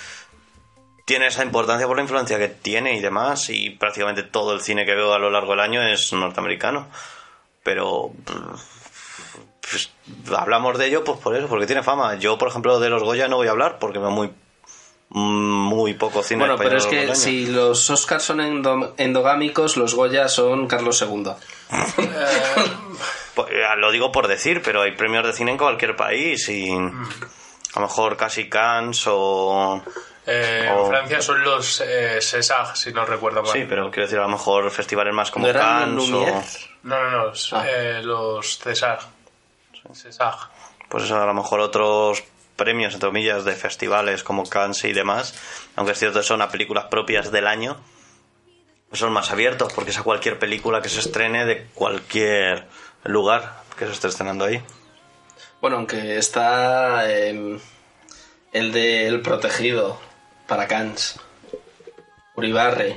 tiene 1.06 1.28
esa 1.28 1.44
importancia 1.44 1.88
por 1.88 1.96
la 1.96 2.04
influencia 2.04 2.38
que 2.38 2.50
tiene 2.50 2.98
y 2.98 3.00
demás, 3.00 3.50
y 3.50 3.70
prácticamente 3.72 4.24
todo 4.24 4.54
el 4.54 4.62
cine 4.62 4.86
que 4.86 4.96
veo 4.96 5.14
a 5.14 5.20
lo 5.20 5.30
largo 5.30 5.52
del 5.52 5.62
año 5.62 5.82
es 5.82 6.12
norteamericano. 6.14 6.88
Pero 7.64 8.12
pues, 9.70 9.90
hablamos 10.38 10.78
de 10.78 10.88
ello 10.88 11.04
pues 11.04 11.20
por 11.20 11.36
eso, 11.36 11.48
porque 11.48 11.66
tiene 11.66 11.84
fama. 11.84 12.16
Yo, 12.16 12.38
por 12.38 12.50
ejemplo, 12.50 12.80
de 12.80 12.90
los 12.90 13.04
Goya 13.04 13.28
no 13.28 13.38
voy 13.38 13.48
a 13.48 13.52
hablar 13.52 13.80
porque 13.80 14.00
veo 14.00 14.12
muy 14.12 14.32
muy 15.10 15.94
poco 15.94 16.24
cine 16.24 16.40
Bueno, 16.42 16.58
pero 16.58 16.78
es 16.78 16.88
que 16.88 17.16
si 17.16 17.46
los 17.46 17.90
Oscars 17.90 18.24
son 18.24 18.40
endo- 18.42 18.94
endogámicos, 18.98 19.78
los 19.78 19.94
Goya 19.94 20.28
son 20.28 20.68
Carlos 20.68 21.02
II. 21.02 21.32
Pues, 23.36 23.50
eh, 23.52 23.64
lo 23.78 23.92
digo 23.92 24.12
por 24.12 24.28
decir, 24.28 24.62
pero 24.64 24.82
hay 24.82 24.92
premios 24.94 25.26
de 25.26 25.34
cine 25.34 25.52
en 25.52 25.58
cualquier 25.58 25.96
país 25.96 26.50
y 26.50 26.72
a 26.72 27.80
lo 27.80 27.82
mejor 27.82 28.18
casi 28.18 28.50
Cannes 28.50 29.04
o... 29.08 29.82
Eh, 30.28 30.70
O- 30.76 30.86
En 30.86 30.88
Francia 30.90 31.22
son 31.22 31.44
los 31.44 31.82
eh, 31.82 32.18
César, 32.20 32.76
si 32.76 32.92
no 32.92 33.06
recuerdo 33.06 33.44
mal. 33.44 33.52
Sí, 33.54 33.66
pero 33.70 33.92
quiero 33.92 34.08
decir, 34.08 34.18
a 34.20 34.24
lo 34.24 34.30
mejor 34.30 34.70
festivales 34.72 35.14
más 35.14 35.30
como 35.30 35.46
¿No 35.46 35.50
eran 35.52 35.96
Cannes 35.96 36.12
o... 36.12 36.44
No, 36.84 37.04
no, 37.04 37.12
no, 37.28 37.32
Ah. 37.52 37.66
eh, 37.70 38.02
los 38.04 38.58
César. 38.58 39.00
Pues 39.88 41.06
eso, 41.06 41.22
a 41.22 41.26
lo 41.26 41.34
mejor 41.34 41.60
otros 41.60 42.24
premios, 42.56 42.94
entre 42.94 43.10
comillas, 43.10 43.46
de 43.46 43.54
festivales 43.54 44.24
como 44.24 44.44
Cannes 44.44 44.84
y 44.86 44.94
demás, 44.94 45.34
aunque 45.76 45.94
es 45.94 46.00
cierto 46.00 46.20
que 46.20 46.26
son 46.26 46.42
a 46.42 46.50
películas 46.50 46.86
propias 46.86 47.32
del 47.32 47.48
año, 47.48 47.78
pues 48.90 49.00
son 49.00 49.12
más 49.12 49.32
abiertos, 49.32 49.74
porque 49.74 49.92
es 49.92 49.98
a 49.98 50.04
cualquier 50.04 50.40
película 50.40 50.82
que 50.82 50.90
se 50.90 51.00
estrene 51.00 51.46
de 51.46 51.68
cualquier 51.74 52.68
lugar 53.04 53.64
que 53.78 53.86
se 53.86 53.92
está 53.92 54.08
estrenando 54.08 54.46
ahí. 54.46 54.64
Bueno, 55.60 55.78
aunque 55.78 56.18
está 56.18 57.10
em, 57.12 57.60
el 58.54 58.72
de 58.72 59.08
El 59.08 59.22
Protegido 59.22 60.00
para 60.48 60.68
Cans. 60.68 61.20
Uribarri. 62.36 62.96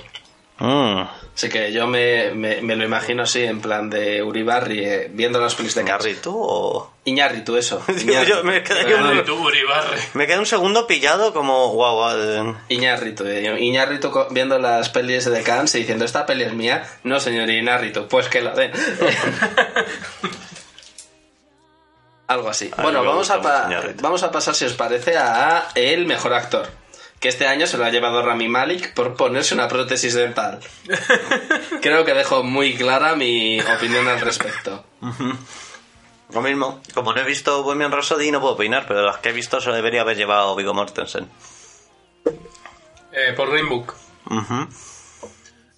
Mm. 0.61 1.03
Así 1.37 1.49
que 1.49 1.71
yo 1.73 1.87
me, 1.87 2.33
me- 2.33 2.61
me 2.62 2.75
lo 2.75 2.85
imagino 2.85 3.23
así, 3.23 3.44
en 3.44 3.61
plan 3.61 3.88
de 3.90 4.25
Uribarri, 4.25 4.85
eh, 4.85 5.09
viendo 5.12 5.40
las 5.40 5.55
pelis 5.55 5.77
de 5.77 5.85
Cans. 5.85 6.05
¿Iñárritu 6.05 6.33
o...? 6.37 6.92
Iñárritu, 7.05 7.57
eso. 7.57 7.81
Yo 8.27 8.42
me 8.44 8.62
quedé 8.64 8.92
un, 8.97 9.25
tú, 9.25 9.37
Uribarri. 9.37 10.01
me 10.14 10.27
quedé 10.27 10.38
un 10.40 10.47
segundo 10.47 10.87
pillado 10.88 11.33
como... 11.33 11.68
Guau, 11.71 11.94
guau, 11.94 12.18
eh, 12.21 12.55
Iñárritu, 12.71 13.25
eh, 13.25 13.57
Iñárritu 13.61 14.11
co- 14.11 14.27
viendo 14.31 14.59
las 14.59 14.88
pelis 14.88 15.25
de 15.27 15.42
Cans 15.44 15.75
y 15.77 15.79
diciendo, 15.79 16.05
esta 16.05 16.27
peli 16.27 16.42
es 16.42 16.53
mía. 16.53 16.83
No, 17.05 17.21
señor 17.21 17.49
Iñárritu, 17.49 18.09
pues 18.09 18.29
que 18.29 18.40
la 18.42 18.51
den. 18.55 18.73
Algo 22.27 22.49
así. 22.51 22.71
A 22.77 22.83
bueno, 22.83 23.03
vamos 23.05 23.31
a, 23.31 23.38
vamos 24.03 24.23
a 24.23 24.31
pasar, 24.31 24.55
si 24.55 24.64
os 24.66 24.75
parece, 24.75 25.16
a 25.16 25.68
el 25.75 26.05
mejor 26.05 26.35
actor. 26.35 26.68
Que 27.20 27.28
este 27.28 27.46
año 27.46 27.66
se 27.66 27.78
lo 27.78 27.85
ha 27.85 27.90
llevado 27.90 28.22
Rami 28.22 28.48
Malik 28.48 28.94
por 28.94 29.14
ponerse 29.14 29.54
una 29.54 29.66
prótesis 29.66 30.14
dental. 30.14 30.61
Creo 31.83 32.04
que 32.04 32.14
dejo 32.14 32.44
muy 32.44 32.74
clara 32.76 33.16
mi 33.16 33.61
opinión 33.61 34.07
al 34.07 34.20
respecto. 34.20 34.85
Lo 36.33 36.42
mismo. 36.42 36.81
Como 36.94 37.12
no 37.12 37.20
he 37.20 37.24
visto 37.24 37.62
Bohemian 37.62 37.90
Rhapsody 37.90 38.31
no 38.31 38.40
puedo 38.40 38.54
opinar, 38.54 38.85
pero 38.87 39.00
de 39.00 39.07
las 39.07 39.18
que 39.18 39.31
he 39.31 39.33
visto 39.33 39.61
se 39.61 39.68
lo 39.68 39.74
debería 39.74 40.02
haber 40.02 40.16
llevado 40.16 40.54
Viggo 40.54 40.74
Mortensen. 40.74 41.28
Eh, 43.12 43.33
por 43.35 43.50
Green 43.50 43.68
Book. 43.68 43.94
Ujú. 44.26 44.68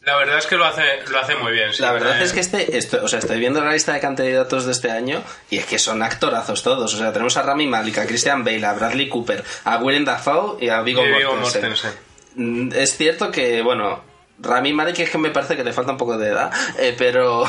La 0.02 0.16
verdad 0.16 0.38
es 0.38 0.46
que 0.46 0.56
lo 0.56 0.64
hace, 0.64 0.82
lo 1.10 1.18
hace 1.18 1.34
muy 1.36 1.52
bien. 1.52 1.72
sí. 1.74 1.82
La 1.82 1.92
verdad 1.92 2.20
Eh, 2.20 2.24
es 2.24 2.32
que 2.32 2.40
este, 2.40 2.78
esto- 2.78 3.00
o 3.04 3.08
sea, 3.08 3.18
estoy 3.18 3.38
viendo 3.38 3.62
la 3.62 3.72
lista 3.72 3.92
de 3.92 4.00
candidatos 4.00 4.64
de 4.64 4.72
este 4.72 4.90
año 4.90 5.22
y 5.50 5.58
es 5.58 5.66
que 5.66 5.78
son 5.78 6.02
actorazos 6.02 6.62
todos. 6.62 6.94
O 6.94 6.96
sea, 6.96 7.12
tenemos 7.12 7.36
a 7.36 7.42
Rami 7.42 7.66
Malek, 7.66 7.98
a 7.98 8.06
Christian 8.06 8.42
Bale, 8.42 8.64
a 8.64 8.72
Bradley 8.72 9.08
Cooper, 9.10 9.44
a 9.64 9.76
Willem 9.78 10.04
Dafoe 10.06 10.56
y 10.64 10.68
a 10.70 10.80
Viggo 10.80 11.02
Mortensen. 11.04 11.40
Mortensen. 11.62 11.92
Mm, 12.36 12.72
Es 12.74 12.96
cierto 12.96 13.30
que, 13.30 13.60
bueno, 13.60 14.02
Rami 14.38 14.72
Malek 14.72 15.00
es 15.00 15.10
que 15.10 15.18
me 15.18 15.30
parece 15.30 15.54
que 15.56 15.64
le 15.64 15.72
falta 15.74 15.92
un 15.92 15.98
poco 15.98 16.16
de 16.16 16.28
edad, 16.28 16.50
eh, 16.78 16.94
pero... 16.96 17.44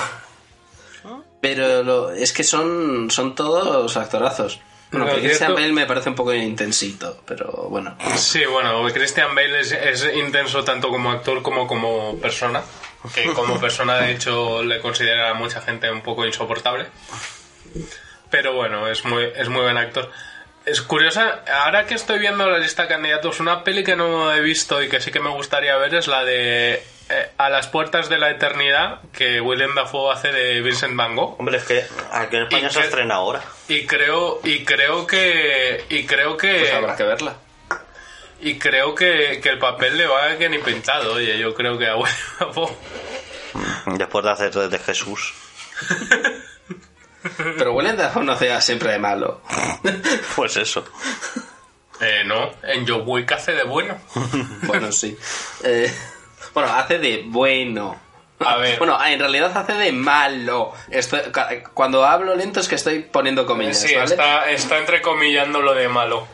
Pero 1.41 1.81
lo- 1.83 2.11
es 2.11 2.33
que 2.33 2.43
son, 2.43 3.09
son 3.09 3.33
todos 3.33 3.97
actorazos. 3.97 4.59
Bueno, 4.91 5.15
que 5.15 5.21
Christian 5.21 5.53
Bale 5.53 5.71
me 5.71 5.85
parece 5.85 6.09
un 6.09 6.15
poco 6.15 6.33
intensito, 6.33 7.21
pero 7.25 7.67
bueno. 7.69 7.95
Sí, 8.17 8.43
bueno, 8.45 8.83
Christian 8.93 9.33
Bale 9.33 9.61
es, 9.61 9.71
es 9.71 10.05
intenso 10.15 10.63
tanto 10.65 10.89
como 10.89 11.11
actor 11.11 11.41
como 11.41 11.65
como 11.65 12.17
persona. 12.19 12.61
Que 13.15 13.31
como 13.33 13.59
persona, 13.61 13.97
de 13.97 14.11
hecho, 14.11 14.61
le 14.63 14.79
considera 14.79 15.29
a 15.29 15.33
mucha 15.33 15.61
gente 15.61 15.89
un 15.89 16.01
poco 16.01 16.25
insoportable. 16.25 16.87
Pero 18.29 18.53
bueno, 18.53 18.87
es 18.87 19.05
muy, 19.05 19.29
es 19.35 19.47
muy 19.49 19.61
buen 19.61 19.77
actor. 19.77 20.11
Es 20.65 20.81
curiosa, 20.81 21.43
ahora 21.63 21.85
que 21.87 21.95
estoy 21.95 22.19
viendo 22.19 22.47
la 22.47 22.59
lista 22.59 22.83
de 22.83 22.89
candidatos, 22.89 23.39
una 23.39 23.63
peli 23.63 23.83
que 23.83 23.95
no 23.95 24.31
he 24.33 24.41
visto 24.41 24.81
y 24.83 24.89
que 24.89 25.01
sí 25.01 25.09
que 25.11 25.19
me 25.19 25.29
gustaría 25.29 25.75
ver 25.77 25.95
es 25.95 26.07
la 26.07 26.23
de 26.23 26.83
A 27.37 27.49
las 27.49 27.67
puertas 27.67 28.09
de 28.09 28.17
la 28.17 28.29
eternidad, 28.31 28.99
que 29.13 29.41
Willem 29.41 29.73
Dafoe 29.75 30.13
hace 30.13 30.31
de 30.31 30.61
Vincent 30.61 30.95
Van 30.95 31.15
Gogh. 31.15 31.35
Hombre, 31.39 31.57
es 31.57 31.63
que 31.63 31.85
aquí 32.11 32.35
en 32.37 32.43
España 32.43 32.67
Y 32.67 32.71
se 32.71 32.79
que- 32.79 32.85
estrena 32.85 33.15
ahora. 33.15 33.41
Y 33.67 33.85
creo, 33.85 34.39
y 34.43 34.63
creo 34.63 35.05
que. 35.07 35.85
Y 35.89 36.05
creo 36.05 36.37
que. 36.37 36.59
Pues 36.59 36.73
habrá 36.73 36.95
que 36.95 37.03
verla. 37.03 37.35
Y 38.41 38.57
creo 38.57 38.95
que, 38.95 39.39
que 39.41 39.49
el 39.49 39.59
papel 39.59 39.97
le 39.97 40.07
va 40.07 40.35
que 40.37 40.49
ni 40.49 40.57
pintado, 40.57 41.13
oye, 41.13 41.37
yo 41.37 41.53
creo 41.53 41.77
que 41.77 41.87
a 41.87 41.95
Willem 41.95 42.15
Dafoe. 42.39 42.71
Después 43.97 44.23
de 44.25 44.31
hacer 44.31 44.51
de 44.53 44.79
Jesús. 44.79 45.33
Pero 47.57 47.73
Willem 47.73 47.95
Dafoe 47.97 48.23
no 48.23 48.31
hacía 48.33 48.59
siempre 48.61 48.91
de 48.93 48.99
malo. 48.99 49.41
Pues 50.35 50.57
eso. 50.57 50.85
Eh, 51.99 52.23
no, 52.25 52.51
en 52.63 52.87
Joe 52.87 53.01
Wick 53.03 53.31
hace 53.33 53.51
de 53.51 53.63
bueno. 53.63 53.99
Bueno, 54.63 54.91
sí. 54.91 55.15
Eh, 55.63 55.93
bueno, 56.53 56.71
hace 56.73 56.99
de 56.99 57.23
bueno. 57.25 57.99
A 58.39 58.55
ver. 58.57 58.77
Bueno, 58.79 58.97
en 59.05 59.19
realidad 59.19 59.55
hace 59.55 59.73
de 59.73 59.91
malo. 59.91 60.73
Estoy- 60.89 61.21
cuando 61.73 62.05
hablo 62.05 62.35
lento 62.35 62.59
es 62.59 62.67
que 62.67 62.75
estoy 62.75 62.99
poniendo 63.01 63.45
comillas, 63.45 63.79
sí, 63.79 63.93
¿vale? 63.93 64.05
está, 64.05 64.49
está 64.49 64.77
entrecomillando 64.79 65.61
lo 65.61 65.73
de 65.75 65.87
malo. 65.87 66.27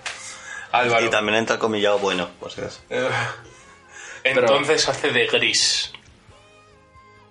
Álvaro. 0.71 1.05
Y 1.05 1.09
también 1.09 1.37
entra 1.37 1.59
comillado 1.59 1.99
bueno, 1.99 2.29
pues 2.39 2.53
si 2.53 2.61
acaso. 2.61 2.81
Eh, 2.89 3.09
Entonces 4.23 4.87
hace 4.87 5.11
de 5.11 5.27
gris. 5.27 5.91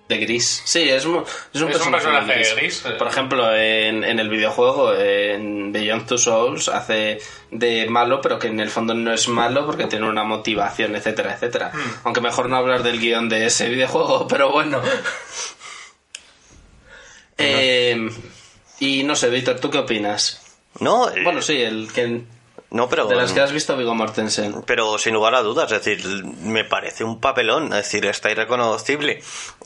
De 0.07 0.17
gris. 0.19 0.61
Sí, 0.63 0.87
es 0.87 1.03
un, 1.05 1.23
es 1.53 1.61
un 1.61 1.69
Es 1.69 1.81
un 1.85 1.91
personaje, 1.91 2.33
gris. 2.33 2.55
gris, 2.55 2.85
eh. 2.85 2.91
Por 2.97 3.07
ejemplo, 3.07 3.53
en, 3.53 4.05
en 4.05 4.19
el 4.19 4.29
videojuego, 4.29 4.93
en 4.95 5.73
Beyond 5.73 6.07
Two 6.07 6.17
Souls, 6.17 6.69
hace 6.69 7.19
de 7.51 7.87
malo, 7.89 8.21
pero 8.21 8.39
que 8.39 8.47
en 8.47 8.59
el 8.61 8.69
fondo 8.69 8.93
no 8.93 9.11
es 9.13 9.27
malo 9.27 9.65
porque 9.65 9.85
tiene 9.87 10.07
una 10.07 10.23
motivación, 10.23 10.95
etcétera, 10.95 11.33
etcétera. 11.33 11.71
Hmm. 11.73 11.91
Aunque 12.05 12.21
mejor 12.21 12.47
no 12.47 12.55
hablar 12.55 12.83
del 12.83 12.99
guion 13.01 13.27
de 13.27 13.47
ese 13.47 13.67
videojuego, 13.67 14.27
pero 14.29 14.49
bueno. 14.51 14.81
Eh, 17.37 18.09
y 18.79 19.03
no 19.03 19.15
sé, 19.15 19.29
Víctor, 19.29 19.59
¿tú 19.59 19.69
qué 19.69 19.79
opinas? 19.79 20.41
No, 20.79 21.09
eh, 21.09 21.21
Bueno, 21.23 21.41
sí, 21.41 21.61
el 21.61 21.91
que 21.91 22.21
no, 22.69 22.89
pero. 22.89 23.05
de 23.07 23.15
las 23.15 23.31
que 23.31 23.39
has 23.41 23.51
visto 23.51 23.75
Vigo 23.77 23.95
Mortensen. 23.95 24.63
Pero 24.65 24.97
sin 24.97 25.13
lugar 25.13 25.35
a 25.35 25.41
dudas, 25.41 25.71
es 25.71 25.83
decir, 25.83 26.23
me 26.41 26.63
parece 26.65 27.03
un 27.03 27.19
papelón, 27.19 27.65
es 27.67 27.83
decir, 27.83 28.05
está 28.05 28.29
irreconocible. 28.31 29.21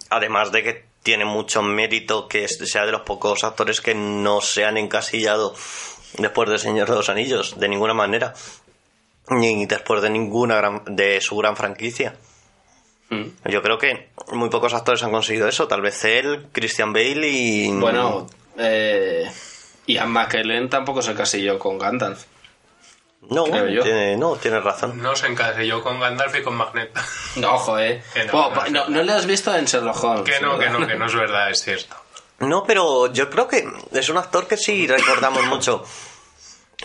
Además 0.09 0.51
de 0.51 0.63
que 0.63 0.85
tiene 1.03 1.25
mucho 1.25 1.61
mérito 1.63 2.27
que 2.27 2.47
sea 2.47 2.85
de 2.85 2.91
los 2.91 3.01
pocos 3.01 3.43
actores 3.43 3.81
que 3.81 3.95
no 3.95 4.39
se 4.41 4.65
han 4.65 4.77
encasillado 4.77 5.55
después 6.17 6.49
de 6.49 6.59
Señor 6.59 6.89
de 6.89 6.95
los 6.95 7.09
Anillos, 7.09 7.59
de 7.59 7.69
ninguna 7.69 7.93
manera. 7.93 8.33
Ni 9.29 9.65
después 9.65 10.01
de 10.01 10.09
ninguna 10.09 10.55
gran- 10.55 10.83
de 10.85 11.21
su 11.21 11.37
gran 11.37 11.55
franquicia. 11.55 12.15
Mm. 13.09 13.23
Yo 13.49 13.61
creo 13.61 13.77
que 13.77 14.09
muy 14.31 14.49
pocos 14.49 14.73
actores 14.73 15.01
han 15.03 15.11
conseguido 15.11 15.47
eso. 15.47 15.67
Tal 15.67 15.81
vez 15.81 16.03
él, 16.05 16.47
Christian 16.51 16.93
Bale 16.93 17.27
y. 17.27 17.71
Bueno, 17.71 18.27
eh, 18.57 19.29
Ian 19.87 20.11
McKellen 20.11 20.69
tampoco 20.69 21.01
se 21.01 21.13
casilló 21.13 21.57
con 21.59 21.77
Gandalf. 21.77 22.25
No, 23.29 23.45
creo 23.45 23.67
yo. 23.69 23.83
tiene, 23.83 24.17
no, 24.17 24.35
tienes 24.35 24.63
razón. 24.63 25.01
No 25.01 25.15
se 25.15 25.27
encasilló 25.27 25.81
con 25.83 25.99
Gandalf 25.99 26.35
y 26.35 26.41
con 26.41 26.55
Magneto. 26.55 26.99
No, 27.37 27.53
ojo, 27.53 27.79
eh. 27.79 28.03
Que 28.13 28.25
no, 28.25 28.49
no, 28.49 28.55
no, 28.55 28.69
no. 28.69 28.89
no 28.89 29.03
le 29.03 29.13
has 29.13 29.25
visto 29.25 29.55
en 29.55 29.65
Sherlock 29.65 30.03
Holmes. 30.03 30.23
que 30.23 30.41
no, 30.41 30.57
que 30.57 30.69
no, 30.69 30.85
que 30.85 30.95
no 30.95 31.05
es 31.05 31.15
verdad, 31.15 31.49
es 31.49 31.61
cierto. 31.61 31.95
No, 32.39 32.63
pero 32.63 33.13
yo 33.13 33.29
creo 33.29 33.47
que 33.47 33.67
es 33.91 34.09
un 34.09 34.17
actor 34.17 34.47
que 34.47 34.57
sí 34.57 34.87
recordamos 34.87 35.45
mucho 35.45 35.85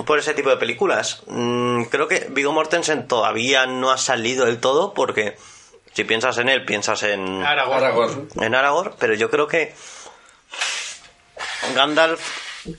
por 0.04 0.18
ese 0.18 0.34
tipo 0.34 0.50
de 0.50 0.58
películas. 0.58 1.22
Mm, 1.26 1.84
creo 1.84 2.06
que 2.06 2.26
Vigo 2.30 2.52
Mortensen 2.52 3.08
todavía 3.08 3.66
no 3.66 3.90
ha 3.90 3.96
salido 3.96 4.44
del 4.44 4.60
todo 4.60 4.92
porque 4.92 5.36
si 5.94 6.04
piensas 6.04 6.36
en 6.38 6.50
él, 6.50 6.66
piensas 6.66 7.02
en, 7.04 7.42
Aragorn. 7.42 7.78
Aragorn. 7.78 8.28
en 8.38 8.54
Aragorn, 8.54 8.94
pero 8.98 9.14
yo 9.14 9.30
creo 9.30 9.48
que 9.48 9.74
Gandalf 11.74 12.20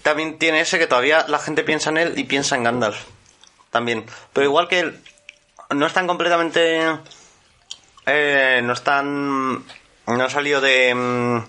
también 0.04 0.38
tiene 0.38 0.62
ese 0.62 0.78
que 0.78 0.86
todavía 0.86 1.26
la 1.28 1.39
gente 1.39 1.63
piensa 1.63 1.89
en 1.89 1.98
él 1.98 2.13
y 2.15 2.26
piensa 2.26 2.56
en 2.56 2.63
Gandalf 2.63 3.16
también. 3.78 4.06
Pero 4.34 4.46
igual 4.48 4.68
que 4.68 4.92
no 5.70 5.86
están 5.86 6.08
completamente... 6.08 6.82
eh, 8.06 8.62
no 8.63 8.74
están... 8.74 9.63
No 10.08 10.24
ha 10.24 10.30
salido 10.30 10.62
de... 10.62 10.94
mm, 10.96 11.46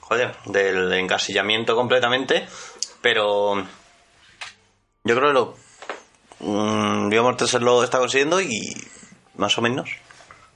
Joder, 0.00 0.36
del 0.44 0.92
encasillamiento 0.92 1.74
completamente, 1.74 2.46
pero... 3.00 3.56
Yo 5.04 5.16
creo 5.16 5.28
que 5.28 5.32
lo... 5.32 5.56
mm, 6.40 7.08
Viggo 7.08 7.24
Mortensen 7.24 7.64
lo 7.64 7.82
está 7.82 7.98
consiguiendo 7.98 8.40
y... 8.40 8.76
Más 9.36 9.56
o 9.58 9.62
menos. 9.62 9.90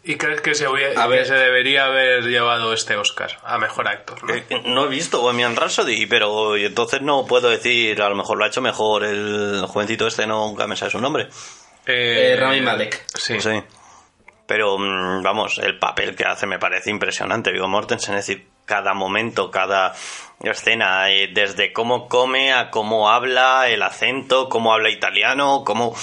¿Y 0.02 0.16
crees 0.16 0.40
que 0.40 0.54
se, 0.54 0.66
hubiera- 0.66 1.02
A 1.02 1.04
que 1.08 1.10
ver. 1.10 1.26
se 1.26 1.34
debería 1.34 1.84
haber 1.86 2.24
llevado 2.24 2.72
este 2.72 2.96
Oscar 2.96 3.38
a 3.44 3.58
mejor 3.58 3.86
actor? 3.88 4.22
¿no? 4.24 4.34
Eh, 4.34 4.44
No 4.64 4.86
he 4.86 4.88
visto 4.88 5.20
Bohemian 5.20 5.56
Rhapsody, 5.56 6.06
pero 6.06 6.56
entonces 6.56 7.02
no 7.02 7.26
puedo 7.26 7.50
decir, 7.50 8.00
a 8.00 8.08
lo 8.08 8.14
mejor 8.16 8.38
lo 8.38 8.44
ha 8.44 8.48
hecho 8.48 8.62
mejor 8.62 9.04
el 9.04 9.62
jovencito 9.68 10.06
este, 10.06 10.26
no, 10.26 10.46
nunca 10.46 10.66
me 10.66 10.76
sabe 10.76 10.90
su 10.92 11.00
nombre. 11.00 11.28
Eh, 11.86 12.36
Rami 12.38 12.60
Malek. 12.62 13.04
Sí. 13.14 13.40
Sí. 13.40 13.62
Pero, 14.46 14.78
mm, 14.78 15.22
vamos, 15.22 15.58
el 15.58 15.78
papel 15.78 16.16
que 16.16 16.24
hace 16.24 16.46
me 16.46 16.58
parece 16.58 16.90
impresionante. 16.90 17.52
Vigo 17.52 17.68
Mortensen, 17.68 18.16
es 18.16 18.26
decir, 18.26 18.48
cada 18.64 18.94
momento, 18.94 19.50
cada 19.50 19.94
escena, 20.42 21.10
eh, 21.10 21.28
desde 21.32 21.72
cómo 21.72 22.08
come 22.08 22.52
a 22.52 22.70
cómo 22.70 23.10
habla, 23.10 23.68
el 23.68 23.82
acento, 23.82 24.48
cómo 24.48 24.72
habla 24.72 24.88
italiano, 24.90 25.62
cómo... 25.64 25.94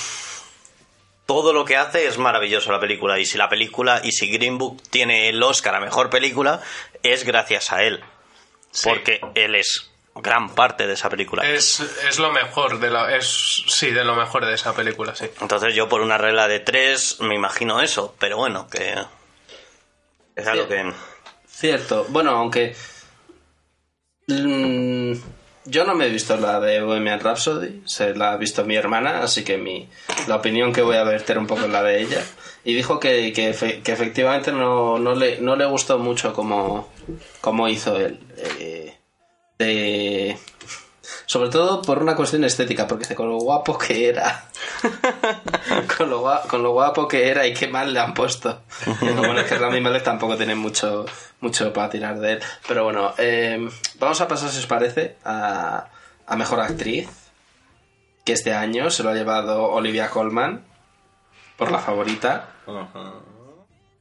Todo 1.27 1.53
lo 1.53 1.63
que 1.65 1.77
hace 1.77 2.07
es 2.07 2.17
maravilloso 2.17 2.71
la 2.71 2.79
película. 2.79 3.19
Y 3.19 3.25
si 3.25 3.37
la 3.37 3.49
película, 3.49 4.01
y 4.03 4.11
si 4.13 4.31
Green 4.31 4.57
Book 4.57 4.81
tiene 4.89 5.29
el 5.29 5.43
Oscar 5.43 5.75
a 5.75 5.79
mejor 5.79 6.09
película, 6.09 6.61
es 7.03 7.23
gracias 7.23 7.71
a 7.71 7.83
él. 7.83 8.03
Sí. 8.71 8.89
Porque 8.89 9.21
él 9.35 9.53
es 9.53 9.91
gran 10.15 10.49
parte 10.55 10.87
de 10.87 10.93
esa 10.93 11.09
película. 11.09 11.47
Es, 11.47 11.79
es 11.79 12.17
lo 12.17 12.31
mejor 12.31 12.79
de 12.79 12.89
la, 12.89 13.15
es 13.15 13.63
sí 13.67 13.91
de 13.91 14.03
lo 14.03 14.15
mejor 14.15 14.45
de 14.47 14.53
esa 14.55 14.73
película 14.73 15.13
sí 15.15 15.29
Entonces 15.41 15.75
yo 15.75 15.87
por 15.87 16.01
una 16.01 16.17
regla 16.17 16.47
de 16.47 16.59
tres 16.59 17.19
me 17.19 17.35
imagino 17.35 17.81
eso, 17.81 18.15
pero 18.17 18.37
bueno, 18.37 18.67
que 18.67 18.95
es 20.35 20.47
algo 20.47 20.63
Sí. 20.63 20.69
que... 20.69 20.93
Cierto. 21.47 22.05
Bueno, 22.09 22.31
aunque. 22.31 22.75
Mm, 24.27 25.13
yo 25.67 25.83
no 25.85 25.95
me 25.95 26.07
he 26.07 26.09
visto 26.09 26.35
la 26.37 26.59
de 26.59 26.81
Bohemian 26.81 27.19
Rhapsody, 27.19 27.81
se 27.85 28.15
la 28.15 28.33
ha 28.33 28.37
visto 28.37 28.65
mi 28.65 28.75
hermana, 28.75 29.21
así 29.23 29.43
que 29.43 29.57
mi, 29.57 29.87
la 30.27 30.35
opinión 30.37 30.73
que 30.73 30.81
voy 30.81 30.97
a 30.97 31.03
verter 31.03 31.37
un 31.37 31.47
poco 31.47 31.65
es 31.65 31.69
la 31.71 31.83
de 31.83 32.01
ella. 32.01 32.23
Y 32.63 32.73
dijo 32.73 32.99
que, 32.99 33.31
que, 33.33 33.53
que 33.83 33.91
efectivamente 33.91 34.51
no, 34.51 34.99
no, 34.99 35.15
le, 35.15 35.39
no 35.39 35.55
le 35.55 35.65
gustó 35.65 35.99
mucho 35.99 36.33
como, 36.33 36.91
como 37.41 37.67
hizo 37.67 37.97
él. 37.97 38.19
Eh, 38.59 38.93
de- 39.59 40.37
sobre 41.27 41.49
todo 41.49 41.81
por 41.83 41.99
una 42.01 42.15
cuestión 42.15 42.43
estética, 42.45 42.87
porque 42.87 43.03
dice, 43.03 43.13
con 43.13 43.29
lo 43.29 43.37
guapo 43.37 43.77
que 43.77 44.09
era. 44.09 44.45
con, 45.97 46.09
lo 46.09 46.23
gua- 46.23 46.41
con 46.47 46.63
lo 46.63 46.71
guapo 46.71 47.07
que 47.07 47.27
era 47.29 47.45
y 47.45 47.53
qué 47.53 47.67
mal 47.67 47.93
le 47.93 47.99
han 47.99 48.13
puesto. 48.15 48.61
Bueno 49.01 49.39
es 49.41 49.45
que 49.47 49.57
Rami 49.57 49.79
Malek 49.81 50.03
tampoco 50.03 50.35
tiene 50.37 50.55
mucho, 50.55 51.05
mucho 51.41 51.71
para 51.73 51.89
tirar 51.89 52.17
de 52.19 52.31
él. 52.33 52.39
Pero 52.67 52.85
bueno, 52.85 53.13
eh, 53.19 53.69
vamos 53.99 54.19
a 54.21 54.27
pasar, 54.27 54.49
si 54.49 54.57
os 54.59 54.65
parece, 54.67 55.17
a, 55.23 55.87
a 56.25 56.35
Mejor 56.35 56.61
Actriz. 56.61 57.07
Que 58.25 58.33
este 58.33 58.53
año 58.53 58.89
se 58.89 59.03
lo 59.03 59.09
ha 59.09 59.13
llevado 59.13 59.63
Olivia 59.69 60.09
Colman 60.09 60.65
por 61.57 61.71
la 61.71 61.79
favorita. 61.79 62.49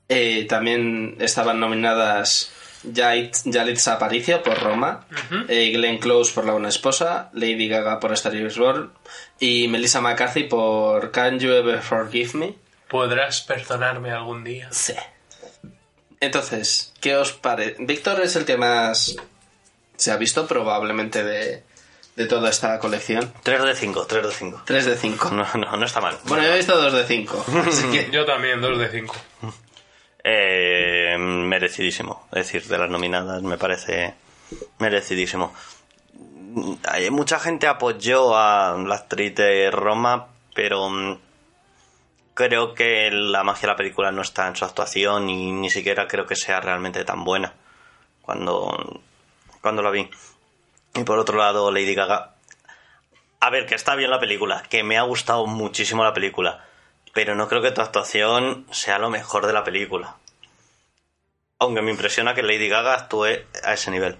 Eh, 0.09 0.47
también 0.49 1.17
estaban 1.21 1.59
nominadas 1.61 2.53
Yalitza 2.93 3.95
Aparicio 3.95 4.43
por 4.43 4.59
Roma, 4.59 5.07
eh, 5.49 5.71
Glenn 5.73 5.99
Close 5.99 6.33
por 6.33 6.45
La 6.45 6.53
Buena 6.53 6.69
Esposa, 6.69 7.31
Lady 7.35 7.69
Gaga 7.69 8.01
por 8.01 8.13
Star 8.13 8.35
is 8.35 8.57
Born 8.59 8.93
y 9.41 9.69
Melissa 9.69 10.01
McCarthy 10.01 10.45
por 10.45 11.11
Can 11.11 11.39
You 11.39 11.53
Ever 11.53 11.83
Forgive 11.83 12.35
Me. 12.35 12.55
¿Podrás 12.89 13.41
perdonarme 13.43 14.13
algún 14.13 14.45
día? 14.45 14.69
Sí. 14.71 14.95
Entonces, 16.21 16.93
¿qué 17.01 17.17
os 17.17 17.33
parece? 17.33 17.77
Víctor 17.81 18.21
es 18.21 18.37
el 18.37 18.45
que 18.45 18.57
más 18.57 19.17
se 19.97 20.11
ha 20.13 20.17
visto 20.17 20.47
probablemente 20.47 21.25
de, 21.25 21.63
de 22.15 22.27
toda 22.27 22.51
esta 22.51 22.79
colección. 22.79 23.33
3 23.43 23.63
de 23.63 23.75
5, 23.75 24.07
3 24.07 24.27
de 24.27 24.33
5. 24.33 24.63
3 24.65 24.85
de 24.87 24.97
5. 24.97 25.31
No, 25.31 25.47
no, 25.55 25.77
no 25.77 25.85
está 25.87 26.01
mal. 26.01 26.19
Bueno, 26.25 26.45
yo 26.45 26.53
he 26.53 26.57
visto 26.57 26.81
2 26.81 26.93
de 26.93 27.05
5. 27.07 27.45
Así 27.69 27.91
que... 27.91 28.11
Yo 28.11 28.25
también, 28.25 28.61
dos 28.61 28.79
de 28.79 28.89
cinco. 28.89 29.15
Eh, 30.29 31.17
merecidísimo. 31.19 32.27
Es 32.33 32.47
decir, 32.47 32.65
de 32.65 32.79
las 32.79 32.91
nominadas 32.91 33.43
me 33.45 33.57
parece 33.57 34.15
merecidísimo. 34.81 35.55
Hay 36.89 37.09
mucha 37.11 37.39
gente 37.39 37.69
apoyó 37.69 38.37
a 38.37 38.77
la 38.77 38.97
actriz 38.97 39.37
de 39.37 39.71
Roma, 39.71 40.27
pero 40.53 40.91
mm, 40.91 41.19
creo 42.35 42.75
que 42.75 43.09
la 43.13 43.45
magia 43.45 43.69
de 43.69 43.73
la 43.75 43.77
película 43.77 44.11
no 44.11 44.23
está 44.23 44.49
en 44.49 44.57
su 44.57 44.65
actuación 44.65 45.31
y 45.31 45.53
ni 45.53 45.71
siquiera 45.71 46.09
creo 46.09 46.27
que 46.27 46.35
sea 46.35 46.61
realmente 46.61 47.05
tan 47.05 47.23
buena 47.23 47.53
cuando, 48.23 49.01
cuando 49.61 49.81
la 49.81 49.91
vi. 49.91 50.11
Y 50.97 51.05
por 51.05 51.21
otro 51.21 51.39
lado, 51.39 51.71
Lady 51.71 51.95
Gaga. 51.95 52.35
A 53.39 53.51
ver, 53.51 53.67
que 53.67 53.77
está 53.77 53.95
bien 53.95 54.11
la 54.11 54.19
película, 54.19 54.65
que 54.69 54.83
me 54.83 54.99
ha 54.99 55.03
gustado 55.03 55.47
muchísimo 55.47 56.03
la 56.03 56.15
película, 56.15 56.65
pero 57.17 57.35
no 57.35 57.49
creo 57.49 57.63
que 57.63 57.71
tu 57.73 57.81
actuación 57.81 58.67
sea 58.71 58.99
lo 58.99 59.09
mejor 59.09 59.47
de 59.47 59.55
la 59.55 59.65
película. 59.65 60.17
Aunque 61.59 61.81
me 61.81 61.91
impresiona 61.91 62.35
que 62.35 62.43
Lady 62.43 62.69
Gaga 62.69 62.93
actúe 62.93 63.25
a 63.65 63.73
ese 63.73 63.91
nivel. 63.91 64.19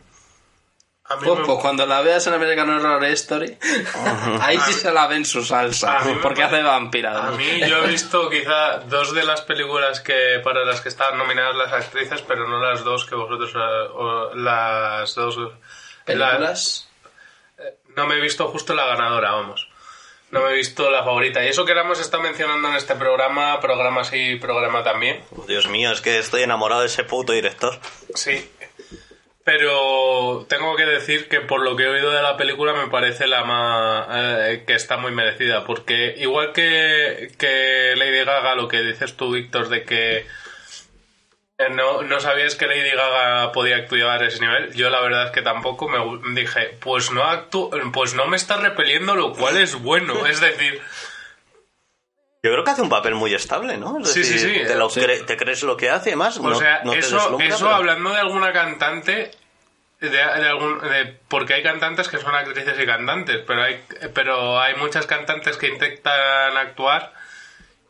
A 1.05 1.17
mí 1.17 1.23
Pues, 1.27 1.39
me- 1.41 1.45
pues 1.45 1.59
cuando 1.61 1.85
la 1.85 2.01
veas 2.01 2.27
en 2.27 2.33
American 2.33 2.71
Horror 2.71 3.05
Story, 3.05 3.59
ahí 4.41 4.59
sí 4.61 4.73
se 4.73 4.91
la 4.91 5.07
ve 5.07 5.17
en 5.17 5.27
su 5.27 5.45
salsa, 5.45 5.99
porque 6.23 6.41
pare- 6.43 6.57
hace 6.57 6.63
vampira. 6.63 7.27
A 7.29 7.31
mí 7.33 7.61
yo 7.69 7.85
he 7.85 7.87
visto 7.89 8.31
quizá 8.31 8.79
dos 8.89 9.13
de 9.15 9.25
las 9.25 9.43
películas 9.43 10.01
que 10.01 10.41
para 10.43 10.65
las 10.65 10.81
que 10.81 10.89
estaban 10.89 11.19
nominadas 11.19 11.55
las 11.55 11.73
actrices, 11.75 12.23
pero 12.23 12.49
no 12.49 12.59
las 12.59 12.83
dos 12.83 13.05
que 13.05 13.15
vosotros... 13.15 13.53
eh, 13.55 13.89
o 13.93 14.35
las 14.35 15.15
dos... 15.15 15.39
¿Películas? 16.07 16.89
No 17.95 18.07
me 18.07 18.15
he 18.17 18.21
visto 18.21 18.49
justo 18.49 18.75
la 18.75 18.87
ganadora, 18.87 19.33
vamos. 19.33 19.69
No 20.37 20.43
me 20.45 20.51
he 20.51 20.57
visto 20.57 20.91
la 20.91 21.03
favorita. 21.03 21.43
Y 21.43 21.49
eso 21.49 21.65
que 21.65 21.75
la 21.75 21.81
hemos 21.81 21.99
estado 21.99 22.23
mencionando 22.23 22.69
en 22.69 22.75
este 22.75 22.95
programa, 22.95 23.59
programa 23.59 24.05
sí, 24.05 24.37
programa 24.37 24.83
también. 24.85 25.23
Oh, 25.35 25.47
Dios 25.47 25.67
mío, 25.67 25.91
es 25.91 26.03
que 26.03 26.19
estoy 26.19 26.43
enamorado 26.43 26.83
de 26.83 26.89
ese 26.89 27.05
puto 27.05 27.33
director. 27.33 27.81
Sí. 28.15 28.51
Pero 29.43 30.45
tengo 30.47 30.77
que 30.77 30.85
decir 30.85 31.29
que 31.29 31.41
por 31.41 31.63
lo 31.63 31.75
que 31.75 31.85
he 31.85 31.89
oído 31.89 32.11
de 32.11 32.21
la 32.21 32.37
película 32.37 32.75
me 32.75 32.89
parece 32.89 33.27
la 33.27 33.45
más... 33.45 34.09
eh, 34.11 34.65
que 34.67 34.75
está 34.75 34.99
muy 34.99 35.11
merecida. 35.11 35.65
Porque 35.65 36.17
igual 36.19 36.53
que, 36.53 37.31
que 37.39 37.95
Lady 37.97 38.23
Gaga, 38.25 38.57
lo 38.57 38.69
que 38.69 38.83
dices 38.83 39.17
tú, 39.17 39.33
Víctor, 39.33 39.71
de 39.71 39.85
que 39.85 40.27
no, 41.71 42.03
no 42.03 42.21
sabías 42.21 42.55
que 42.55 42.67
Lady 42.67 42.91
Gaga 42.91 43.51
podía 43.53 43.77
actuar 43.77 44.23
a 44.23 44.27
ese 44.27 44.41
nivel, 44.41 44.75
yo 44.75 44.91
la 44.91 45.01
verdad 45.01 45.27
es 45.27 45.31
que 45.31 45.43
tampoco 45.43 45.89
me 45.89 45.99
dije, 46.41 46.77
pues 46.81 47.11
no 47.13 47.25
actú 47.25 47.71
pues 47.93 48.15
no 48.15 48.27
me 48.27 48.37
está 48.37 48.57
repeliendo, 48.59 49.15
lo 49.15 49.33
cual 49.33 49.57
es 49.57 49.75
bueno. 49.81 50.27
Es 50.27 50.41
decir, 50.41 50.81
Yo 52.43 52.53
creo 52.53 52.63
que 52.63 52.71
hace 52.71 52.83
un 52.83 52.91
papel 52.91 53.15
muy 53.15 53.35
estable, 53.35 53.79
¿no? 53.79 53.99
Es 54.01 54.13
Sí, 54.13 54.23
sí, 54.23 54.35
decir, 54.35 54.61
sí, 54.63 54.67
Te, 54.67 54.75
lo 54.75 54.91
sí. 54.91 55.01
cre- 55.01 55.25
te 55.25 55.37
crees 55.37 55.63
lo 55.63 55.77
que 55.77 55.89
hace, 55.91 56.15
más. 56.15 56.37
O 56.39 56.43
no, 56.43 56.55
sea, 56.57 56.83
no 56.85 56.93
eso, 56.93 57.17
eso 57.41 57.65
pero- 57.65 57.75
hablando 57.75 58.11
de 58.11 58.19
alguna 58.21 58.53
cantante, 58.53 59.31
de, 60.01 60.09
de 60.11 60.23
algún, 60.23 60.79
de- 60.81 61.17
porque 61.29 61.55
hay 61.55 61.63
cantantes 61.63 62.09
que 62.09 62.19
son 62.19 62.35
actrices 62.35 62.79
y 62.79 62.85
cantantes, 62.85 63.43
pero 63.47 63.63
hay, 63.63 63.83
pero 64.13 64.61
hay 64.61 64.75
muchas 64.77 65.07
cantantes 65.07 65.57
que 65.57 65.69
intentan 65.69 66.55
actuar 66.57 67.13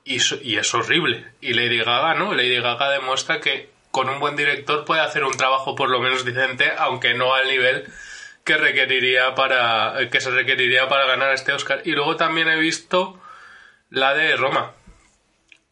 y, 0.07 0.18
y 0.42 0.57
es 0.57 0.72
horrible. 0.74 1.26
Y 1.42 1.52
Lady 1.52 1.78
Gaga, 1.78 2.14
¿no? 2.14 2.32
Lady 2.32 2.57
Gaga 2.57 2.90
demuestra 2.90 3.40
que 3.40 3.68
con 3.90 4.09
un 4.09 4.20
buen 4.20 4.36
director 4.36 4.84
puede 4.86 5.00
hacer 5.02 5.24
un 5.24 5.36
trabajo 5.36 5.74
por 5.74 5.90
lo 5.90 6.00
menos 6.00 6.24
decente, 6.24 6.72
aunque 6.78 7.12
no 7.14 7.34
al 7.34 7.48
nivel 7.48 7.84
que 8.44 8.57
requeriría 8.57 9.34
para 9.34 10.09
que 10.11 10.20
se 10.20 10.30
requeriría 10.30 10.88
para 10.88 11.07
ganar 11.07 11.32
este 11.32 11.52
Oscar. 11.52 11.82
Y 11.84 11.92
luego 11.92 12.16
también 12.16 12.48
he 12.48 12.57
visto 12.57 13.20
la 13.90 14.14
de 14.14 14.36
Roma, 14.36 14.72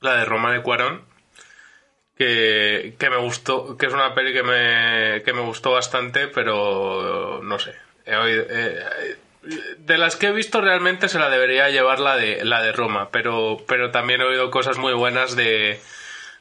la 0.00 0.16
de 0.16 0.24
Roma 0.24 0.52
de 0.52 0.62
Cuarón, 0.62 1.04
que, 2.16 2.94
que 2.98 3.10
me 3.10 3.16
gustó, 3.18 3.76
que 3.76 3.86
es 3.86 3.92
una 3.92 4.14
peli 4.14 4.32
que 4.32 4.42
me, 4.42 5.22
que 5.22 5.32
me 5.32 5.40
gustó 5.42 5.72
bastante, 5.72 6.28
pero 6.28 7.40
no 7.42 7.58
sé. 7.58 7.74
He 8.06 8.16
oído- 8.16 8.46
eh, 8.50 9.16
de 9.78 9.98
las 9.98 10.16
que 10.16 10.28
he 10.28 10.32
visto 10.32 10.60
realmente 10.60 11.08
se 11.08 11.18
la 11.18 11.28
debería 11.28 11.68
llevar 11.70 12.00
la 12.00 12.16
de, 12.16 12.44
la 12.44 12.62
de 12.62 12.72
Roma, 12.72 13.08
pero, 13.10 13.58
pero 13.66 13.90
también 13.90 14.20
he 14.20 14.24
oído 14.24 14.50
cosas 14.50 14.78
muy 14.78 14.94
buenas 14.94 15.36
de, 15.36 15.80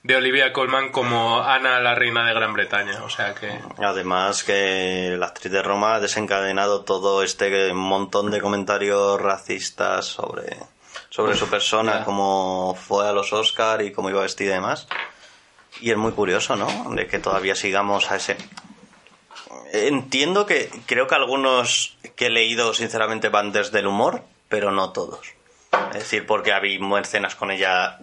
de 0.04 0.16
Olivia 0.18 0.52
Colman 0.52 0.92
como 0.92 1.42
Ana, 1.42 1.80
la 1.80 1.96
reina 1.96 2.26
de 2.26 2.34
Gran 2.34 2.54
Bretaña. 2.54 3.04
O 3.04 3.10
sea 3.10 3.34
que... 3.34 3.60
Además 3.78 4.44
que 4.44 5.16
la 5.18 5.28
actriz 5.28 5.52
de 5.52 5.64
Roma 5.64 5.96
ha 5.96 6.00
desencadenado 6.00 6.82
todo 6.82 7.24
este 7.24 7.74
montón 7.74 8.30
de 8.30 8.42
comentarios 8.42 9.20
racistas 9.22 10.06
sobre, 10.06 10.58
sobre 11.10 11.36
su 11.36 11.48
persona, 11.50 12.00
ya. 12.00 12.06
cómo 12.06 12.76
fue 12.76 13.08
a 13.08 13.14
los 13.14 13.32
Oscar 13.32 13.82
y 13.82 13.92
cómo 13.92 14.10
iba 14.10 14.22
vestida 14.22 14.52
y 14.52 14.56
demás. 14.56 14.88
Y 15.80 15.92
es 15.92 15.98
muy 15.98 16.12
curioso, 16.12 16.56
¿no? 16.56 16.68
De 16.94 17.08
que 17.08 17.20
todavía 17.20 17.56
sigamos 17.56 18.12
a 18.12 18.18
ese... 18.18 18.38
Entiendo 19.72 20.46
que 20.46 20.70
creo 20.86 21.08
que 21.08 21.16
algunos 21.16 21.98
que 22.16 22.28
he 22.28 22.30
leído 22.30 22.74
sinceramente 22.74 23.30
van 23.30 23.52
desde 23.52 23.80
el 23.80 23.88
humor, 23.88 24.24
pero 24.50 24.72
no 24.72 24.92
todos. 24.92 25.20
Es 25.90 26.00
decir, 26.00 26.26
porque 26.26 26.54
había 26.54 26.80
escenas 27.00 27.36
con 27.36 27.50
ella 27.52 27.98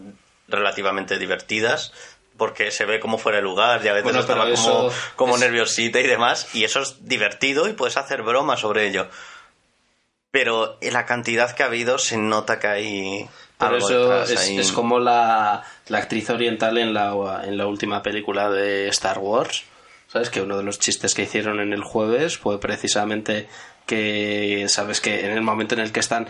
relativamente 0.49 1.19
divertidas, 1.19 1.93
porque 2.37 2.71
se 2.71 2.85
ve 2.85 2.99
como 2.99 3.19
fuera 3.19 3.37
de 3.39 3.43
lugar 3.43 3.81
y 3.85 3.89
a 3.89 3.93
veces 3.93 4.05
Bueno, 4.05 4.21
estaba 4.21 4.43
como, 4.43 4.53
eso 4.55 4.93
como 5.15 5.35
es- 5.35 5.41
nerviosita 5.41 6.01
y 6.01 6.07
demás, 6.07 6.49
y 6.55 6.65
eso 6.65 6.81
es 6.81 7.07
divertido 7.07 7.69
y 7.69 7.75
puedes 7.75 7.97
hacer 7.97 8.23
bromas 8.23 8.61
sobre 8.61 8.89
ello. 8.89 9.09
Pero 10.31 10.79
en 10.81 10.93
la 10.93 11.07
cantidad 11.07 11.55
que 11.55 11.63
ha 11.63 11.67
habido 11.67 11.99
se 11.99 12.17
nota 12.17 12.59
que 12.61 12.67
hay 12.69 13.29
Pero 13.59 13.75
algo 13.75 13.89
eso 13.89 14.23
es, 14.23 14.49
es 14.49 14.73
como 14.73 14.99
la, 15.01 15.65
la 15.89 15.99
actriz 15.99 16.31
oriental 16.31 16.79
en 16.79 16.95
la, 16.95 17.43
en 17.45 17.57
la 17.59 17.67
última 17.67 18.03
película 18.03 18.49
de 18.49 18.89
Star 18.89 19.19
Wars. 19.19 19.65
¿Sabes? 20.13 20.31
Que 20.31 20.43
uno 20.43 20.57
de 20.57 20.65
los 20.65 20.79
chistes 20.79 21.15
que 21.15 21.23
hicieron 21.23 21.61
en 21.61 21.73
el 21.73 21.85
jueves 21.85 22.37
fue 22.37 22.59
precisamente 22.59 23.49
que, 23.87 24.67
¿sabes? 24.69 25.01
Que 25.01 25.27
en 25.27 25.33
el 25.33 25.43
momento 25.43 25.75
en 25.75 25.81
el 25.81 25.93
que 25.93 26.01
están 26.01 26.27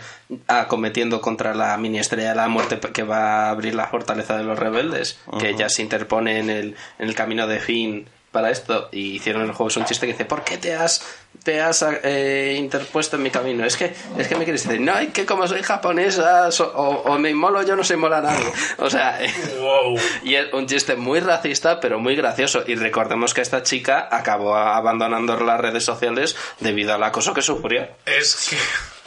acometiendo 0.47 1.19
contra 1.19 1.55
la 1.55 1.75
mini 1.77 1.99
estrella 1.99 2.29
de 2.29 2.35
la 2.35 2.47
muerte 2.47 2.79
que 2.79 3.03
va 3.03 3.47
a 3.47 3.49
abrir 3.49 3.73
la 3.73 3.87
fortaleza 3.87 4.37
de 4.37 4.43
los 4.43 4.57
rebeldes, 4.57 5.19
que 5.39 5.49
ella 5.49 5.69
se 5.69 5.81
interpone 5.81 6.39
en 6.39 6.49
el, 6.49 6.75
en 6.99 7.07
el 7.07 7.15
camino 7.15 7.47
de 7.47 7.59
Finn 7.59 8.07
para 8.31 8.49
esto 8.49 8.89
y 8.91 9.15
hicieron 9.17 9.41
en 9.43 9.49
el 9.49 9.53
juego 9.53 9.67
es 9.69 9.77
un 9.77 9.85
chiste 9.85 10.05
que 10.05 10.13
dice 10.13 10.25
¿por 10.25 10.43
qué 10.43 10.57
te 10.57 10.73
has 10.73 11.03
te 11.43 11.59
has 11.61 11.83
eh, 12.03 12.55
interpuesto 12.57 13.15
en 13.17 13.23
mi 13.23 13.29
camino? 13.31 13.65
es 13.65 13.75
que 13.75 13.93
es 14.17 14.27
que 14.27 14.35
me 14.35 14.43
quieres 14.45 14.63
decir 14.65 14.79
no 14.79 14.97
es 14.97 15.09
que 15.11 15.25
como 15.25 15.47
soy 15.47 15.61
japonesa 15.63 16.49
so- 16.51 16.71
o, 16.75 17.11
o 17.13 17.19
me 17.19 17.29
inmolo 17.31 17.61
yo 17.63 17.75
no 17.75 17.83
se 17.83 17.95
inmola 17.95 18.21
nadie 18.21 18.45
o 18.77 18.89
sea 18.89 19.19
¡Wow! 19.59 19.97
y 20.23 20.35
es 20.35 20.53
un 20.53 20.65
chiste 20.67 20.95
muy 20.95 21.19
racista 21.19 21.79
pero 21.79 21.99
muy 21.99 22.15
gracioso 22.15 22.63
y 22.65 22.75
recordemos 22.75 23.33
que 23.33 23.41
esta 23.41 23.63
chica 23.63 24.07
acabó 24.11 24.55
abandonando 24.55 25.37
las 25.39 25.59
redes 25.59 25.83
sociales 25.83 26.35
debido 26.59 26.93
al 26.93 27.03
acoso 27.03 27.33
que 27.33 27.41
sufrió 27.41 27.87
Es 28.05 28.47
que, 28.49 28.55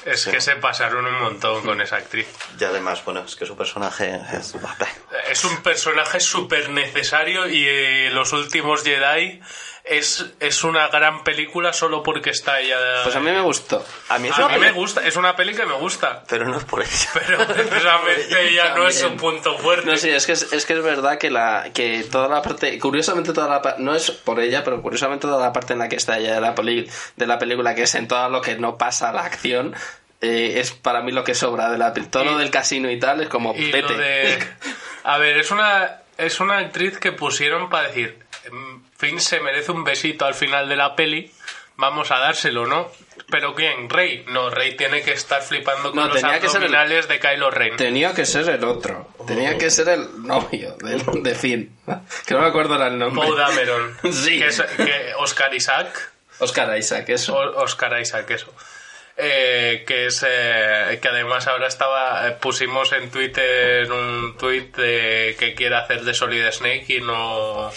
es 0.05 0.27
que 0.27 0.41
se 0.41 0.57
pasaron 0.57 1.07
un 1.07 1.21
montón 1.21 1.63
con 1.63 1.81
esa 1.81 1.97
actriz. 1.97 2.27
Y 2.59 2.65
además, 2.65 3.05
bueno, 3.05 3.25
es 3.25 3.37
que 3.37 3.47
su 3.47 3.57
personaje 3.57 4.21
es... 4.33 4.55
es 5.29 5.45
un 5.45 5.63
personaje 5.63 6.21
súper 6.21 6.71
necesario 6.71 7.49
y 7.49 7.67
eh, 7.67 8.11
Los 8.13 8.33
Últimos 8.33 8.83
Jedi 8.83 9.41
es, 9.85 10.25
es 10.41 10.65
una 10.65 10.89
gran 10.89 11.25
película 11.25 11.73
solo 11.75 12.03
porque 12.03 12.31
está 12.31 12.59
ella. 12.61 12.77
Pues 13.03 13.15
a 13.17 13.21
mí 13.21 13.31
me 13.31 13.43
gustó. 13.43 13.85
A 14.09 14.19
mí, 14.19 14.29
es 14.29 14.39
A 14.39 14.49
mí 14.49 14.59
me 14.59 14.73
gusta, 14.73 15.07
es 15.07 15.15
una 15.17 15.37
peli 15.37 15.55
que 15.55 15.67
me 15.67 15.75
gusta. 15.75 16.25
Pero 16.29 16.47
no 16.49 16.57
es 16.57 16.65
por 16.65 16.81
ella. 16.83 16.91
Pero 17.15 17.47
precisamente 17.47 18.49
ella 18.49 18.75
no 18.75 18.89
es 18.89 19.03
un 19.03 19.17
punto 19.17 19.59
fuerte. 19.59 19.87
No, 19.91 19.97
sí, 19.97 20.09
es 20.09 20.25
que 20.27 20.33
es, 20.33 20.53
es 20.55 20.65
que 20.65 20.73
es 20.73 20.83
verdad 20.83 21.19
que 21.19 21.31
la 21.31 21.71
que 21.75 22.05
toda 22.11 22.29
la 22.29 22.41
parte, 22.43 22.79
curiosamente 22.79 23.33
toda 23.35 23.49
la 23.63 23.75
no 23.79 23.95
es 23.95 24.11
por 24.11 24.41
ella, 24.41 24.65
pero 24.65 24.81
curiosamente 24.81 25.27
toda 25.27 25.45
la 25.47 25.53
parte 25.53 25.75
en 25.75 25.79
la 25.81 25.89
que 25.89 25.97
está 25.97 26.19
ella 26.19 26.35
de 26.35 26.41
la, 26.41 26.55
peli- 26.55 26.89
de 27.17 27.27
la 27.27 27.39
película, 27.39 27.75
que 27.75 27.83
es 27.83 27.95
en 27.95 28.09
todo 28.09 28.29
lo 28.31 28.41
que 28.41 28.57
no 28.57 28.79
pasa 28.79 29.13
la 29.13 29.25
acción, 29.25 29.75
eh, 30.23 30.55
es 30.61 30.71
para 30.73 31.03
mí 31.03 31.13
lo 31.13 31.25
que 31.25 31.35
sobra 31.35 31.69
de 31.71 31.77
la 31.77 31.93
Todo 31.93 32.23
Y- 32.25 32.27
lo 32.27 32.39
del 32.39 32.51
casino 32.51 32.91
y 32.91 32.99
tal 32.99 33.21
es 33.21 33.29
como, 33.29 33.55
Y 33.55 33.71
vete. 33.71 33.93
lo 33.93 33.99
de... 33.99 34.39
A 35.05 35.19
ver, 35.19 35.37
es 35.37 35.51
una, 35.51 36.01
es 36.17 36.41
una 36.41 36.57
actriz 36.57 36.97
que 36.99 37.13
pusieron 37.13 37.69
para 37.69 37.89
decir, 37.89 38.19
"En 38.21 38.24
Finn 38.97 39.21
se 39.21 39.41
merece 39.41 39.73
un 39.73 39.85
besito 39.85 40.25
al 40.27 40.35
final 40.35 40.69
de 40.69 40.77
la 40.77 40.95
peli, 40.97 41.31
vamos 41.77 42.11
a 42.11 42.19
dárselo, 42.19 42.67
¿no? 42.67 42.91
¿Pero 43.31 43.55
quién? 43.55 43.89
¿Rey? 43.89 44.25
No, 44.29 44.51
Rey 44.51 44.77
tiene 44.77 45.03
que 45.03 45.13
estar 45.13 45.41
flipando 45.43 45.91
con 45.93 45.97
No, 45.97 46.07
los 46.09 46.21
ser 46.21 46.31
el- 46.31 46.47
abdominales 46.47 47.09
de 47.09 47.19
Kylo 47.21 47.51
Ren. 47.51 47.77
Tenía 47.77 48.13
que 48.15 48.27
ser 48.27 48.49
el 48.49 48.65
otro. 48.65 49.09
Tenía 49.27 49.57
que 49.57 49.71
ser 49.71 49.89
el 49.89 50.23
novio 50.27 50.77
de, 50.83 51.03
de 51.23 51.35
Finn. 51.35 51.77
Que 52.27 52.35
no 52.35 52.41
me 52.41 52.47
acuerdo 52.49 52.75
el 52.85 52.99
nombre. 52.99 53.27
Poe 53.27 53.37
Dameron. 53.39 53.97
Sí. 54.13 54.39
Que 54.39 54.49
es, 54.49 54.61
que 54.61 55.13
Oscar 55.19 55.55
Isaac. 55.55 56.13
Oscar 56.41 56.77
Isaac, 56.77 57.09
eso. 57.09 57.35
O- 57.37 57.63
Oscar 57.63 57.99
Isaac, 58.01 58.31
eso. 58.31 58.53
Eh, 59.17 59.85
que 59.87 60.07
es 60.07 60.25
eh, 60.29 60.99
que 61.01 61.09
además 61.09 61.47
ahora 61.47 61.69
estaba 61.69 62.27
eh, 62.29 62.33
pusimos 62.33 62.93
en 62.93 63.11
Twitter 63.13 63.91
un 63.93 64.37
tweet 64.37 64.73
de 64.77 65.37
que 65.39 65.55
quiere 65.55 65.77
hacer 65.77 66.03
de 66.03 66.13
Solid 66.15 66.45
Snake 66.51 66.87
y 66.89 67.01
no 67.01 67.71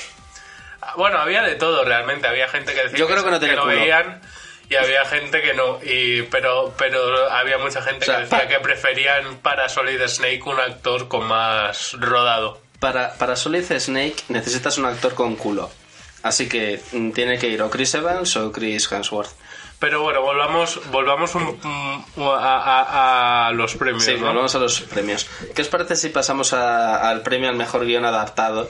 bueno 0.95 1.17
había 1.19 1.41
de 1.43 1.55
todo 1.55 1.83
realmente 1.83 2.27
había 2.27 2.47
gente 2.47 2.73
que 2.73 2.83
decía 2.83 2.97
Yo 2.97 3.07
creo 3.07 3.23
que 3.23 3.31
no 3.31 3.39
lo 3.39 3.61
culo. 3.63 3.65
veían 3.75 4.21
y 4.69 4.75
había 4.75 5.05
gente 5.05 5.41
que 5.41 5.53
no 5.53 5.79
y 5.83 6.23
pero 6.23 6.73
pero 6.77 7.29
había 7.31 7.57
mucha 7.57 7.81
gente 7.81 8.03
O 8.03 8.05
sea, 8.05 8.15
que 8.17 8.21
decía 8.23 8.39
pa- 8.41 8.47
que 8.47 8.59
preferían 8.59 9.37
para 9.37 9.69
Solid 9.69 10.01
Snake 10.07 10.41
un 10.45 10.59
actor 10.59 11.07
con 11.07 11.25
más 11.27 11.93
rodado 11.93 12.61
Para, 12.79 13.13
para 13.15 13.35
Solid 13.35 13.63
Snake 13.79 14.15
necesitas 14.29 14.77
un 14.77 14.85
actor 14.85 15.13
con 15.15 15.35
culo. 15.35 15.69
Así 16.23 16.49
que 16.49 16.81
mm, 16.91 17.11
tiene 17.11 17.37
que 17.39 17.47
ir 17.47 17.61
o 17.61 17.69
Chris 17.69 17.93
Evans 17.95 18.35
o 18.37 18.51
Chris 18.51 18.91
Hemsworth. 18.91 19.29
pero 19.79 20.01
bueno 20.01 20.21
volvamos 20.21 20.79
volvamos 20.91 21.33
un- 21.35 21.59
un- 22.17 22.27
a, 22.33 22.57
a- 22.57 23.47
a 23.47 23.51
los 23.53 23.75
premios 23.75 24.03
Sí, 24.03 24.15
¿no? 24.15 24.27
volvamos 24.27 24.53
a 24.55 24.59
los 24.59 24.81
premios. 24.81 25.27
¿Qué 25.55 25.61
os 25.61 25.67
parece 25.69 25.95
si 25.95 26.09
pasamos 26.09 26.51
a- 26.53 27.09
al 27.09 27.21
premio 27.21 27.49
al 27.49 27.55
mejor 27.55 27.85
guion 27.85 28.03
adaptado? 28.03 28.69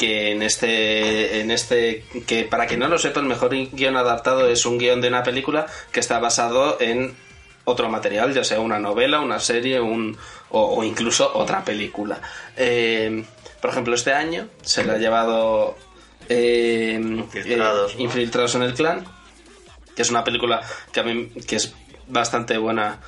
Que 0.00 0.30
en 0.30 0.42
este, 0.42 1.40
en 1.40 1.50
este, 1.50 2.04
que 2.26 2.44
para 2.44 2.66
quien 2.66 2.80
no 2.80 2.88
lo 2.88 2.96
sepa, 2.98 3.20
el 3.20 3.26
mejor 3.26 3.50
guion 3.50 3.98
adaptado 3.98 4.48
es 4.48 4.64
un 4.64 4.78
guion 4.78 5.02
de 5.02 5.08
una 5.08 5.22
película 5.22 5.66
que 5.92 6.00
está 6.00 6.18
basado 6.18 6.78
en 6.80 7.14
otro 7.64 7.90
material, 7.90 8.32
ya 8.32 8.42
sea 8.42 8.60
una 8.60 8.78
novela, 8.78 9.20
una 9.20 9.38
serie, 9.40 9.78
un, 9.78 10.16
o, 10.48 10.62
o 10.78 10.84
incluso 10.84 11.30
otra 11.34 11.62
película. 11.66 12.18
Eh, 12.56 13.24
por 13.60 13.70
ejemplo, 13.70 13.94
este 13.94 14.14
año 14.14 14.48
se 14.62 14.84
le 14.84 14.92
ha 14.92 14.96
llevado 14.96 15.76
eh, 16.30 16.98
Infiltrados, 16.98 17.92
eh, 17.92 17.94
¿no? 17.98 18.02
Infiltrados 18.04 18.54
en 18.54 18.62
el 18.62 18.72
clan, 18.74 19.04
que 19.94 20.00
es 20.00 20.08
una 20.10 20.24
película 20.24 20.62
que 20.92 21.00
a 21.00 21.02
mí 21.02 21.28
que 21.46 21.56
es 21.56 21.74
bastante 22.08 22.56
buena. 22.56 23.00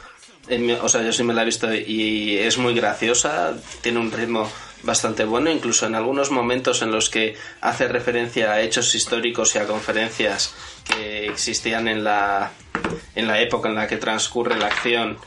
En 0.48 0.66
mi- 0.66 0.72
o 0.74 0.88
sea, 0.90 1.02
yo 1.02 1.12
sí 1.12 1.22
me 1.22 1.32
la 1.32 1.42
he 1.42 1.46
visto 1.46 1.72
y 1.72 2.36
es 2.36 2.58
muy 2.58 2.74
graciosa, 2.74 3.54
tiene 3.80 3.98
un 4.00 4.10
ritmo 4.12 4.46
bastante 4.82 5.24
bueno, 5.24 5.50
incluso 5.50 5.86
en 5.86 5.94
algunos 5.94 6.30
momentos 6.30 6.82
en 6.82 6.90
los 6.90 7.10
que 7.10 7.36
hace 7.60 7.88
referencia 7.88 8.52
a 8.52 8.60
hechos 8.60 8.94
históricos 8.94 9.54
y 9.54 9.58
a 9.58 9.66
conferencias 9.66 10.54
que 10.84 11.26
existían 11.26 11.88
en 11.88 12.04
la, 12.04 12.52
en 13.14 13.26
la 13.26 13.40
época 13.40 13.68
en 13.68 13.74
la 13.74 13.86
que 13.86 13.96
transcurre 13.96 14.56
la 14.58 14.66
acción. 14.66 15.18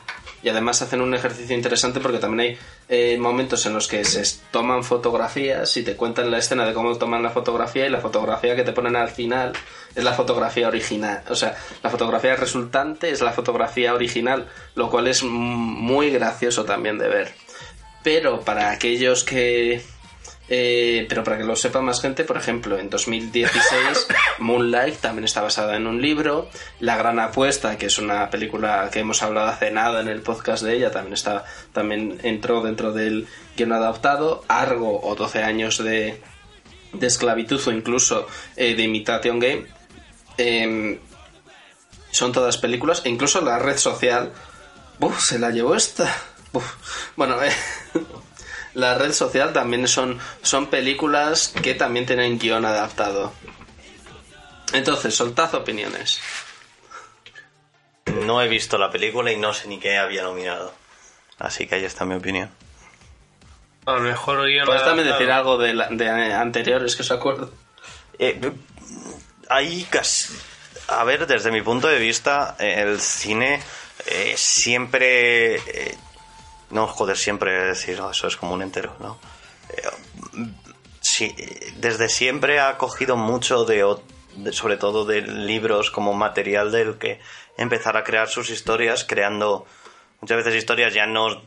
Y 0.42 0.48
además 0.48 0.80
hacen 0.80 1.00
un 1.00 1.12
ejercicio 1.12 1.56
interesante 1.56 1.98
porque 1.98 2.18
también 2.18 2.50
hay 2.50 2.58
eh, 2.88 3.18
momentos 3.18 3.66
en 3.66 3.72
los 3.72 3.88
que 3.88 4.04
se 4.04 4.22
toman 4.52 4.84
fotografías 4.84 5.76
y 5.76 5.82
te 5.82 5.96
cuentan 5.96 6.30
la 6.30 6.38
escena 6.38 6.64
de 6.64 6.72
cómo 6.72 6.96
toman 6.96 7.22
la 7.22 7.30
fotografía 7.30 7.86
y 7.86 7.88
la 7.88 8.00
fotografía 8.00 8.54
que 8.54 8.62
te 8.62 8.72
ponen 8.72 8.94
al 8.94 9.08
final 9.08 9.54
es 9.94 10.04
la 10.04 10.12
fotografía 10.12 10.68
original. 10.68 11.24
O 11.28 11.34
sea, 11.34 11.56
la 11.82 11.90
fotografía 11.90 12.36
resultante 12.36 13.10
es 13.10 13.22
la 13.22 13.32
fotografía 13.32 13.92
original, 13.92 14.46
lo 14.76 14.88
cual 14.88 15.08
es 15.08 15.24
muy 15.24 16.10
gracioso 16.10 16.64
también 16.64 16.98
de 16.98 17.08
ver. 17.08 17.45
Pero 18.06 18.42
para 18.42 18.70
aquellos 18.70 19.24
que... 19.24 19.82
eh, 20.48 21.06
pero 21.08 21.24
para 21.24 21.38
que 21.38 21.42
lo 21.42 21.56
sepa 21.56 21.80
más 21.80 22.00
gente, 22.00 22.22
por 22.22 22.36
ejemplo, 22.36 22.78
en 22.78 22.88
2016 22.88 24.06
Moonlight 24.38 25.00
también 25.00 25.24
está 25.24 25.42
basada 25.42 25.74
en 25.74 25.88
un 25.88 26.00
libro. 26.00 26.48
La 26.78 26.96
Gran 26.96 27.18
Apuesta, 27.18 27.76
que 27.76 27.86
es 27.86 27.98
una 27.98 28.30
película 28.30 28.90
que 28.92 29.00
hemos 29.00 29.24
hablado 29.24 29.48
hace 29.48 29.72
nada 29.72 30.00
en 30.02 30.06
el 30.06 30.22
podcast 30.22 30.62
de 30.62 30.76
ella, 30.76 30.92
también 30.92 31.14
está 31.14 31.46
también 31.72 32.20
entró 32.22 32.62
dentro 32.62 32.92
del 32.92 33.26
guion 33.56 33.72
adaptado. 33.72 34.44
Argo 34.46 35.00
o 35.02 35.16
12 35.16 35.42
años 35.42 35.82
de, 35.82 36.20
de 36.92 37.06
esclavitud 37.08 37.60
o 37.66 37.72
incluso 37.72 38.28
eh, 38.54 38.76
de 38.76 38.82
Imitation 38.84 39.40
Game. 39.40 39.66
em, 40.38 41.00
son 42.12 42.30
todas 42.30 42.56
películas, 42.56 43.02
e 43.04 43.08
incluso 43.08 43.40
la 43.40 43.58
red 43.58 43.78
social. 43.78 44.30
Uf, 45.00 45.20
se 45.20 45.40
la 45.40 45.50
llevó 45.50 45.74
esta. 45.74 46.35
Uf. 46.56 46.74
Bueno, 47.16 47.42
eh, 47.42 47.52
la 48.74 48.94
red 48.94 49.12
social 49.12 49.52
también 49.52 49.86
son, 49.88 50.18
son 50.42 50.66
películas 50.68 51.48
que 51.62 51.74
también 51.74 52.06
tienen 52.06 52.38
guion 52.38 52.64
adaptado. 52.64 53.32
Entonces, 54.72 55.14
soltad 55.14 55.54
opiniones. 55.54 56.20
No 58.06 58.40
he 58.42 58.48
visto 58.48 58.78
la 58.78 58.90
película 58.90 59.32
y 59.32 59.36
no 59.36 59.52
sé 59.52 59.68
ni 59.68 59.78
qué 59.78 59.98
había 59.98 60.22
nominado. 60.22 60.72
Así 61.38 61.66
que 61.66 61.74
ahí 61.76 61.84
está 61.84 62.04
mi 62.04 62.14
opinión. 62.14 62.50
a 63.84 63.92
lo 63.92 64.00
mejor 64.00 64.44
guion 64.46 64.66
¿Puedes 64.66 64.84
también 64.84 65.08
adaptado. 65.08 65.20
decir 65.20 65.32
algo 65.32 65.58
de, 65.58 65.74
la- 65.74 65.88
de 65.88 66.32
anteriores 66.34 66.96
que 66.96 67.02
os 67.02 67.10
acuerdo? 67.10 67.52
Eh, 68.18 68.40
ahí 69.48 69.86
casi... 69.90 70.34
A 70.88 71.02
ver, 71.04 71.26
desde 71.26 71.50
mi 71.50 71.62
punto 71.62 71.88
de 71.88 71.98
vista, 71.98 72.56
eh, 72.58 72.76
el 72.80 73.00
cine 73.00 73.60
eh, 74.06 74.34
siempre... 74.36 75.56
eh, 75.56 75.98
no, 76.70 76.86
joder, 76.86 77.16
siempre 77.16 77.52
decir, 77.66 78.00
"Oh, 78.00 78.10
eso 78.10 78.26
es 78.26 78.36
como 78.36 78.54
un 78.54 78.62
entero, 78.62 78.96
¿no? 79.00 79.18
Eh, 79.70 79.82
sí, 81.00 81.34
desde 81.76 82.08
siempre 82.08 82.60
ha 82.60 82.76
cogido 82.78 83.16
mucho 83.16 83.64
de, 83.64 83.84
sobre 84.52 84.76
todo 84.76 85.04
de 85.04 85.22
libros 85.22 85.90
como 85.90 86.12
material 86.14 86.72
del 86.72 86.98
que 86.98 87.20
empezar 87.56 87.96
a 87.96 88.04
crear 88.04 88.28
sus 88.28 88.50
historias, 88.50 89.04
creando 89.04 89.66
muchas 90.20 90.38
veces 90.38 90.54
historias 90.56 90.92
ya 90.94 91.06
no, 91.06 91.42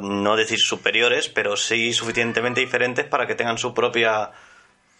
no 0.00 0.36
decir 0.36 0.58
superiores, 0.58 1.28
pero 1.28 1.56
sí 1.56 1.92
suficientemente 1.92 2.60
diferentes 2.60 3.06
para 3.06 3.26
que 3.26 3.34
tengan 3.34 3.58
su 3.58 3.74
propia 3.74 4.32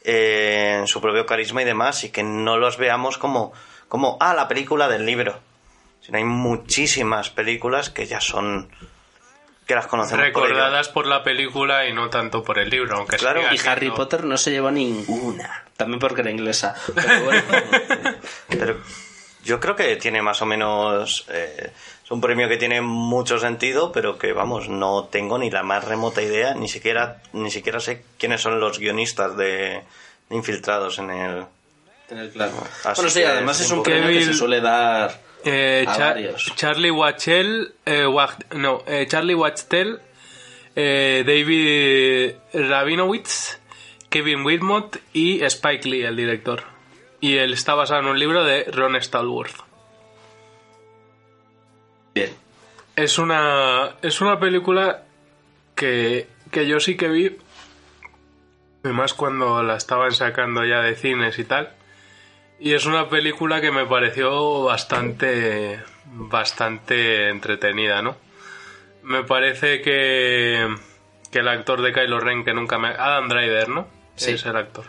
eh, 0.04 0.82
su 0.86 1.00
propio 1.00 1.24
carisma 1.24 1.62
y 1.62 1.64
demás 1.64 2.04
y 2.04 2.10
que 2.10 2.22
no 2.22 2.58
los 2.58 2.76
veamos 2.76 3.16
como 3.16 3.52
como 3.88 4.18
ah 4.20 4.34
la 4.34 4.48
película 4.48 4.86
del 4.86 5.06
libro 5.06 5.40
sino 6.02 6.18
hay 6.18 6.24
muchísimas 6.24 7.30
películas 7.30 7.88
que 7.88 8.04
ya 8.04 8.20
son 8.20 8.68
que 9.66 9.74
las 9.74 9.86
conocemos 9.86 10.24
recordadas 10.24 10.88
por 10.88 11.06
la 11.06 11.22
película 11.22 11.86
y 11.88 11.92
no 11.92 12.10
tanto 12.10 12.42
por 12.42 12.58
el 12.58 12.68
libro 12.68 12.96
aunque 12.96 13.16
Claro, 13.16 13.42
Y 13.52 13.66
Harry 13.66 13.90
Potter 13.90 14.24
no 14.24 14.36
se 14.36 14.50
llevó 14.50 14.70
ninguna. 14.70 15.64
También 15.76 15.98
porque 15.98 16.20
era 16.20 16.30
inglesa. 16.30 16.74
Pero 16.94 17.24
bueno. 17.24 17.42
Pero 18.48 18.76
yo 19.44 19.60
creo 19.60 19.76
que 19.76 19.96
tiene 19.96 20.22
más 20.22 20.42
o 20.42 20.46
menos. 20.46 21.26
eh, 21.28 21.72
es 22.04 22.10
un 22.10 22.20
premio 22.20 22.48
que 22.48 22.58
tiene 22.58 22.82
mucho 22.82 23.38
sentido, 23.38 23.90
pero 23.90 24.18
que 24.18 24.34
vamos, 24.34 24.68
no 24.68 25.04
tengo 25.04 25.38
ni 25.38 25.50
la 25.50 25.62
más 25.62 25.84
remota 25.84 26.20
idea, 26.20 26.54
ni 26.54 26.68
siquiera, 26.68 27.22
ni 27.32 27.50
siquiera 27.50 27.80
sé 27.80 28.04
quiénes 28.18 28.42
son 28.42 28.60
los 28.60 28.78
guionistas 28.78 29.38
de, 29.38 29.82
de 30.28 30.36
infiltrados 30.36 30.98
en 30.98 31.10
el. 31.10 31.46
en 32.10 32.18
el 32.18 32.30
Bueno, 32.30 33.08
sí, 33.08 33.22
además 33.22 33.58
es 33.58 33.66
es 33.66 33.72
un 33.72 33.82
premio 33.82 34.08
que 34.08 34.22
se 34.22 34.34
suele 34.34 34.60
dar 34.60 35.18
Eh, 35.44 35.84
a 35.86 35.92
Char- 35.94 36.14
varios. 36.14 36.52
Charlie 36.56 36.90
Watchell, 36.90 37.74
eh, 37.84 38.06
no, 38.56 38.82
eh, 38.86 39.06
Charlie 39.08 39.34
Watchell, 39.34 40.00
eh, 40.74 41.22
David 41.26 42.36
Rabinowitz, 42.68 43.58
Kevin 44.08 44.44
Whitmore 44.44 44.88
y 45.12 45.42
Spike 45.44 45.88
Lee, 45.88 46.02
el 46.04 46.16
director. 46.16 46.62
Y 47.20 47.36
él 47.38 47.52
está 47.52 47.74
basado 47.74 48.00
en 48.00 48.06
un 48.06 48.18
libro 48.18 48.44
de 48.44 48.64
Ron 48.64 48.96
Stallworth. 49.00 49.56
Bien. 52.14 52.30
Es 52.96 53.18
una, 53.18 53.96
es 54.02 54.20
una 54.20 54.38
película 54.38 55.02
que, 55.74 56.28
que 56.50 56.66
yo 56.68 56.78
sí 56.78 56.96
que 56.96 57.08
vi, 57.08 57.36
además 58.84 59.14
cuando 59.14 59.62
la 59.62 59.76
estaban 59.76 60.12
sacando 60.12 60.64
ya 60.64 60.80
de 60.80 60.94
cines 60.94 61.38
y 61.38 61.44
tal. 61.44 61.70
Y 62.58 62.72
es 62.72 62.86
una 62.86 63.08
película 63.08 63.60
que 63.60 63.70
me 63.70 63.84
pareció 63.86 64.62
bastante, 64.62 65.80
bastante 66.06 67.28
entretenida, 67.28 68.00
¿no? 68.00 68.16
Me 69.02 69.22
parece 69.22 69.82
que, 69.82 70.66
que 71.30 71.38
el 71.40 71.48
actor 71.48 71.82
de 71.82 71.92
Kylo 71.92 72.20
Ren, 72.20 72.44
que 72.44 72.54
nunca 72.54 72.78
me... 72.78 72.88
Adam 72.88 73.28
Driver, 73.28 73.68
¿no? 73.68 73.88
Sí. 74.16 74.32
Es 74.32 74.46
el 74.46 74.56
actor. 74.56 74.84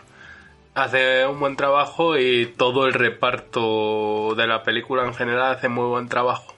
Hace 0.74 1.26
un 1.26 1.40
buen 1.40 1.56
trabajo 1.56 2.18
y 2.18 2.46
todo 2.46 2.86
el 2.86 2.92
reparto 2.92 4.34
de 4.36 4.46
la 4.46 4.62
película 4.62 5.04
en 5.04 5.14
general 5.14 5.54
hace 5.54 5.68
muy 5.68 5.86
buen 5.86 6.08
trabajo. 6.08 6.54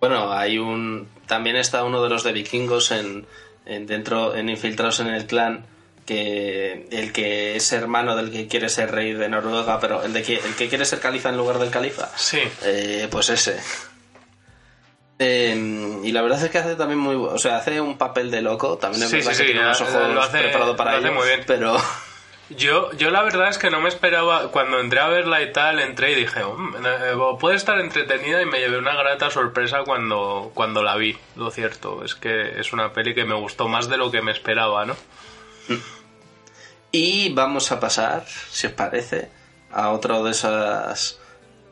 Bueno, 0.00 0.32
hay 0.32 0.58
un. 0.58 1.08
También 1.26 1.56
está 1.56 1.84
uno 1.84 2.02
de 2.02 2.08
los 2.08 2.24
de 2.24 2.32
vikingos 2.32 2.90
en, 2.90 3.26
en 3.66 3.86
dentro, 3.86 4.34
en 4.34 4.48
infiltrados 4.48 5.00
en 5.00 5.08
el 5.08 5.26
clan, 5.26 5.66
que 6.14 6.86
el 6.90 7.12
que 7.12 7.54
es 7.56 7.72
hermano 7.72 8.16
del 8.16 8.30
que 8.32 8.48
quiere 8.48 8.68
ser 8.68 8.90
rey 8.90 9.12
de 9.12 9.28
Noruega, 9.28 9.78
pero 9.78 10.02
el 10.02 10.12
de 10.12 10.22
que 10.22 10.36
el 10.36 10.54
que 10.56 10.68
quiere 10.68 10.84
ser 10.84 10.98
califa 10.98 11.28
en 11.28 11.36
lugar 11.36 11.58
del 11.58 11.70
califa. 11.70 12.08
Sí. 12.16 12.40
Eh, 12.64 13.06
pues 13.10 13.28
ese. 13.30 13.60
Eh, 15.18 16.00
y 16.02 16.12
la 16.12 16.22
verdad 16.22 16.42
es 16.42 16.50
que 16.50 16.58
hace 16.58 16.76
también 16.76 16.98
muy, 16.98 17.14
o 17.14 17.38
sea, 17.38 17.58
hace 17.58 17.80
un 17.80 17.98
papel 17.98 18.30
de 18.30 18.40
loco. 18.42 18.78
También 18.78 19.02
es 19.04 19.10
Sí, 19.10 19.16
verdad 19.16 19.32
sí, 19.32 19.36
que 19.38 19.42
sí, 19.48 19.52
tiene 19.52 19.66
unos 19.66 19.80
lo 20.14 20.22
hace- 20.22 20.38
preparados 20.38 20.76
para 20.76 20.92
lo 20.92 20.98
hace 20.98 21.10
muy 21.10 21.26
bien. 21.28 21.44
pero 21.46 21.76
Yo, 22.56 22.90
yo 22.94 23.10
la 23.10 23.22
verdad 23.22 23.48
es 23.48 23.58
que 23.58 23.70
no 23.70 23.80
me 23.80 23.88
esperaba, 23.88 24.50
cuando 24.50 24.80
entré 24.80 24.98
a 24.98 25.06
verla 25.06 25.40
y 25.40 25.52
tal, 25.52 25.78
entré 25.78 26.10
y 26.12 26.14
dije, 26.16 26.42
"Mm, 26.42 26.74
eh, 26.84 27.36
puede 27.38 27.54
estar 27.54 27.78
entretenida 27.78 28.42
y 28.42 28.46
me 28.46 28.58
llevé 28.58 28.76
una 28.78 28.96
grata 28.96 29.30
sorpresa 29.30 29.84
cuando, 29.84 30.50
cuando 30.52 30.82
la 30.82 30.96
vi. 30.96 31.16
Lo 31.36 31.52
cierto 31.52 32.02
es 32.04 32.16
que 32.16 32.58
es 32.58 32.72
una 32.72 32.92
peli 32.92 33.14
que 33.14 33.24
me 33.24 33.34
gustó 33.36 33.68
más 33.68 33.88
de 33.88 33.98
lo 33.98 34.10
que 34.10 34.20
me 34.22 34.32
esperaba, 34.32 34.84
¿no? 34.84 34.96
Y 36.92 37.32
vamos 37.32 37.70
a 37.72 37.78
pasar, 37.80 38.24
si 38.50 38.66
os 38.66 38.72
parece, 38.72 39.28
a 39.70 39.90
otro 39.90 40.24
de 40.24 40.32
esos 40.32 41.20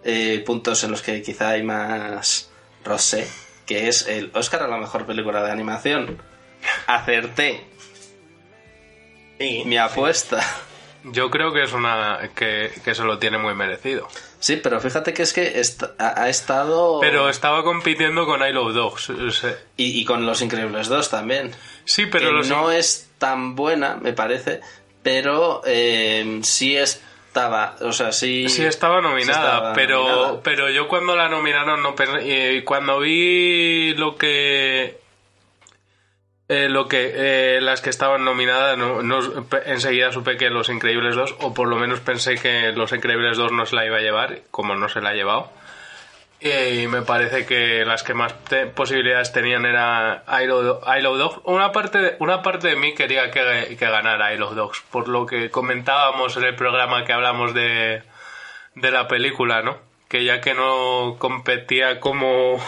eh, 0.05 0.43
puntos 0.47 0.85
en 0.85 0.93
los 0.93 1.03
que 1.03 1.23
quizá 1.23 1.51
hay 1.51 1.63
más 1.63 2.51
rosé, 2.85 3.29
que 3.67 3.89
es 3.89 4.07
el 4.07 4.31
Oscar 4.35 4.63
a 4.63 4.69
la 4.69 4.77
mejor 4.77 5.07
película 5.07 5.43
de 5.43 5.51
animación. 5.51 6.23
Acerté 6.87 7.65
Sí. 9.39 9.63
mi 9.67 9.77
apuesta. 9.77 10.41
Yo 11.05 11.31
creo 11.31 11.53
que 11.53 11.63
es 11.63 11.73
una 11.73 12.31
que, 12.35 12.73
que 12.85 12.95
se 12.95 13.05
lo 13.05 13.19
tiene 13.19 13.39
muy 13.39 13.55
merecido. 13.55 14.09
Sí, 14.41 14.57
pero 14.57 14.81
fíjate 14.81 15.15
que 15.15 15.23
es 15.23 15.33
que 15.33 15.61
est- 15.61 15.85
ha, 15.99 16.29
estado... 16.29 16.99
Pero 17.01 17.29
estaba 17.29 17.63
compitiendo 17.63 18.27
con 18.27 18.43
I 18.43 18.53
Love 18.53 18.75
Dogs. 18.75 19.13
Y, 19.77 20.01
y 20.01 20.05
con 20.05 20.27
Los 20.27 20.43
Increíbles 20.43 20.89
2 20.89 21.09
también. 21.11 21.53
Sí, 21.85 22.07
pero 22.07 22.27
que 22.27 22.33
los 22.33 22.49
no 22.49 22.73
es 22.73 23.09
tan 23.19 23.55
buena, 23.55 23.97
me 23.97 24.13
parece, 24.13 24.61
pero 25.11 25.63
eh, 25.65 26.41
sí 26.43 26.77
estaba, 26.77 27.77
o 27.81 27.93
sea, 27.93 28.13
sí... 28.13 28.47
Sí 28.51 28.67
estaba 28.67 29.01
nominada, 29.01 29.39
estaba 29.55 29.73
pero 29.73 30.03
nominada. 30.07 30.41
pero 30.43 30.69
yo 30.71 30.87
cuando 30.87 31.17
la 31.17 31.31
nominaron 31.31 31.83
no 31.83 31.95
y 32.23 32.61
cuando 32.63 32.99
vi 33.01 33.95
lo 33.95 34.17
que 34.17 34.99
eh, 36.51 36.69
lo 36.69 36.89
que 36.89 37.13
eh, 37.15 37.61
las 37.63 37.81
que 37.81 37.89
estaban 37.91 38.23
nominadas 38.25 38.77
no, 38.77 39.03
no- 39.03 39.47
enseguida 39.65 40.13
supe 40.13 40.37
que 40.37 40.51
Los 40.51 40.69
Increíbles 40.69 41.15
2 41.17 41.37
o 41.41 41.55
por 41.55 41.69
lo 41.69 41.77
menos 41.77 42.01
pensé 42.01 42.35
que 42.37 42.73
Los 42.73 42.93
Increíbles 42.93 43.39
2 43.39 43.53
no 43.53 43.65
se 43.65 43.77
la 43.77 43.87
iba 43.87 43.97
a 43.97 44.01
llevar, 44.03 44.41
como 44.51 44.75
no 44.75 44.89
se 44.91 45.01
la 45.01 45.11
ha 45.11 45.15
llevado. 45.15 45.51
Y 46.41 46.87
me 46.87 47.03
parece 47.03 47.45
que 47.47 47.85
las 47.85 48.05
que 48.05 48.15
más 48.15 48.33
posibilidades 48.75 49.33
tenían 49.33 49.67
era 49.67 50.23
I 50.41 50.47
Love, 50.47 50.85
I 50.87 51.03
Love 51.03 51.19
Dogs. 51.19 51.41
Una 51.45 51.73
parte, 51.73 51.99
de, 51.99 52.17
una 52.21 52.43
parte 52.43 52.69
de 52.69 52.77
mí 52.77 52.95
quería 52.95 53.31
que, 53.33 53.77
que 53.77 53.91
ganara 53.91 54.33
I 54.33 54.39
Love 54.39 54.55
Dogs, 54.55 54.83
por 54.93 55.09
lo 55.09 55.27
que 55.27 55.51
comentábamos 55.51 56.37
en 56.37 56.45
el 56.45 56.55
programa 56.55 57.05
que 57.05 57.13
hablamos 57.13 57.55
de, 57.55 58.03
de 58.77 58.91
la 58.93 59.09
película, 59.09 59.63
¿no? 59.63 59.79
Que 60.09 60.25
ya 60.25 60.41
que 60.41 60.55
no 60.55 61.17
competía 61.19 61.99
como 61.99 62.61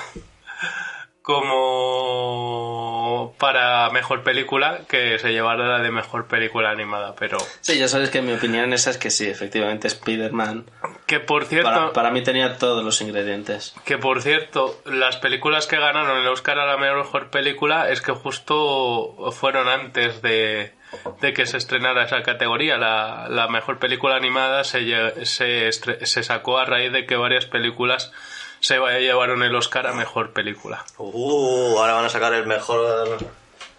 como 1.30 3.34
para 3.38 3.90
mejor 3.90 4.22
película, 4.22 4.80
que 4.88 5.18
se 5.18 5.32
llevara 5.32 5.66
la 5.66 5.78
de 5.78 5.90
mejor 5.90 6.28
película 6.28 6.70
animada, 6.70 7.14
pero 7.18 7.38
Sí, 7.60 7.78
ya 7.78 7.88
sabes 7.88 8.10
que 8.10 8.22
mi 8.22 8.32
opinión 8.32 8.72
esa 8.72 8.90
es 8.90 8.98
que 8.98 9.10
sí, 9.10 9.28
efectivamente 9.28 9.88
Spider-Man 9.88 10.70
que 11.06 11.18
por 11.18 11.44
cierto 11.44 11.68
para, 11.68 11.92
para 11.92 12.10
mí 12.12 12.22
tenía 12.22 12.56
todos 12.56 12.84
los 12.84 13.00
ingredientes. 13.00 13.74
Que 13.84 13.98
por 13.98 14.22
cierto, 14.22 14.80
las 14.84 15.16
películas 15.16 15.66
que 15.66 15.76
ganaron 15.76 16.18
el 16.18 16.28
Oscar 16.28 16.60
a 16.60 16.66
la 16.66 16.76
mejor 16.76 17.30
película 17.30 17.90
es 17.90 18.00
que 18.00 18.12
justo 18.12 19.32
fueron 19.32 19.68
antes 19.68 20.22
de, 20.22 20.72
de 21.20 21.32
que 21.32 21.46
se 21.46 21.56
estrenara 21.56 22.04
esa 22.04 22.22
categoría. 22.22 22.76
La, 22.76 23.26
la 23.28 23.48
mejor 23.48 23.80
película 23.80 24.14
animada 24.14 24.62
se, 24.62 25.26
se, 25.26 25.72
se 25.72 26.22
sacó 26.22 26.58
a 26.58 26.64
raíz 26.64 26.92
de 26.92 27.06
que 27.06 27.16
varias 27.16 27.46
películas 27.46 28.12
se 28.60 28.78
llevaron 28.78 29.42
el 29.42 29.54
Oscar 29.54 29.86
a 29.86 29.92
mejor 29.92 30.32
película. 30.32 30.84
Uh, 30.98 31.78
ahora 31.78 31.94
van 31.94 32.04
a 32.04 32.08
sacar 32.10 32.32
el 32.34 32.46
mejor. 32.46 33.18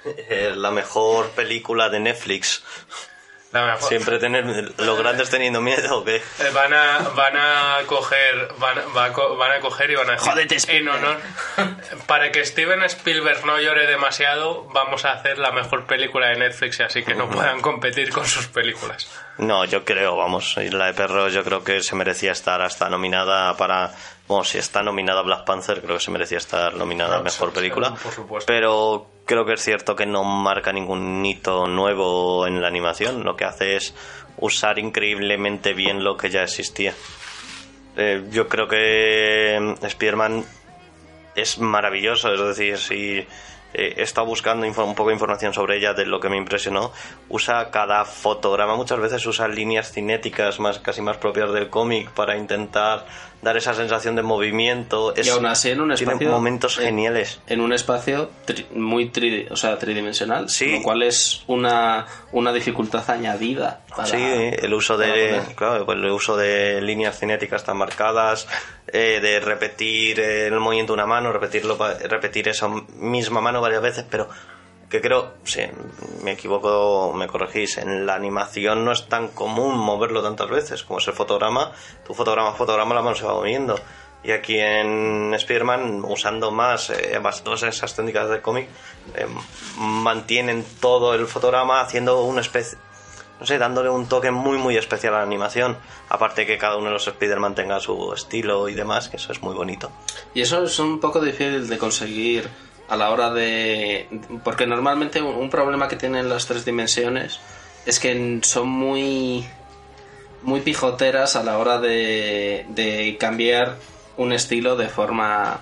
eh, 0.05 0.53
la 0.55 0.71
mejor 0.71 1.29
película 1.31 1.89
de 1.89 1.99
Netflix. 1.99 2.63
La 3.51 3.65
mejor. 3.65 3.89
Siempre 3.89 4.17
tener. 4.17 4.45
Los 4.79 4.97
grandes 4.97 5.29
teniendo 5.29 5.59
miedo, 5.59 5.97
¿o 5.99 6.03
qué? 6.05 6.15
Eh, 6.15 6.51
Van 6.53 6.73
a, 6.73 6.99
van 7.15 7.35
a 7.35 7.79
coger 7.85 8.47
van, 8.57 8.77
va 8.95 9.09
van 9.09 9.51
a 9.51 9.59
coger 9.59 9.91
y 9.91 9.95
van 9.95 10.09
a 10.09 10.13
decir 10.13 10.31
Jódete, 10.31 10.57
en 10.77 10.87
honor 10.87 11.17
para 12.07 12.31
que 12.31 12.45
Steven 12.45 12.81
Spielberg 12.83 13.45
no 13.45 13.59
llore 13.59 13.87
demasiado 13.87 14.63
vamos 14.73 15.03
a 15.03 15.11
hacer 15.11 15.37
la 15.37 15.51
mejor 15.51 15.85
película 15.85 16.29
de 16.29 16.37
Netflix 16.37 16.79
y 16.79 16.83
así 16.83 17.03
que 17.03 17.13
no 17.13 17.29
puedan 17.29 17.59
competir 17.59 18.09
con 18.11 18.25
sus 18.25 18.47
películas 18.47 19.09
No, 19.37 19.65
yo 19.65 19.83
creo, 19.83 20.15
vamos, 20.15 20.55
y 20.55 20.69
la 20.69 20.85
de 20.85 20.93
Perros 20.93 21.33
yo 21.33 21.43
creo 21.43 21.61
que 21.61 21.83
se 21.83 21.93
merecía 21.95 22.31
estar 22.31 22.61
hasta 22.61 22.89
nominada 22.89 23.57
para... 23.57 23.91
Bueno, 24.27 24.43
si 24.43 24.57
está 24.57 24.81
nominada 24.81 25.21
Black 25.23 25.43
Panther, 25.43 25.81
creo 25.81 25.97
que 25.97 26.03
se 26.03 26.11
merecía 26.11 26.37
estar 26.37 26.73
nominada 26.75 27.17
a 27.17 27.21
Mejor 27.21 27.51
Película. 27.51 27.93
por. 28.27 28.45
Pero 28.45 29.07
creo 29.25 29.45
que 29.45 29.53
es 29.53 29.61
cierto 29.61 29.95
que 29.95 30.05
no 30.05 30.23
marca 30.23 30.71
ningún 30.71 31.25
hito 31.25 31.67
nuevo 31.67 32.47
en 32.47 32.61
la 32.61 32.67
animación. 32.67 33.23
Lo 33.23 33.35
que 33.35 33.45
hace 33.45 33.75
es 33.75 33.93
usar 34.37 34.79
increíblemente 34.79 35.73
bien 35.73 36.03
lo 36.03 36.17
que 36.17 36.29
ya 36.29 36.43
existía. 36.43 36.93
Eh, 37.97 38.25
yo 38.31 38.47
creo 38.47 38.67
que 38.67 39.57
mm, 39.59 39.85
Spider-Man 39.85 40.45
es 41.35 41.59
maravilloso, 41.59 42.33
es 42.33 42.57
decir, 42.57 42.77
si 42.77 43.27
eh, 43.73 43.93
he 43.97 44.01
estado 44.01 44.27
buscando 44.27 44.65
un 44.65 44.95
poco 44.95 45.07
de 45.09 45.13
información 45.13 45.53
sobre 45.53 45.77
ella, 45.77 45.93
de 45.93 46.05
lo 46.05 46.19
que 46.19 46.29
me 46.29 46.37
impresionó, 46.37 46.91
usa 47.29 47.69
cada 47.71 48.03
fotograma, 48.05 48.75
muchas 48.75 48.99
veces 48.99 49.25
usa 49.25 49.47
líneas 49.47 49.91
cinéticas 49.91 50.59
más 50.59 50.79
casi 50.79 51.01
más 51.01 51.17
propias 51.17 51.51
del 51.53 51.69
cómic 51.69 52.09
para 52.11 52.37
intentar 52.37 53.05
dar 53.41 53.57
esa 53.57 53.73
sensación 53.73 54.15
de 54.15 54.21
movimiento. 54.23 55.15
Es- 55.15 55.27
y 55.27 55.29
aún 55.31 55.45
así 55.45 55.69
en 55.71 55.81
un 55.81 55.93
tiene 55.95 56.11
espacio... 56.13 56.29
momentos 56.31 56.77
eh, 56.77 56.83
geniales. 56.83 57.39
En 57.47 57.61
un 57.61 57.73
espacio 57.73 58.29
tri- 58.45 58.69
muy 58.73 59.09
tri- 59.11 59.47
o 59.49 59.55
sea, 59.55 59.77
tridimensional, 59.79 60.49
Sí. 60.49 60.77
lo 60.77 60.81
cual 60.83 61.03
es 61.03 61.43
una, 61.47 62.05
una 62.31 62.53
dificultad 62.53 63.09
añadida. 63.09 63.81
Para, 63.89 64.05
Sí, 64.05 64.17
el 64.17 64.73
uso 64.73 64.97
de 64.97 65.41
claro, 65.55 65.85
pues 65.85 65.97
el 65.97 66.05
uso 66.11 66.37
de 66.37 66.81
líneas 66.81 67.19
cinéticas 67.19 67.63
tan 67.63 67.77
marcadas, 67.77 68.47
eh, 68.87 69.19
de 69.21 69.39
repetir 69.39 70.19
eh, 70.19 70.47
el 70.47 70.59
movimiento 70.59 70.93
de 70.93 70.95
una 70.95 71.07
mano, 71.07 71.31
repetirlo, 71.33 71.77
repetir 72.09 72.47
esa 72.49 72.67
misma 72.97 73.41
mano 73.41 73.59
varias 73.61 73.81
veces, 73.81 74.05
pero 74.09 74.29
que 74.91 74.99
creo, 74.99 75.35
si 75.45 75.61
me 76.21 76.33
equivoco, 76.33 77.13
me 77.15 77.25
corregís, 77.25 77.77
en 77.77 78.05
la 78.05 78.13
animación 78.13 78.83
no 78.83 78.91
es 78.91 79.07
tan 79.07 79.29
común 79.29 79.77
moverlo 79.77 80.21
tantas 80.21 80.49
veces 80.49 80.83
como 80.83 80.99
es 80.99 81.07
el 81.07 81.13
fotograma. 81.13 81.71
Tu 82.05 82.13
fotograma, 82.13 82.51
fotograma, 82.51 82.93
la 82.93 83.01
mano 83.01 83.15
se 83.15 83.23
va 83.23 83.33
moviendo. 83.33 83.79
Y 84.21 84.31
aquí 84.31 84.59
en 84.59 85.33
Spider-Man, 85.33 86.03
usando 86.05 86.51
más, 86.51 86.89
eh, 86.89 87.17
más 87.21 87.41
todas 87.41 87.63
esas 87.63 87.95
técnicas 87.95 88.29
del 88.29 88.41
cómic, 88.41 88.67
eh, 89.15 89.25
mantienen 89.77 90.65
todo 90.81 91.15
el 91.15 91.25
fotograma 91.25 91.79
haciendo 91.79 92.23
una 92.25 92.41
especie, 92.41 92.77
no 93.39 93.45
sé, 93.45 93.57
dándole 93.57 93.89
un 93.89 94.07
toque 94.07 94.29
muy 94.29 94.57
muy 94.57 94.75
especial 94.75 95.13
a 95.13 95.19
la 95.19 95.23
animación. 95.23 95.77
Aparte 96.09 96.45
que 96.45 96.57
cada 96.57 96.75
uno 96.75 96.87
de 96.87 96.93
los 96.93 97.07
Spider-Man 97.07 97.55
tenga 97.55 97.79
su 97.79 98.13
estilo 98.13 98.67
y 98.67 98.75
demás, 98.75 99.07
que 99.07 99.15
eso 99.15 99.31
es 99.31 99.41
muy 99.41 99.55
bonito. 99.55 99.89
Y 100.33 100.41
eso 100.41 100.61
es 100.63 100.77
un 100.79 100.99
poco 100.99 101.21
difícil 101.21 101.69
de 101.69 101.77
conseguir 101.77 102.49
a 102.91 102.97
la 102.97 103.09
hora 103.09 103.31
de... 103.31 104.05
Porque 104.43 104.67
normalmente 104.67 105.21
un 105.21 105.49
problema 105.49 105.87
que 105.87 105.95
tienen 105.95 106.27
las 106.27 106.45
tres 106.45 106.65
dimensiones 106.65 107.39
es 107.85 108.01
que 108.01 108.39
son 108.43 108.67
muy... 108.67 109.45
muy 110.43 110.59
pijoteras 110.59 111.37
a 111.37 111.43
la 111.43 111.57
hora 111.57 111.79
de, 111.79 112.65
de 112.67 113.15
cambiar 113.17 113.77
un 114.17 114.33
estilo 114.33 114.75
de 114.75 114.89
forma... 114.89 115.61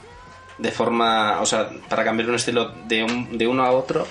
de 0.57 0.71
forma... 0.71 1.39
o 1.39 1.45
sea, 1.45 1.69
para 1.87 2.03
cambiar 2.03 2.29
un 2.29 2.35
estilo 2.35 2.71
de, 2.87 3.03
un, 3.03 3.37
de 3.37 3.45
uno 3.45 3.63
a 3.63 3.73
otro... 3.73 4.07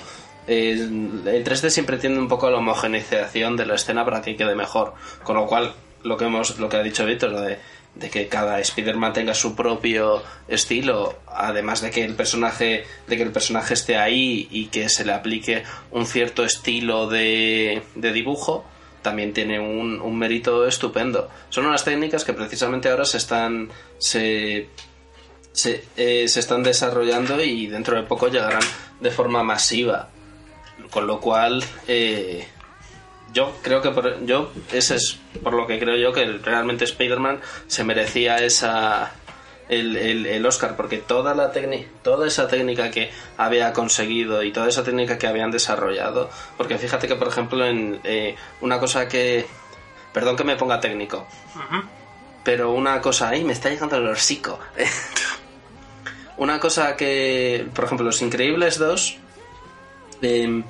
el 0.47 1.25
3D 1.25 1.71
siempre 1.71 1.97
tiende 1.97 2.19
un 2.21 2.29
poco 2.29 2.47
a 2.47 2.51
la 2.51 2.59
homogeneización 2.59 3.57
de 3.57 3.65
la 3.65 3.75
escena 3.75 4.05
para 4.05 4.21
que 4.21 4.37
quede 4.37 4.55
mejor. 4.55 4.93
Con 5.23 5.35
lo 5.35 5.45
cual, 5.45 5.73
lo 6.03 6.15
que 6.15 6.23
hemos, 6.23 6.57
lo 6.57 6.69
que 6.69 6.77
ha 6.77 6.83
dicho 6.83 7.05
Víctor, 7.05 7.31
lo 7.31 7.41
de, 7.41 7.59
de 7.95 8.09
que 8.09 8.27
cada 8.27 8.59
Spider-Man 8.59 9.13
tenga 9.13 9.33
su 9.33 9.55
propio 9.55 10.23
estilo, 10.47 11.19
además 11.27 11.81
de 11.81 11.91
que 11.91 12.03
el 12.03 12.15
personaje, 12.15 12.85
de 13.07 13.17
que 13.17 13.23
el 13.23 13.31
personaje 13.31 13.73
esté 13.73 13.97
ahí 13.97 14.47
y 14.51 14.67
que 14.67 14.87
se 14.89 15.05
le 15.05 15.13
aplique 15.13 15.63
un 15.91 16.05
cierto 16.05 16.45
estilo 16.45 17.07
de, 17.07 17.81
de 17.95 18.13
dibujo, 18.13 18.65
también 19.01 19.33
tiene 19.33 19.59
un, 19.59 20.01
un 20.01 20.17
mérito 20.17 20.67
estupendo. 20.67 21.29
Son 21.49 21.65
unas 21.65 21.83
técnicas 21.83 22.23
que 22.23 22.33
precisamente 22.33 22.89
ahora 22.89 23.05
se 23.05 23.17
están 23.17 23.69
se, 23.97 24.69
se, 25.51 25.83
eh, 25.97 26.27
se 26.27 26.39
están 26.39 26.63
desarrollando 26.63 27.41
y 27.41 27.67
dentro 27.67 27.95
de 27.95 28.03
poco 28.03 28.27
llegarán 28.27 28.63
de 28.99 29.11
forma 29.11 29.43
masiva. 29.43 30.09
con 30.89 31.05
lo 31.07 31.19
cual, 31.19 31.63
eh, 31.87 32.47
yo 33.33 33.53
creo 33.61 33.81
que 33.81 33.91
por, 33.91 34.25
yo 34.25 34.51
ese 34.71 34.95
es 34.95 35.19
por 35.43 35.53
lo 35.53 35.67
que 35.67 35.79
creo 35.79 35.95
yo 35.97 36.13
que 36.13 36.25
realmente 36.25 36.85
Spider-Man 36.85 37.41
se 37.67 37.83
merecía 37.83 38.37
esa 38.37 39.13
el, 39.67 39.95
el, 39.97 40.25
el 40.25 40.45
Oscar 40.45 40.75
porque 40.75 40.97
toda 40.97 41.35
la 41.35 41.51
técnica 41.51 41.87
toda 42.01 42.27
esa 42.27 42.47
técnica 42.47 42.89
que 42.89 43.11
había 43.37 43.71
conseguido 43.71 44.43
y 44.43 44.51
toda 44.51 44.67
esa 44.67 44.83
técnica 44.83 45.17
que 45.17 45.27
habían 45.27 45.51
desarrollado 45.51 46.29
porque 46.57 46.77
fíjate 46.77 47.07
que 47.07 47.15
por 47.15 47.27
ejemplo 47.27 47.65
en 47.65 47.99
eh, 48.03 48.35
una 48.61 48.79
cosa 48.79 49.07
que 49.07 49.45
perdón 50.11 50.35
que 50.35 50.43
me 50.43 50.55
ponga 50.55 50.79
técnico 50.79 51.27
pero 52.43 52.71
una 52.71 52.99
cosa 52.99 53.29
ahí 53.29 53.43
me 53.43 53.53
está 53.53 53.69
llegando 53.69 53.97
el 53.97 54.07
orsico 54.07 54.59
una 56.37 56.59
cosa 56.59 56.95
que 56.95 57.67
por 57.73 57.85
ejemplo 57.85 58.05
Los 58.07 58.23
Increíbles 58.23 58.79
2 58.79 59.17
eh, 60.23 60.63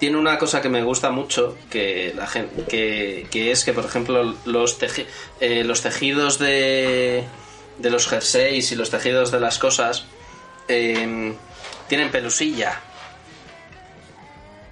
tiene 0.00 0.16
una 0.16 0.38
cosa 0.38 0.62
que 0.62 0.70
me 0.70 0.82
gusta 0.82 1.10
mucho 1.10 1.56
que 1.70 2.14
la 2.16 2.26
gente 2.26 2.64
que, 2.64 3.26
que 3.30 3.52
es 3.52 3.64
que 3.64 3.74
por 3.74 3.84
ejemplo 3.84 4.34
los 4.46 4.78
eh, 5.40 5.62
los 5.62 5.82
tejidos 5.82 6.38
de 6.38 7.24
de 7.76 7.90
los 7.90 8.08
jerseys 8.08 8.72
y 8.72 8.76
los 8.76 8.90
tejidos 8.90 9.30
de 9.30 9.40
las 9.40 9.58
cosas 9.58 10.06
eh, 10.68 11.34
tienen 11.86 12.10
pelusilla. 12.10 12.80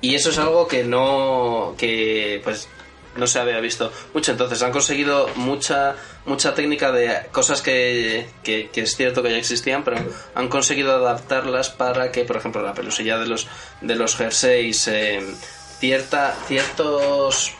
Y 0.00 0.14
eso 0.14 0.30
es 0.30 0.38
algo 0.38 0.66
que 0.66 0.82
no 0.84 1.74
que 1.76 2.40
pues 2.42 2.68
no 3.18 3.26
se 3.26 3.38
había 3.38 3.60
visto. 3.60 3.92
Mucho 4.14 4.32
entonces 4.32 4.62
han 4.62 4.72
conseguido 4.72 5.28
mucha 5.36 5.96
mucha 6.24 6.54
técnica 6.54 6.92
de 6.92 7.26
cosas 7.32 7.60
que, 7.62 8.26
que, 8.42 8.70
es 8.74 8.96
cierto 8.96 9.22
que 9.22 9.30
ya 9.30 9.36
existían 9.38 9.84
pero 9.84 9.98
han 10.34 10.48
conseguido 10.48 10.94
adaptarlas 10.94 11.68
para 11.70 12.10
que 12.12 12.24
por 12.24 12.36
ejemplo 12.36 12.62
la 12.62 12.74
pelusilla 12.74 13.18
de 13.18 13.26
los 13.26 13.46
de 13.80 13.94
los 13.96 14.16
jerseys 14.16 14.88
eh, 14.88 15.20
cierta 15.80 16.34
ciertos 16.46 17.52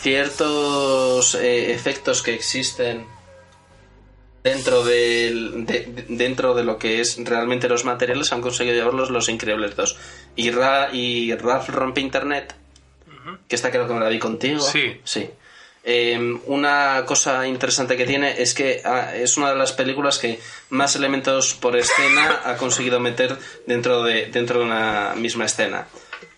ciertos 0.00 1.34
eh, 1.34 1.72
efectos 1.72 2.22
que 2.22 2.34
existen 2.34 3.06
dentro 4.44 4.84
del, 4.84 5.66
de, 5.66 5.80
de- 5.86 6.04
dentro 6.08 6.54
de 6.54 6.62
lo 6.64 6.78
que 6.78 7.00
es 7.00 7.16
realmente 7.24 7.68
los 7.68 7.84
materiales 7.84 8.32
han 8.32 8.40
conseguido 8.40 8.76
llevarlos 8.76 9.10
los 9.10 9.28
increíbles 9.28 9.74
2 9.74 9.96
y, 10.36 10.50
Ra, 10.50 10.90
y 10.92 11.34
rompe 11.34 12.00
internet 12.00 12.54
que 13.48 13.56
esta 13.56 13.70
creo 13.70 13.86
que 13.86 13.94
me 13.94 14.00
la 14.00 14.08
vi 14.08 14.18
contigo 14.18 14.60
Sí. 14.60 15.00
sí 15.04 15.28
Eh, 15.88 16.18
una 16.46 17.04
cosa 17.06 17.46
interesante 17.46 17.96
que 17.96 18.06
tiene 18.06 18.42
es 18.42 18.54
que 18.54 18.82
ah, 18.84 19.14
es 19.14 19.36
una 19.36 19.50
de 19.50 19.56
las 19.56 19.70
películas 19.72 20.18
que 20.18 20.40
más 20.70 20.96
elementos 20.96 21.54
por 21.54 21.76
escena 21.76 22.40
ha 22.44 22.56
conseguido 22.56 22.98
meter 22.98 23.38
dentro 23.68 24.02
de 24.02 24.26
dentro 24.26 24.58
de 24.58 24.64
una 24.64 25.14
misma 25.16 25.44
escena 25.44 25.86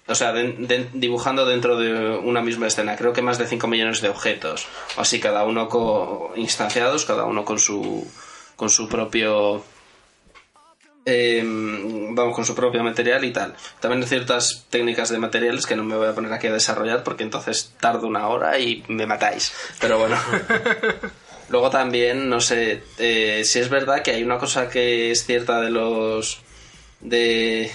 o 0.06 0.14
sea, 0.14 0.32
de- 0.32 0.52
de- 0.58 0.88
dibujando 0.92 1.44
dentro 1.46 1.76
de 1.76 1.92
una 2.16 2.40
misma 2.40 2.66
escena. 2.66 2.96
Creo 2.96 3.12
que 3.12 3.20
más 3.20 3.36
de 3.36 3.46
5 3.46 3.66
millones 3.68 4.00
de 4.00 4.08
objetos. 4.08 4.66
O 4.96 5.02
así, 5.02 5.20
cada 5.20 5.44
uno 5.44 5.68
co- 5.68 6.32
instanciados, 6.36 7.04
cada 7.04 7.24
uno 7.26 7.44
con 7.44 7.58
su, 7.58 8.10
con 8.56 8.70
su 8.70 8.88
propio. 8.88 9.62
Eh, 11.04 11.42
vamos, 11.44 12.34
con 12.34 12.44
su 12.44 12.54
propio 12.54 12.82
material 12.82 13.24
y 13.24 13.32
tal. 13.32 13.54
También 13.80 14.02
hay 14.02 14.08
ciertas 14.08 14.66
técnicas 14.70 15.08
de 15.08 15.18
materiales 15.18 15.66
que 15.66 15.76
no 15.76 15.84
me 15.84 15.96
voy 15.96 16.08
a 16.08 16.14
poner 16.14 16.32
aquí 16.32 16.46
a 16.46 16.52
desarrollar 16.52 17.02
porque 17.02 17.22
entonces 17.22 17.72
tardo 17.80 18.06
una 18.06 18.28
hora 18.28 18.58
y 18.58 18.84
me 18.88 19.06
matáis. 19.06 19.52
Pero 19.80 19.98
bueno. 19.98 20.16
Luego 21.48 21.70
también, 21.70 22.28
no 22.28 22.42
sé, 22.42 22.82
eh, 22.98 23.42
si 23.44 23.58
es 23.58 23.70
verdad 23.70 24.02
que 24.02 24.10
hay 24.10 24.22
una 24.22 24.36
cosa 24.36 24.68
que 24.68 25.10
es 25.10 25.24
cierta 25.24 25.60
de 25.60 25.70
los. 25.70 26.42
de 27.00 27.70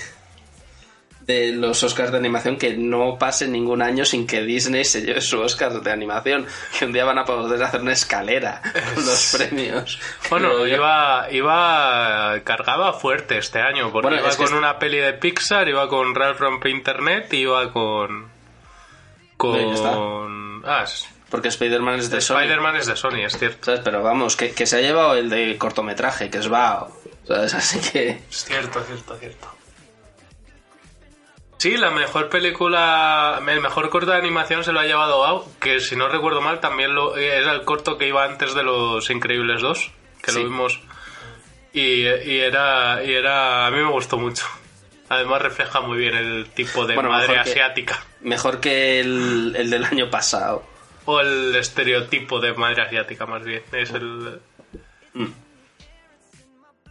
de 1.25 1.53
los 1.53 1.81
Oscars 1.83 2.11
de 2.11 2.17
animación 2.17 2.57
que 2.57 2.75
no 2.75 3.17
pase 3.17 3.47
ningún 3.47 3.81
año 3.81 4.05
sin 4.05 4.27
que 4.27 4.41
Disney 4.41 4.83
se 4.83 5.01
lleve 5.01 5.21
su 5.21 5.39
Oscar 5.39 5.81
de 5.81 5.91
animación. 5.91 6.45
Que 6.77 6.85
un 6.85 6.93
día 6.93 7.05
van 7.05 7.17
a 7.17 7.25
poder 7.25 7.61
hacer 7.63 7.81
una 7.81 7.93
escalera 7.93 8.61
con 8.93 9.05
los 9.05 9.35
premios. 9.37 9.99
Bueno, 10.29 10.67
iba, 10.67 11.27
iba 11.31 12.39
cargaba 12.43 12.93
fuerte 12.93 13.37
este 13.37 13.59
año, 13.59 13.91
porque 13.91 14.07
Bueno, 14.07 14.21
iba 14.21 14.29
es 14.29 14.37
con 14.37 14.53
una 14.53 14.79
peli 14.79 14.97
de 14.97 15.13
Pixar, 15.13 15.67
iba 15.67 15.87
con 15.87 16.15
Ralph 16.15 16.39
Rompe 16.39 16.69
Internet, 16.69 17.33
y 17.33 17.37
iba 17.37 17.71
con... 17.71 18.31
Con... 19.37 20.63
Ah, 20.65 20.85
Porque 21.29 21.49
Spider-Man 21.49 21.99
es 21.99 22.09
de 22.09 22.21
Sony. 22.21 22.39
Spider-Man 22.39 22.75
es 22.77 22.85
de 22.87 22.95
Sony, 22.95 23.25
es 23.25 23.37
cierto. 23.37 23.65
¿sabes? 23.65 23.81
Pero 23.83 24.01
vamos, 24.01 24.35
que, 24.35 24.51
que 24.51 24.65
se 24.65 24.77
ha 24.77 24.81
llevado 24.81 25.15
el 25.15 25.29
de 25.29 25.57
cortometraje, 25.57 26.29
que 26.29 26.37
es 26.37 26.47
Bao. 26.47 26.95
¿sabes? 27.27 27.53
Así 27.53 27.79
que. 27.91 28.09
Es 28.29 28.45
cierto, 28.45 28.81
cierto, 28.83 29.17
cierto. 29.17 29.62
Sí, 31.63 31.77
la 31.77 31.91
mejor 31.91 32.27
película, 32.27 33.41
el 33.47 33.61
mejor 33.61 33.89
corto 33.89 34.11
de 34.11 34.17
animación 34.17 34.65
se 34.65 34.73
lo 34.73 34.81
ha 34.81 34.85
llevado 34.85 35.19
Bao, 35.21 35.47
que 35.61 35.79
si 35.79 35.95
no 35.95 36.09
recuerdo 36.09 36.41
mal 36.41 36.59
también 36.59 36.93
lo, 36.93 37.15
era 37.15 37.53
el 37.53 37.63
corto 37.63 37.97
que 37.97 38.05
iba 38.05 38.25
antes 38.25 38.53
de 38.53 38.63
Los 38.63 39.09
Increíbles 39.09 39.61
2, 39.61 39.91
que 40.21 40.31
Sí. 40.31 40.39
lo 40.39 40.43
vimos. 40.49 40.81
Y, 41.71 42.01
y 42.01 42.39
era, 42.39 43.01
y 43.05 43.13
era, 43.13 43.65
a 43.65 43.71
mí 43.71 43.77
me 43.77 43.89
gustó 43.89 44.17
mucho. 44.17 44.45
Además 45.07 45.41
refleja 45.41 45.79
muy 45.79 45.99
bien 45.99 46.15
el 46.15 46.47
tipo 46.49 46.85
de 46.85 46.95
Bueno, 46.95 47.09
madre 47.11 47.29
mejor 47.29 47.45
que- 47.45 47.51
asiática. 47.51 48.03
Mejor 48.19 48.59
que 48.59 48.99
el, 48.99 49.55
el 49.57 49.69
del 49.69 49.85
año 49.85 50.09
pasado. 50.09 50.65
O 51.05 51.21
el 51.21 51.55
estereotipo 51.55 52.41
de 52.41 52.51
madre 52.55 52.81
asiática 52.81 53.25
más 53.25 53.41
bien. 53.45 53.63
Es 53.71 53.89
el... 53.91 54.41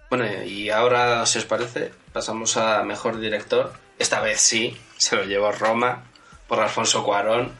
Bueno, 0.08 0.26
y 0.44 0.70
ahora, 0.70 1.26
si 1.26 1.38
os 1.40 1.44
parece, 1.44 1.92
pasamos 2.14 2.56
a 2.56 2.82
mejor 2.84 3.20
director. 3.20 3.70
Esta 3.98 4.20
vez 4.20 4.40
sí, 4.40 4.76
se 4.96 5.16
lo 5.16 5.24
llevó 5.24 5.52
Roma 5.52 6.04
por 6.48 6.60
Alfonso 6.60 7.04
Cuarón. 7.04 7.52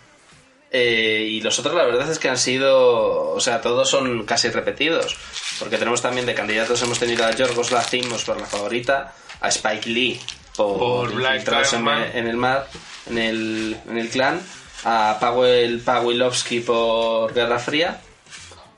Eh, 0.71 1.27
y 1.29 1.41
los 1.43 1.59
otros, 1.59 1.75
la 1.75 1.85
verdad 1.85 2.11
es 2.11 2.19
que 2.19 2.29
han 2.29 2.39
sido. 2.39 3.31
O 3.31 3.41
sea, 3.41 3.61
todos 3.61 3.91
son 3.91 4.25
casi 4.25 4.49
repetidos. 4.49 5.17
Porque 5.59 5.77
tenemos 5.79 6.01
también 6.01 6.27
de 6.27 6.35
candidatos, 6.35 6.83
hemos 6.83 6.99
tenido 6.99 7.25
a 7.25 7.31
Yorgos 7.33 7.71
Lacimos 7.71 8.25
por 8.25 8.41
la 8.41 8.47
favorita, 8.47 9.15
a 9.41 9.49
Spike 9.49 9.89
Lee 9.89 10.21
por, 10.57 10.79
Por 10.79 11.15
Black 11.15 11.47
en, 11.73 11.89
en 11.89 12.27
el 12.27 12.37
mar, 12.37 12.67
en 13.09 13.19
el, 13.19 13.77
en 13.89 13.99
el 13.99 14.09
clan, 14.09 14.41
a 14.85 15.19
Paweł 15.21 15.81
Pawłowski 15.81 16.61
por 16.61 17.33
Guerra 17.33 17.59
Fría 17.59 18.01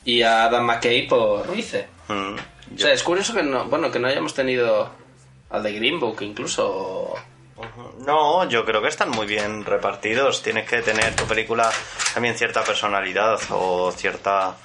y 0.04 0.22
a 0.22 0.44
Adam 0.44 0.64
McKay 0.64 1.06
por 1.06 1.50
Vice. 1.54 1.86
Mm, 2.08 2.34
O 2.74 2.78
sea, 2.78 2.92
es 2.92 3.02
curioso 3.02 3.34
que 3.34 3.42
no, 3.42 3.64
bueno, 3.66 3.90
que 3.90 3.98
no 3.98 4.08
hayamos 4.08 4.34
tenido 4.34 4.90
al 5.50 5.62
de 5.62 5.72
Green 5.72 6.00
Book 6.00 6.18
incluso. 6.22 7.14
No, 8.06 8.46
yo 8.48 8.66
creo 8.66 8.82
que 8.82 8.88
están 8.88 9.10
muy 9.10 9.26
bien 9.26 9.64
repartidos. 9.64 10.42
Tienes 10.42 10.68
que 10.68 10.82
tener 10.82 11.16
tu 11.16 11.24
película 11.24 11.70
también 12.12 12.34
cierta 12.34 12.62
personalidad 12.62 13.40
o 13.50 13.90
cierta... 13.92 14.56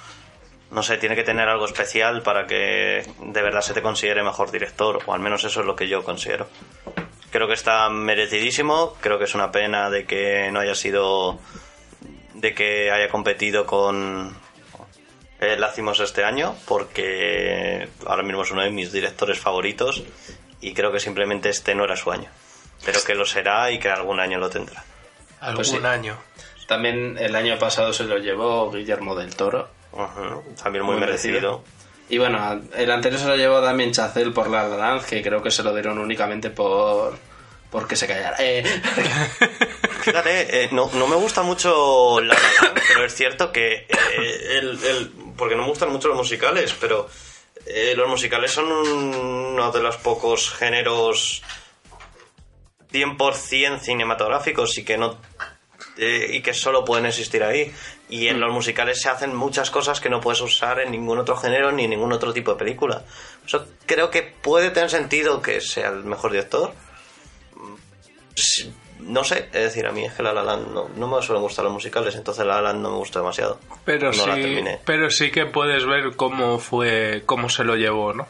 No 0.70 0.82
sé, 0.82 0.98
tiene 0.98 1.16
que 1.16 1.24
tener 1.24 1.48
algo 1.48 1.64
especial 1.64 2.22
para 2.22 2.46
que 2.46 3.02
de 3.18 3.42
verdad 3.42 3.62
se 3.62 3.74
te 3.74 3.82
considere 3.82 4.22
mejor 4.22 4.52
director, 4.52 5.00
o 5.06 5.14
al 5.14 5.20
menos 5.20 5.42
eso 5.42 5.60
es 5.60 5.66
lo 5.66 5.74
que 5.74 5.88
yo 5.88 6.04
considero. 6.04 6.46
Creo 7.30 7.48
que 7.48 7.54
está 7.54 7.88
merecidísimo, 7.88 8.94
creo 9.00 9.18
que 9.18 9.24
es 9.24 9.34
una 9.34 9.50
pena 9.50 9.90
de 9.90 10.04
que 10.04 10.50
no 10.52 10.60
haya 10.60 10.74
sido... 10.74 11.38
de 12.34 12.54
que 12.54 12.90
haya 12.90 13.08
competido 13.08 13.66
con 13.66 14.36
eh, 15.40 15.56
Lacimos 15.56 15.98
este 16.00 16.24
año, 16.24 16.54
porque 16.66 17.88
ahora 18.06 18.22
mismo 18.22 18.42
es 18.42 18.50
uno 18.50 18.62
de 18.62 18.70
mis 18.70 18.92
directores 18.92 19.38
favoritos 19.38 20.02
y 20.60 20.74
creo 20.74 20.92
que 20.92 21.00
simplemente 21.00 21.48
este 21.48 21.74
no 21.74 21.84
era 21.84 21.96
su 21.96 22.12
año. 22.12 22.30
Pero 22.84 23.00
que 23.02 23.14
lo 23.14 23.26
será 23.26 23.70
y 23.70 23.78
que 23.78 23.88
algún 23.90 24.20
año 24.20 24.38
lo 24.38 24.48
tendrá. 24.50 24.82
algún 25.40 25.56
Pues 25.56 25.68
sí. 25.68 25.78
año. 25.84 26.16
También 26.66 27.16
el 27.18 27.34
año 27.36 27.58
pasado 27.58 27.92
se 27.92 28.04
lo 28.04 28.18
llevó 28.18 28.70
Guillermo 28.70 29.14
del 29.14 29.34
Toro. 29.34 29.68
También 30.62 30.84
muy, 30.84 30.92
Muy 30.94 31.00
merecido. 31.00 31.32
merecido. 31.34 31.64
Y 32.08 32.18
bueno, 32.18 32.60
el 32.74 32.90
anterior 32.90 33.20
se 33.20 33.26
lo 33.28 33.36
llevó 33.36 33.60
Damien 33.60 33.92
Chazelle 33.92 34.30
por 34.32 34.48
La 34.50 34.66
La 34.68 35.00
que 35.00 35.22
creo 35.22 35.42
que 35.42 35.50
se 35.50 35.62
lo 35.62 35.72
dieron 35.74 35.98
únicamente 35.98 36.50
por 36.50 37.16
porque 37.70 37.94
se 37.96 38.06
callara. 38.08 38.36
Eh, 38.40 38.64
Fíjate, 40.02 40.64
eh, 40.64 40.68
no, 40.72 40.90
no 40.94 41.06
me 41.06 41.16
gusta 41.16 41.42
mucho 41.42 42.20
la 42.20 42.36
pero 42.88 43.04
es 43.04 43.14
cierto 43.14 43.52
que 43.52 43.86
eh, 43.88 44.58
el, 44.58 44.78
el- 44.84 45.12
porque 45.36 45.54
no 45.54 45.62
me 45.62 45.68
gustan 45.68 45.90
mucho 45.92 46.08
los 46.08 46.16
musicales, 46.16 46.74
pero 46.80 47.08
eh, 47.66 47.94
los 47.96 48.08
musicales 48.08 48.50
son 48.50 48.70
uno 48.72 49.70
de 49.70 49.80
los 49.80 49.96
pocos 49.98 50.50
géneros 50.50 51.42
100% 52.92 53.80
cinematográficos 53.80 54.76
y 54.78 54.84
que 54.84 54.98
no 54.98 55.18
eh, 55.96 56.30
y 56.32 56.40
que 56.42 56.54
solo 56.54 56.84
pueden 56.84 57.06
existir 57.06 57.42
ahí. 57.42 57.72
Y 58.08 58.28
en 58.28 58.40
los 58.40 58.52
musicales 58.52 59.00
se 59.00 59.08
hacen 59.08 59.34
muchas 59.34 59.70
cosas 59.70 60.00
que 60.00 60.08
no 60.08 60.20
puedes 60.20 60.40
usar 60.40 60.80
en 60.80 60.90
ningún 60.90 61.18
otro 61.18 61.36
género 61.36 61.70
ni 61.72 61.84
en 61.84 61.90
ningún 61.90 62.12
otro 62.12 62.32
tipo 62.32 62.52
de 62.52 62.58
película. 62.58 63.04
Eso 63.46 63.66
creo 63.86 64.10
que 64.10 64.22
puede 64.22 64.70
tener 64.70 64.90
sentido 64.90 65.40
que 65.42 65.60
sea 65.60 65.88
el 65.88 66.04
mejor 66.04 66.32
director. 66.32 66.72
Sí, 68.34 68.72
No 69.00 69.24
sé, 69.24 69.48
es 69.52 69.62
decir, 69.64 69.86
a 69.86 69.92
mí 69.92 70.04
es 70.04 70.12
que 70.12 70.22
La 70.22 70.32
La 70.32 70.42
Land 70.42 70.72
no, 70.72 70.88
no 70.88 71.08
me 71.08 71.22
suelen 71.22 71.42
gustar 71.42 71.64
los 71.64 71.72
musicales, 71.74 72.14
entonces 72.14 72.44
La 72.46 72.56
La 72.56 72.72
Land 72.72 72.82
no 72.82 72.90
me 72.90 72.96
gustó 72.96 73.20
demasiado. 73.20 73.60
Pero 73.84 74.12
no 74.12 74.34
sí, 74.34 74.62
pero 74.84 75.10
sí 75.10 75.30
que 75.30 75.46
puedes 75.46 75.86
ver 75.86 76.16
cómo 76.16 76.58
fue, 76.58 77.22
cómo 77.26 77.48
se 77.48 77.64
lo 77.64 77.76
llevó, 77.76 78.12
¿no? 78.12 78.26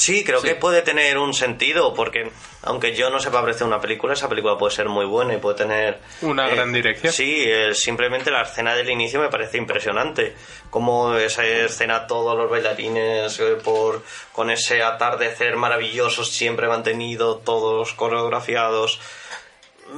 Sí, 0.00 0.10
Sí, 0.10 0.24
creo 0.24 0.40
que 0.40 0.54
puede 0.54 0.80
tener 0.80 1.18
un 1.18 1.34
sentido, 1.34 1.92
porque 1.92 2.32
aunque 2.62 2.96
yo 2.96 3.10
no 3.10 3.20
sepa 3.20 3.40
apreciar 3.40 3.66
una 3.68 3.80
película, 3.80 4.14
esa 4.14 4.30
película 4.30 4.56
puede 4.56 4.74
ser 4.74 4.88
muy 4.88 5.04
buena 5.04 5.34
y 5.34 5.36
puede 5.36 5.58
tener... 5.58 6.00
Una 6.22 6.48
gran 6.48 6.72
dirección. 6.72 7.12
Sí, 7.12 7.44
eh, 7.46 7.74
simplemente 7.74 8.30
la 8.30 8.42
escena 8.42 8.74
del 8.74 8.88
inicio 8.88 9.20
me 9.20 9.28
parece 9.28 9.58
impresionante. 9.58 10.34
Como 10.70 11.14
esa 11.16 11.44
escena, 11.44 12.06
todos 12.06 12.34
los 12.34 12.50
bailarines 12.50 13.38
eh, 13.40 13.56
por 13.62 14.02
con 14.32 14.50
ese 14.50 14.82
atardecer 14.82 15.56
maravilloso, 15.56 16.24
siempre 16.24 16.66
mantenido, 16.66 17.36
todos 17.36 17.92
coreografiados 17.92 19.00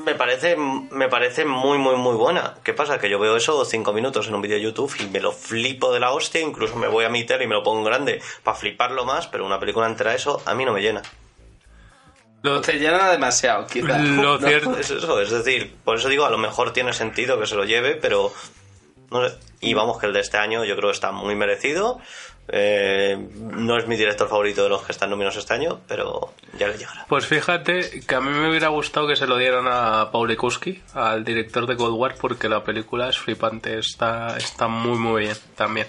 me 0.05 0.15
parece, 0.15 0.57
me 0.57 1.09
parece 1.09 1.45
muy, 1.45 1.79
muy, 1.79 1.97
muy 1.97 2.17
buena. 2.17 2.55
¿Qué 2.63 2.73
pasa? 2.73 2.99
Que 2.99 3.09
yo 3.09 3.19
veo 3.19 3.37
eso 3.37 3.65
cinco 3.65 3.93
minutos 3.93 4.29
en 4.29 4.35
un 4.35 4.43
vídeo 4.43 4.57
de 4.57 4.63
YouTube 4.63 4.95
y 5.01 5.07
me 5.07 5.21
lo 5.21 5.33
flipo 5.33 5.93
de 5.93 6.01
la 6.01 6.13
hostia, 6.13 6.41
incluso 6.41 6.77
me 6.77 6.89
voy 6.89 7.05
a 7.05 7.09
mi 7.09 7.25
tele 7.25 7.45
y 7.45 7.47
me 7.47 7.55
lo 7.55 7.63
pongo 7.63 7.85
grande 7.85 8.21
para 8.43 8.57
fliparlo 8.57 9.05
más, 9.05 9.27
pero 9.29 9.47
una 9.47 9.59
película 9.59 9.87
entera 9.87 10.15
eso 10.15 10.43
a 10.47 10.55
mí 10.55 10.65
no 10.65 10.73
me 10.73 10.81
llena. 10.81 11.03
Lo, 12.43 12.61
te 12.61 12.73
llena 12.73 13.11
demasiado, 13.11 13.67
quizás. 13.67 14.01
Lo 14.01 14.39
cierto 14.39 14.77
es 14.77 14.91
eso, 14.91 15.21
es 15.21 15.31
decir, 15.31 15.77
por 15.85 15.97
eso 15.97 16.09
digo, 16.09 16.25
a 16.25 16.31
lo 16.31 16.39
mejor 16.39 16.73
tiene 16.73 16.93
sentido 16.93 17.39
que 17.39 17.47
se 17.47 17.55
lo 17.55 17.65
lleve, 17.65 17.95
pero 17.95 18.33
no 19.11 19.29
sé. 19.29 19.37
Y 19.61 19.75
vamos, 19.75 19.99
que 19.99 20.07
el 20.07 20.13
de 20.13 20.21
este 20.21 20.39
año 20.39 20.65
yo 20.65 20.75
creo 20.75 20.89
que 20.89 20.95
está 20.95 21.13
muy 21.13 21.37
merecido. 21.37 22.01
Eh, 22.49 23.17
no 23.39 23.79
es 23.79 23.87
mi 23.87 23.97
director 23.97 24.29
favorito 24.29 24.65
de 24.65 24.69
los 24.69 24.83
que 24.83 24.93
están 24.93 25.11
nominados 25.11 25.37
este 25.37 25.55
año, 25.55 25.81
pero 25.87 26.35
ya 26.59 26.69
le 26.69 26.77
llegará. 26.77 27.07
Pues 27.09 27.27
fíjate 27.27 28.01
que 28.07 28.15
a 28.15 28.21
mí 28.21 28.31
me 28.31 28.51
hubiera 28.51 28.69
gustado 28.69 29.07
que 29.07 29.17
se 29.17 29.27
lo 29.27 29.37
dieran 29.37 29.67
a 29.69 30.11
Paul 30.11 30.37
Kuski, 30.37 30.83
al 30.95 31.25
director 31.25 31.67
de 31.67 31.77
Cold 31.77 31.95
War, 31.95 32.15
porque 32.21 32.49
la 32.49 32.65
película 32.65 33.09
es 33.09 33.19
flipante, 33.19 33.79
está, 33.79 34.37
está 34.37 34.69
muy 34.69 34.99
muy 34.99 35.23
bien 35.23 35.37
también. 35.57 35.87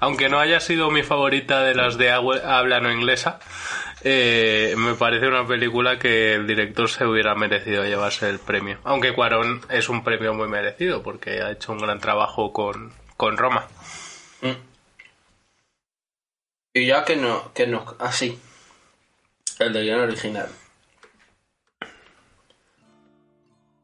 Aunque 0.00 0.28
no 0.28 0.38
haya 0.38 0.60
sido 0.60 0.90
mi 0.90 1.02
favorita 1.02 1.62
de 1.62 1.74
las 1.74 1.96
de 1.96 2.10
habla 2.10 2.80
no 2.80 2.92
inglesa, 2.92 3.38
eh, 4.02 4.74
me 4.76 4.94
parece 4.94 5.26
una 5.26 5.46
película 5.46 5.98
que 5.98 6.34
el 6.34 6.46
director 6.46 6.90
se 6.90 7.06
hubiera 7.06 7.34
merecido 7.34 7.84
llevarse 7.84 8.28
el 8.28 8.38
premio. 8.38 8.78
Aunque 8.84 9.14
Cuarón 9.14 9.62
es 9.70 9.88
un 9.88 10.04
premio 10.04 10.34
muy 10.34 10.46
merecido 10.46 11.02
porque 11.02 11.40
ha 11.40 11.50
hecho 11.50 11.72
un 11.72 11.78
gran 11.78 12.00
trabajo 12.00 12.52
con, 12.52 12.92
con 13.16 13.38
Roma. 13.38 13.66
Mm. 14.42 14.73
Y 16.76 16.86
ya 16.86 17.04
que 17.04 17.14
no, 17.14 17.52
que 17.54 17.68
no, 17.68 17.84
así. 18.00 18.36
el 19.60 19.72
de 19.72 19.82
guion 19.84 20.00
original. 20.00 20.48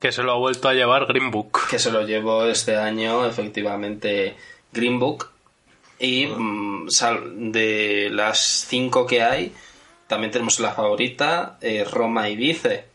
Que 0.00 0.10
se 0.10 0.24
lo 0.24 0.32
ha 0.32 0.36
vuelto 0.36 0.68
a 0.68 0.74
llevar 0.74 1.06
Green 1.06 1.30
Book. 1.30 1.68
Que 1.70 1.78
se 1.78 1.92
lo 1.92 2.04
llevó 2.04 2.46
este 2.46 2.76
año, 2.76 3.24
efectivamente, 3.26 4.36
Green 4.72 4.98
Book. 4.98 5.30
Y 6.00 6.26
mm, 6.26 6.88
de 7.52 8.08
las 8.10 8.40
cinco 8.40 9.06
que 9.06 9.22
hay, 9.22 9.54
también 10.08 10.32
tenemos 10.32 10.58
la 10.58 10.72
favorita, 10.72 11.58
eh, 11.60 11.84
Roma 11.84 12.28
y 12.28 12.34
Vice. 12.34 12.86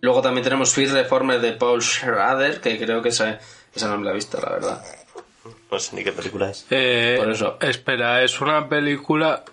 Luego 0.00 0.22
también 0.22 0.44
tenemos 0.44 0.72
Fear 0.72 0.90
Reformer 0.90 1.40
de 1.40 1.52
Paul 1.54 1.82
Schrader, 1.82 2.60
que 2.60 2.78
creo 2.78 3.02
que 3.02 3.08
esa, 3.08 3.40
esa 3.74 3.88
no 3.88 3.98
me 3.98 4.04
la 4.04 4.12
he 4.12 4.14
visto, 4.14 4.40
la 4.40 4.50
verdad. 4.50 4.99
No 5.70 5.78
sé 5.78 5.96
ni 5.96 6.04
qué 6.04 6.12
película 6.12 6.50
es. 6.50 6.66
Eh, 6.70 7.16
Por 7.18 7.30
eso. 7.30 7.56
Espera, 7.60 8.22
es 8.22 8.40
una 8.40 8.68
película. 8.68 9.44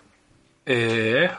Eh... 0.66 1.30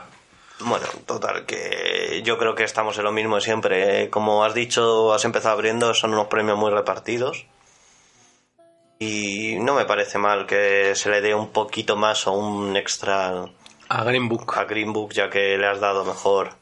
Bueno, 0.61 0.85
total, 1.05 1.45
que 1.45 2.21
yo 2.25 2.37
creo 2.37 2.53
que 2.53 2.63
estamos 2.63 2.97
en 2.97 3.05
lo 3.05 3.11
mismo 3.11 3.35
de 3.35 3.41
siempre. 3.41 4.09
Como 4.09 4.43
has 4.43 4.53
dicho, 4.53 5.13
has 5.13 5.23
empezado 5.23 5.53
abriendo, 5.53 5.93
son 5.93 6.13
unos 6.13 6.27
premios 6.27 6.57
muy 6.57 6.69
repartidos. 6.69 7.45
Y 8.99 9.55
no 9.59 9.75
me 9.75 9.85
parece 9.85 10.17
mal 10.17 10.45
que 10.45 10.93
se 10.95 11.09
le 11.09 11.21
dé 11.21 11.33
un 11.33 11.51
poquito 11.51 11.95
más 11.95 12.27
o 12.27 12.33
un 12.33 12.75
extra 12.75 13.45
a 13.89 14.03
Green 14.03 14.29
Book. 14.29 14.53
A 14.55 14.65
Green 14.65 14.93
Book, 14.93 15.13
ya 15.13 15.29
que 15.31 15.57
le 15.57 15.65
has 15.65 15.79
dado 15.79 16.05
mejor 16.05 16.58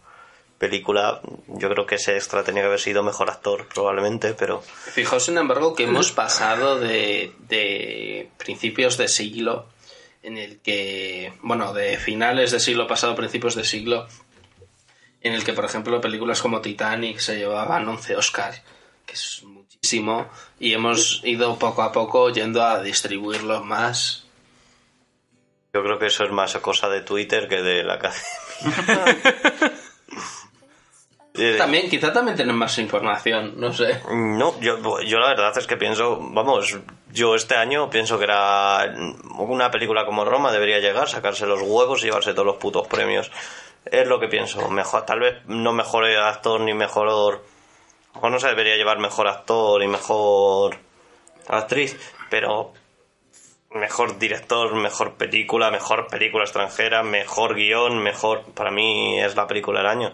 película, 0.58 1.22
yo 1.48 1.70
creo 1.70 1.86
que 1.86 1.96
ese 1.96 2.16
extra 2.16 2.44
tenía 2.44 2.64
que 2.64 2.68
haber 2.68 2.80
sido 2.80 3.04
mejor 3.04 3.30
actor, 3.30 3.68
probablemente, 3.74 4.34
pero... 4.34 4.62
Fijaos, 4.62 5.26
sin 5.26 5.38
embargo, 5.38 5.76
que 5.76 5.84
hemos 5.84 6.12
pasado 6.12 6.80
de, 6.80 7.34
de 7.48 8.30
principios 8.38 8.98
de 8.98 9.08
siglo 9.08 9.68
en 10.24 10.38
el 10.38 10.60
que, 10.60 11.34
bueno, 11.42 11.74
de 11.74 11.98
finales 11.98 12.52
de 12.52 12.60
siglo 12.60 12.88
pasado, 12.88 13.16
principios 13.16 13.56
de 13.56 13.64
siglo, 13.64 14.08
en 15.22 15.34
el 15.34 15.44
que, 15.44 15.54
por 15.54 15.66
ejemplo, 15.66 16.02
películas 16.02 16.42
como 16.42 16.62
Titanic 16.62 17.20
se 17.20 17.38
llevaban 17.38 17.88
11 17.88 18.16
Oscars, 18.18 18.62
que 19.06 19.14
es 19.14 19.44
muchísimo, 19.44 20.28
y 20.60 20.74
hemos 20.74 21.22
ido 21.24 21.58
poco 21.58 21.82
a 21.82 21.92
poco 21.92 22.30
yendo 22.30 22.64
a 22.64 22.82
distribuirlos 22.82 23.64
más. 23.64 24.26
Yo 25.74 25.84
creo 25.84 26.00
que 26.00 26.08
eso 26.08 26.26
es 26.26 26.32
más 26.32 26.56
cosa 26.58 26.90
de 26.90 27.02
Twitter 27.02 27.48
que 27.48 27.62
de 27.62 27.84
la 27.84 27.94
academia. 27.94 29.78
También, 31.58 31.90
quizá 31.90 32.12
también 32.12 32.36
tienen 32.36 32.56
más 32.56 32.78
información, 32.80 33.54
no 33.58 33.72
sé. 33.72 34.02
No, 34.12 34.60
yo, 34.60 35.02
yo 35.02 35.20
la 35.20 35.30
verdad 35.30 35.58
es 35.58 35.68
que 35.68 35.78
pienso, 35.78 36.20
vamos, 36.20 36.78
yo 37.12 37.36
este 37.36 37.56
año 37.56 37.90
pienso 37.90 38.18
que 38.18 38.24
era 38.24 38.94
una 39.38 39.70
película 39.70 40.06
como 40.06 40.26
Roma 40.26 40.52
debería 40.52 40.80
llegar, 40.80 41.08
sacarse 41.08 41.46
los 41.46 41.62
huevos 41.62 42.02
y 42.02 42.06
llevarse 42.06 42.34
todos 42.34 42.46
los 42.46 42.58
putos 42.58 42.88
premios. 42.88 43.32
Es 43.86 44.08
lo 44.08 44.20
que 44.20 44.28
pienso. 44.28 44.68
Mejor, 44.70 45.06
tal 45.06 45.20
vez 45.20 45.36
no 45.46 45.74
mejor 45.74 46.06
actor 46.06 46.60
ni 46.60 46.74
mejor, 46.74 47.44
o 48.14 48.30
no 48.30 48.40
se 48.40 48.48
debería 48.48 48.76
llevar 48.76 49.00
mejor 49.00 49.28
actor 49.28 49.82
y 49.84 49.88
mejor 49.88 50.78
actriz, 51.48 51.98
pero 52.30 52.74
mejor 53.72 54.18
director, 54.18 54.76
mejor 54.76 55.16
película, 55.16 55.72
mejor 55.72 56.08
película 56.08 56.44
extranjera, 56.44 57.04
mejor 57.04 57.56
guion, 57.56 58.00
mejor, 58.00 58.44
para 58.54 58.72
mí 58.72 59.20
es 59.20 59.36
la 59.36 59.48
película 59.48 59.80
del 59.80 59.90
año. 59.90 60.14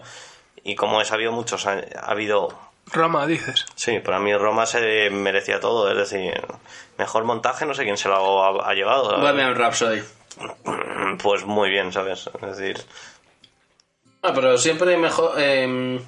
Y 0.64 0.74
como 0.74 1.00
he 1.00 1.04
sabido 1.04 1.30
muchos, 1.30 1.66
ha, 1.66 1.82
habido... 2.02 2.48
Roma, 2.86 3.26
dices. 3.26 3.66
Sí, 3.76 4.00
para 4.00 4.18
mí 4.18 4.34
Roma 4.34 4.66
se 4.66 5.10
merecía 5.10 5.60
todo. 5.60 5.90
Es 5.90 5.96
decir, 5.96 6.34
mejor 6.98 7.24
montaje, 7.24 7.66
no 7.66 7.74
sé 7.74 7.84
quién 7.84 7.98
se 7.98 8.08
lo 8.08 8.64
ha, 8.64 8.74
llevado. 8.74 9.20
Bohemian 9.20 9.54
Rhapsody. 9.54 10.02
Pues 11.22 11.44
muy 11.44 11.70
bien, 11.70 11.92
¿sabes? 11.92 12.28
Es 12.42 12.56
decir... 12.56 12.80
Ah, 14.22 14.32
pero 14.34 14.58
siempre 14.58 14.96
mejor... 14.96 15.38
Em, 15.40 16.00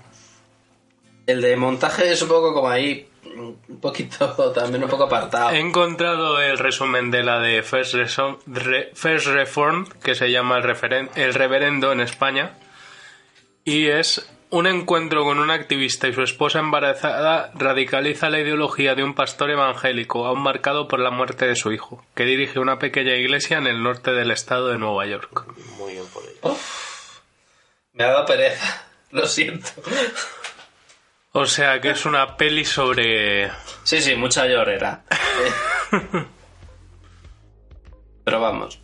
el 1.26 1.40
de 1.40 1.56
montaje 1.56 2.10
es 2.10 2.22
un 2.22 2.28
poco 2.28 2.54
como 2.54 2.68
ahí 2.68 3.08
un 3.24 3.80
poquito 3.80 4.52
también 4.54 4.82
un 4.84 4.90
poco 4.90 5.04
apartado. 5.04 5.50
He 5.50 5.58
encontrado 5.58 6.40
el 6.40 6.58
resumen 6.58 7.10
de 7.10 7.22
la 7.22 7.40
de 7.40 7.62
First, 7.62 7.94
Reform, 9.26 9.86
que 10.02 10.14
se 10.14 10.30
llama 10.30 10.58
el, 10.58 11.08
el 11.14 11.34
reverendo 11.34 11.92
en 11.92 12.00
España, 12.00 12.54
y 13.64 13.88
es 13.88 14.28
un 14.50 14.66
encuentro 14.66 15.24
con 15.24 15.38
un 15.38 15.50
activista 15.50 16.08
y 16.08 16.12
su 16.12 16.22
esposa 16.22 16.60
embarazada 16.60 17.50
radicaliza 17.54 18.30
la 18.30 18.40
ideología 18.40 18.94
de 18.94 19.02
un 19.02 19.14
pastor 19.14 19.50
evangélico, 19.50 20.26
aún 20.26 20.42
marcado 20.42 20.88
por 20.88 21.00
la 21.00 21.10
muerte 21.10 21.46
de 21.46 21.56
su 21.56 21.72
hijo, 21.72 22.04
que 22.14 22.24
dirige 22.24 22.58
una 22.58 22.78
pequeña 22.78 23.14
iglesia 23.16 23.58
en 23.58 23.66
el 23.66 23.82
norte 23.82 24.12
del 24.12 24.30
estado 24.30 24.68
de 24.68 24.78
Nueva 24.78 25.06
York. 25.06 25.46
Muy 25.76 25.94
bien 25.94 26.06
por 26.12 26.22
ello. 26.24 26.56
me 27.92 28.04
ha 28.04 28.08
dado 28.08 28.26
pereza, 28.26 28.86
lo 29.10 29.26
siento. 29.26 29.68
O 31.32 31.44
sea 31.46 31.80
que 31.80 31.90
es 31.90 32.06
una 32.06 32.36
peli 32.36 32.64
sobre... 32.64 33.50
Sí, 33.82 34.00
sí, 34.00 34.14
mucha 34.14 34.46
llorera. 34.46 35.04
Pero 38.24 38.40
vamos. 38.40 38.80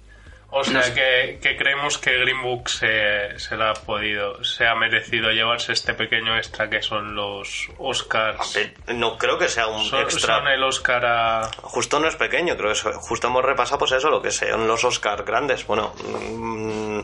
O 0.54 0.64
sea 0.64 0.92
que, 0.92 1.38
creemos 1.56 1.96
que 1.96 2.18
Green 2.18 2.42
Book 2.42 2.68
se, 2.68 3.38
se 3.38 3.54
ha 3.54 3.72
podido, 3.72 4.44
se 4.44 4.66
ha 4.66 4.74
merecido 4.74 5.30
llevarse 5.30 5.72
este 5.72 5.94
pequeño 5.94 6.36
extra 6.36 6.68
que 6.68 6.82
son 6.82 7.14
los 7.14 7.70
Oscars. 7.78 8.58
No 8.88 9.16
creo 9.16 9.38
que 9.38 9.48
sea 9.48 9.68
un 9.68 9.80
extra. 9.82 10.36
Son 10.36 10.48
el 10.48 10.62
Oscar 10.62 11.06
a... 11.06 11.50
Justo 11.62 11.98
no 12.00 12.06
es 12.06 12.16
pequeño, 12.16 12.54
creo 12.58 12.70
que 12.70 12.92
justo 12.92 13.28
hemos 13.28 13.42
repasado 13.42 13.78
pues 13.78 13.92
eso, 13.92 14.10
lo 14.10 14.20
que 14.20 14.30
son 14.30 14.68
los 14.68 14.84
Oscars 14.84 15.24
grandes. 15.24 15.66
Bueno, 15.66 15.94
mm, 16.06 17.00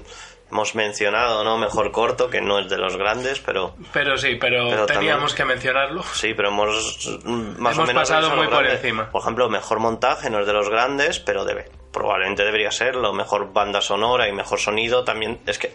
hemos 0.51 0.75
mencionado, 0.75 1.45
¿no? 1.45 1.59
Mejor 1.59 1.93
corto, 1.93 2.31
que 2.31 2.41
no 2.41 2.59
es 2.59 2.69
de 2.69 2.79
los 2.79 2.97
grandes, 2.97 3.41
pero... 3.41 3.75
Pero 3.93 4.17
sí, 4.17 4.37
pero, 4.41 4.87
teníamos 4.87 5.35
que 5.35 5.45
mencionarlo. 5.45 6.03
Sí, 6.15 6.35
pero 6.35 6.49
hemos 6.49 7.21
más 7.59 7.79
o 7.79 7.85
menos... 7.85 8.09
pasado 8.09 8.35
muy 8.37 8.49
por 8.49 8.67
encima. 8.67 9.11
Por 9.11 9.23
ejemplo, 9.23 9.49
mejor 9.49 9.81
montaje 9.81 10.31
no 10.31 10.41
es 10.41 10.47
de 10.47 10.53
los 10.53 10.69
grandes, 10.69 11.21
pero 11.21 11.45
debe 11.45 11.71
probablemente 11.93 12.45
debería 12.45 12.71
ser 12.71 12.95
lo 12.97 13.13
mejor 13.13 13.53
banda 13.53 13.81
sonora 13.81 14.29
y 14.29 14.33
mejor 14.33 14.61
sonido 14.61 15.05
también. 15.05 15.41
Es 15.47 15.59
que 15.59 15.75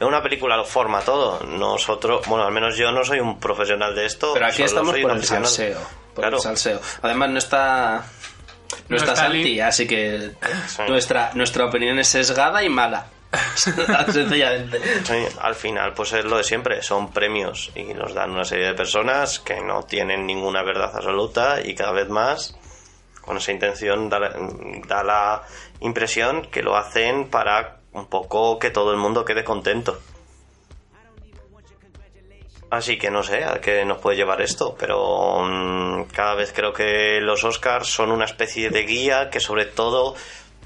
en 0.00 0.06
una 0.06 0.22
película 0.22 0.56
lo 0.56 0.64
forma 0.64 1.00
todo. 1.00 1.44
Nosotros 1.44 2.26
bueno 2.26 2.44
al 2.44 2.52
menos 2.52 2.76
yo 2.76 2.90
no 2.90 3.04
soy 3.04 3.20
un 3.20 3.38
profesional 3.38 3.94
de 3.94 4.06
esto 4.06 4.32
pero 4.34 4.46
aquí 4.46 4.62
estamos 4.62 4.96
por 4.98 5.10
el 5.10 5.24
salseo 5.24 5.78
por 6.14 6.24
el 6.24 6.40
salseo. 6.40 6.80
Además 7.02 7.30
no 7.30 7.38
está 7.38 8.04
no, 8.88 8.96
está, 8.96 9.14
Santi 9.14 9.60
así 9.60 9.86
que 9.86 10.32
nuestra 10.88 11.30
nuestra 11.34 11.66
opinión 11.66 11.98
es 11.98 12.08
sesgada 12.08 12.62
y 12.64 12.68
mala 12.68 13.06
Sencillamente. 13.56 14.80
al 15.40 15.54
final, 15.54 15.94
pues 15.94 16.12
es 16.12 16.24
lo 16.24 16.36
de 16.36 16.44
siempre, 16.44 16.82
son 16.82 17.10
premios 17.12 17.70
y 17.74 17.84
nos 17.94 18.12
dan 18.12 18.30
una 18.30 18.44
serie 18.44 18.66
de 18.66 18.74
personas 18.74 19.38
que 19.38 19.60
no 19.60 19.84
tienen 19.84 20.26
ninguna 20.26 20.62
verdad 20.62 20.94
absoluta 20.94 21.60
y 21.64 21.74
cada 21.74 21.92
vez 21.92 22.08
más 22.08 22.58
con 23.22 23.36
esa 23.36 23.52
intención 23.52 24.10
da, 24.10 24.18
la 25.02 25.42
impresión 25.80 26.42
que 26.50 26.62
lo 26.62 26.76
hacen 26.76 27.28
para 27.30 27.78
un 27.92 28.06
poco 28.06 28.58
que 28.58 28.70
todo 28.70 28.90
el 28.90 28.98
mundo 28.98 29.24
quede 29.24 29.44
contento. 29.44 29.98
Así 32.68 32.98
que 32.98 33.10
no 33.10 33.22
sé 33.22 33.44
a 33.44 33.60
qué 33.60 33.84
nos 33.84 33.98
puede 33.98 34.16
llevar 34.16 34.40
esto, 34.40 34.74
pero 34.78 35.42
mm, 35.42 36.04
cada 36.04 36.34
vez 36.34 36.52
creo 36.54 36.72
que 36.72 37.20
los 37.20 37.44
Oscars 37.44 37.88
son 37.88 38.10
una 38.10 38.24
especie 38.24 38.70
de 38.70 38.82
guía 38.84 39.28
que 39.30 39.40
sobre 39.40 39.66
todo 39.66 40.14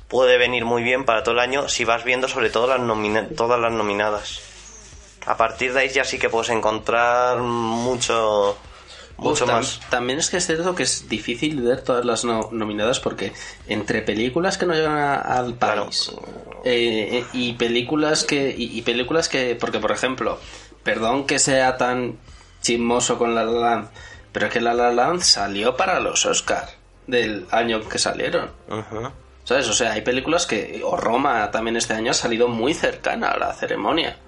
puede 0.08 0.38
venir 0.38 0.64
muy 0.64 0.82
bien 0.82 1.04
para 1.04 1.22
todo 1.22 1.34
el 1.34 1.40
año 1.40 1.68
si 1.68 1.84
vas 1.84 2.04
viendo 2.04 2.28
sobre 2.28 2.50
todo 2.50 2.66
las 2.66 3.36
todas 3.36 3.60
las 3.60 3.72
nominadas. 3.72 4.40
A 5.26 5.36
partir 5.36 5.72
de 5.72 5.80
ahí 5.80 5.88
ya 5.88 6.04
sí 6.04 6.18
que 6.18 6.28
puedes 6.30 6.50
encontrar 6.50 7.38
mucho 7.38 8.56
mucho 9.18 9.44
Uf, 9.44 9.50
tam- 9.50 9.54
más. 9.56 9.80
También 9.90 10.18
es 10.18 10.28
que 10.30 10.36
es 10.36 10.46
cierto 10.46 10.74
que 10.74 10.82
es 10.82 11.08
difícil 11.08 11.62
ver 11.62 11.80
todas 11.82 12.04
las 12.04 12.24
no- 12.24 12.50
nominadas 12.52 13.00
porque 13.00 13.32
entre 13.66 14.02
películas 14.02 14.58
que 14.58 14.66
no 14.66 14.74
llegan 14.74 14.98
a- 14.98 15.16
al 15.16 15.56
Claro. 15.56 15.84
país 15.86 16.12
eh, 16.64 17.08
eh, 17.20 17.24
y 17.32 17.54
películas 17.54 18.24
que 18.24 18.54
y, 18.56 18.78
y 18.78 18.82
películas 18.82 19.28
que 19.28 19.56
porque 19.56 19.78
por 19.78 19.90
ejemplo 19.92 20.38
perdón 20.82 21.26
que 21.26 21.38
sea 21.38 21.76
tan 21.78 22.18
chismoso 22.60 23.16
con 23.18 23.34
La 23.34 23.44
La 23.44 23.52
Land 23.60 23.88
pero 24.32 24.46
es 24.46 24.52
que 24.52 24.60
La 24.60 24.74
La 24.74 24.92
Land 24.92 25.22
salió 25.22 25.76
para 25.76 25.98
los 25.98 26.26
Oscar 26.26 26.68
del 27.06 27.46
año 27.50 27.88
que 27.88 27.98
salieron 27.98 28.50
Ujú. 28.68 29.10
¿Sabes? 29.46 29.66
O 29.68 29.72
sea, 29.72 29.92
hay 29.92 30.02
películas 30.02 30.44
que. 30.44 30.82
O 30.84 30.96
Roma 30.98 31.50
también 31.50 31.76
este 31.78 31.94
año 31.94 32.10
ha 32.10 32.14
salido 32.14 32.48
muy 32.48 32.74
cercana 32.74 33.28
a 33.28 33.38
la 33.38 33.52
ceremonia. 33.54 34.18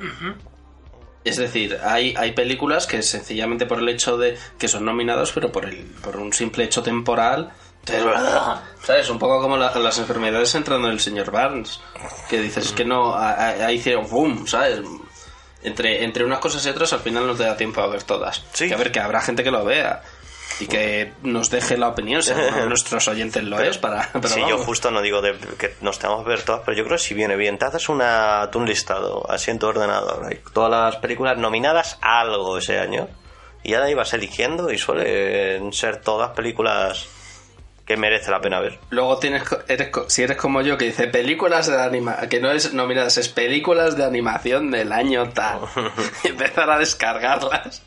Es 1.25 1.37
decir, 1.37 1.79
hay, 1.85 2.15
hay 2.17 2.33
películas 2.33 2.87
que 2.87 3.03
sencillamente 3.03 3.67
por 3.67 3.81
el 3.81 3.89
hecho 3.89 4.17
de 4.17 4.39
que 4.59 4.69
son 4.69 4.85
nominados, 4.85 5.33
pero 5.33 5.53
por, 5.53 5.67
el, 5.67 5.79
por 6.03 6.17
un 6.17 6.33
simple 6.33 6.65
hecho 6.65 6.83
temporal. 6.83 7.51
te- 7.85 8.01
¿Sabes? 8.85 9.11
Un 9.11 9.19
poco 9.19 9.41
como 9.43 9.57
la- 9.57 9.75
las 9.75 9.99
enfermedades 9.99 10.55
entrando 10.55 10.87
en 10.87 10.95
el 10.95 11.01
señor 11.01 11.31
Barnes. 11.31 11.81
Que 12.31 12.41
dices, 12.41 12.67
es 12.67 12.73
que 12.73 12.85
no. 12.85 13.15
Ahí 13.17 13.75
hicieron 13.77 14.09
boom, 14.09 14.47
¿sabes? 14.47 14.81
Entre, 15.65 16.05
entre 16.05 16.25
unas 16.25 16.39
cosas 16.39 16.65
y 16.65 16.69
otras 16.71 16.93
al 16.93 17.01
final 17.01 17.27
no 17.27 17.35
te 17.35 17.43
da 17.43 17.57
tiempo 17.57 17.81
a 17.81 17.89
ver 17.89 18.05
todas. 18.05 18.45
Sí. 18.53 18.69
Que 18.69 18.75
a 18.75 18.79
ver, 18.79 18.93
que 18.93 19.01
habrá 19.01 19.21
gente 19.21 19.43
que 19.43 19.51
lo 19.51 19.65
vea. 19.65 20.01
Y 20.61 20.67
que 20.67 21.13
nos 21.23 21.51
deje 21.51 21.77
la 21.77 21.89
opinión, 21.89 22.23
si 22.23 22.33
nuestros 22.69 23.07
oyentes 23.09 23.45
lo 23.45 23.61
es, 23.61 23.79
para... 23.79 24.09
Pero 24.13 24.29
sí, 24.29 24.41
yo 24.41 24.51
vamos. 24.51 24.67
justo 24.67 24.91
no 24.91 25.01
digo 25.03 25.23
de 25.23 25.35
que 25.59 25.75
nos 25.81 25.99
tenemos 25.99 26.25
que 26.25 26.31
ver 26.31 26.43
todas, 26.43 26.63
pero 26.65 26.77
yo 26.77 26.85
creo 26.85 26.97
que 26.97 27.03
si 27.03 27.15
viene 27.15 27.37
bien, 27.37 27.59
te 27.59 27.67
haces 27.67 27.89
una, 27.89 28.49
un 28.55 28.67
listado 28.67 29.31
así 29.31 29.51
en 29.51 29.59
tu 29.59 29.67
ordenador, 29.67 30.27
hay 30.27 30.41
todas 30.53 30.71
las 30.71 30.97
películas 30.97 31.39
nominadas 31.39 31.99
a 32.01 32.21
algo 32.21 32.59
ese 32.59 32.79
año, 32.79 33.09
y 33.63 33.73
ya 33.73 33.81
de 33.81 33.89
ahí 33.89 33.95
vas 33.95 34.13
eligiendo 34.15 34.73
y 34.73 34.79
suelen 34.79 35.73
ser 35.73 36.01
todas 36.01 36.31
películas 36.31 37.09
que 37.89 37.97
merece 37.97 38.31
la 38.31 38.43
pena 38.43 38.61
ver. 38.61 38.79
Luego 38.91 39.19
tienes, 39.19 39.45
eres, 39.67 39.89
si 40.09 40.23
eres 40.23 40.37
como 40.37 40.61
yo 40.61 40.77
que 40.77 40.85
dice 40.85 41.09
películas 41.09 41.69
de 41.69 41.81
anima, 41.81 42.19
que 42.29 42.39
no 42.39 42.51
es 42.51 42.75
nominadas, 42.75 43.17
es 43.17 43.31
películas 43.31 43.97
de 43.97 44.05
animación 44.05 44.71
del 44.71 44.93
año 44.93 45.31
tal. 45.31 45.61
y 46.23 46.29
empezar 46.29 46.71
a 46.71 46.79
descargarlas. 46.79 47.83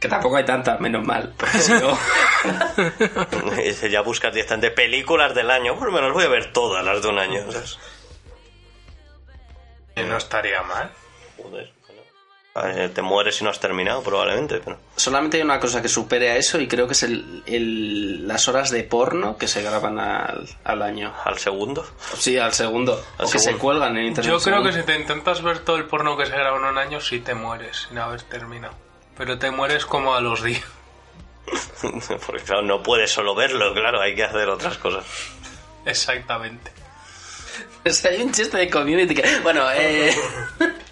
Que 0.00 0.08
tampoco 0.08 0.36
hay 0.36 0.44
tantas, 0.46 0.80
menos 0.80 1.04
mal. 1.04 1.34
porque 1.36 1.58
si 1.58 1.72
no- 1.72 1.98
Y 3.58 3.62
dice, 3.68 3.90
ya 3.90 4.00
buscas 4.00 4.32
directamente 4.32 4.70
películas 4.70 5.34
del 5.34 5.50
año, 5.50 5.76
pues 5.78 5.92
me 5.92 6.00
las 6.00 6.12
voy 6.12 6.24
a 6.24 6.28
ver 6.28 6.52
todas 6.52 6.82
las 6.84 7.02
de 7.02 7.08
un 7.08 7.18
año. 7.18 7.42
¿sabes? 7.52 7.78
Que 9.94 10.04
no 10.04 10.16
estaría 10.16 10.62
mal. 10.62 10.90
Joder, 11.36 11.70
bueno. 12.54 12.90
Te 12.94 13.02
mueres 13.02 13.36
si 13.36 13.44
no 13.44 13.50
has 13.50 13.60
terminado, 13.60 14.02
probablemente, 14.02 14.60
pero... 14.64 14.78
Solamente 14.96 15.36
hay 15.36 15.42
una 15.42 15.60
cosa 15.60 15.82
que 15.82 15.88
supere 15.88 16.30
a 16.30 16.36
eso 16.36 16.58
y 16.58 16.66
creo 16.66 16.86
que 16.86 16.94
es 16.94 17.02
el, 17.02 17.42
el- 17.46 18.26
las 18.26 18.48
horas 18.48 18.70
de 18.70 18.82
porno 18.84 19.36
que 19.36 19.48
se 19.48 19.60
graban 19.62 19.98
al, 19.98 20.48
al 20.64 20.80
año. 20.82 21.14
Al 21.24 21.38
segundo. 21.38 21.86
Sí, 22.16 22.38
al 22.38 22.54
segundo. 22.54 22.94
Al 23.18 23.26
o 23.26 23.30
que 23.30 23.38
se 23.38 23.44
segundo. 23.44 23.62
cuelgan 23.64 23.96
en 23.98 24.06
internet. 24.06 24.32
Yo 24.32 24.40
creo 24.40 24.62
que 24.62 24.72
si 24.72 24.82
te 24.82 24.96
intentas 24.98 25.42
ver 25.42 25.58
todo 25.58 25.76
el 25.76 25.84
porno 25.84 26.16
que 26.16 26.24
se 26.24 26.32
graba 26.32 26.56
en 26.56 26.64
un 26.64 26.78
año, 26.78 27.00
sí 27.02 27.20
te 27.20 27.34
mueres 27.34 27.86
sin 27.88 27.98
haber 27.98 28.22
terminado. 28.22 28.74
Pero 29.16 29.38
te 29.38 29.50
mueres 29.50 29.84
como 29.86 30.14
a 30.14 30.20
los 30.20 30.42
días. 30.42 30.62
Porque 32.26 32.42
claro, 32.44 32.62
no 32.62 32.82
puedes 32.82 33.10
solo 33.12 33.34
verlo, 33.34 33.72
claro, 33.74 34.00
hay 34.00 34.14
que 34.14 34.24
hacer 34.24 34.48
otras 34.48 34.78
cosas. 34.78 35.04
Exactamente. 35.84 36.72
Es 37.84 38.00
que 38.02 38.08
hay 38.08 38.22
un 38.22 38.32
chiste 38.32 38.56
de 38.58 38.70
community 38.70 39.14
que... 39.14 39.40
Bueno, 39.40 39.64
eh... 39.72 40.14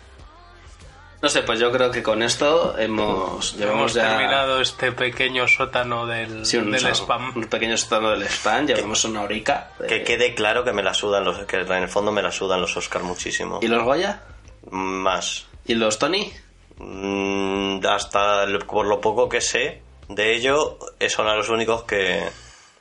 No 1.20 1.28
sé, 1.28 1.42
pues 1.42 1.58
yo 1.58 1.72
creo 1.72 1.90
que 1.90 2.00
con 2.00 2.22
esto 2.22 2.78
hemos... 2.78 3.56
Llevamos 3.56 3.92
Hemos 3.92 3.94
ya... 3.94 4.08
terminado 4.08 4.60
este 4.60 4.92
pequeño 4.92 5.48
sótano 5.48 6.06
del, 6.06 6.46
Sí, 6.46 6.58
un, 6.58 6.70
del 6.70 6.86
spam. 6.94 7.36
un 7.36 7.44
pequeño 7.46 7.74
estado 7.74 8.12
del 8.12 8.22
spam, 8.28 8.66
llevamos 8.68 9.04
una 9.04 9.22
horica. 9.22 9.72
de- 9.80 9.88
Que 9.88 10.04
quede 10.04 10.34
claro 10.36 10.62
que 10.62 10.72
me 10.72 10.82
la 10.84 10.94
sudan 10.94 11.24
los... 11.24 11.44
Que 11.46 11.56
en 11.56 11.72
el 11.72 11.88
fondo 11.88 12.12
me 12.12 12.22
la 12.22 12.30
sudan 12.30 12.60
los 12.60 12.76
Oscar 12.76 13.02
muchísimo. 13.02 13.58
¿Y 13.60 13.66
los 13.66 13.82
Goya? 13.82 14.22
Más. 14.70 15.46
¿Y 15.66 15.74
los 15.74 15.98
Tony? 15.98 16.32
Mm, 16.78 17.84
hasta 17.86 18.44
el- 18.44 18.58
por 18.60 18.86
lo 18.86 19.00
poco 19.00 19.28
que 19.28 19.40
sé 19.40 19.82
de 20.08 20.34
ello, 20.34 20.78
son 21.08 21.26
a 21.28 21.34
los 21.34 21.48
únicos 21.48 21.82
que 21.84 22.22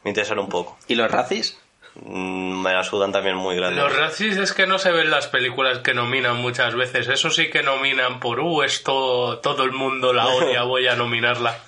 me 0.03 0.09
interesan 0.11 0.39
un 0.39 0.49
poco. 0.49 0.77
¿Y 0.87 0.95
los 0.95 1.09
Razzies? 1.11 1.57
Mm, 1.95 2.61
me 2.61 2.73
la 2.73 2.83
sudan 2.83 3.11
también 3.11 3.35
muy 3.35 3.55
grande. 3.55 3.81
Los 3.81 3.95
racis 3.95 4.37
es 4.37 4.53
que 4.53 4.67
no 4.67 4.77
se 4.77 4.91
ven 4.91 5.09
las 5.09 5.25
películas 5.27 5.79
que 5.79 5.95
nominan 5.95 6.37
muchas 6.37 6.75
veces. 6.75 7.07
Eso 7.07 7.31
sí 7.31 7.49
que 7.49 7.63
nominan 7.63 8.19
por, 8.19 8.39
uh, 8.39 8.61
esto 8.61 9.39
todo 9.39 9.63
el 9.63 9.71
mundo 9.71 10.13
la 10.13 10.27
odia, 10.27 10.61
voy 10.63 10.87
a 10.87 10.95
nominarla. 10.95 11.57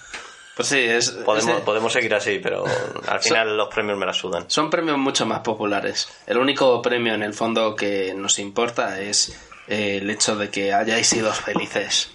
Pues 0.55 0.67
sí, 0.67 0.79
es... 0.79 1.11
Podemos, 1.11 1.53
ese- 1.55 1.61
podemos 1.63 1.93
seguir 1.93 2.13
así, 2.13 2.37
pero 2.43 2.65
al 3.07 3.21
final 3.21 3.55
los 3.55 3.69
premios 3.69 3.97
me 3.97 4.05
la 4.05 4.11
sudan. 4.11 4.43
Son 4.49 4.69
premios 4.69 4.97
mucho 4.97 5.25
más 5.25 5.39
populares. 5.39 6.09
El 6.27 6.37
único 6.37 6.81
premio 6.81 7.13
en 7.13 7.23
el 7.23 7.33
fondo 7.33 7.73
que 7.77 8.13
nos 8.13 8.39
importa 8.39 8.99
es 8.99 9.29
eh, 9.69 9.99
el 10.01 10.09
hecho 10.09 10.35
de 10.35 10.49
que 10.49 10.73
hayáis 10.73 11.07
sido 11.07 11.31
felices 11.31 12.11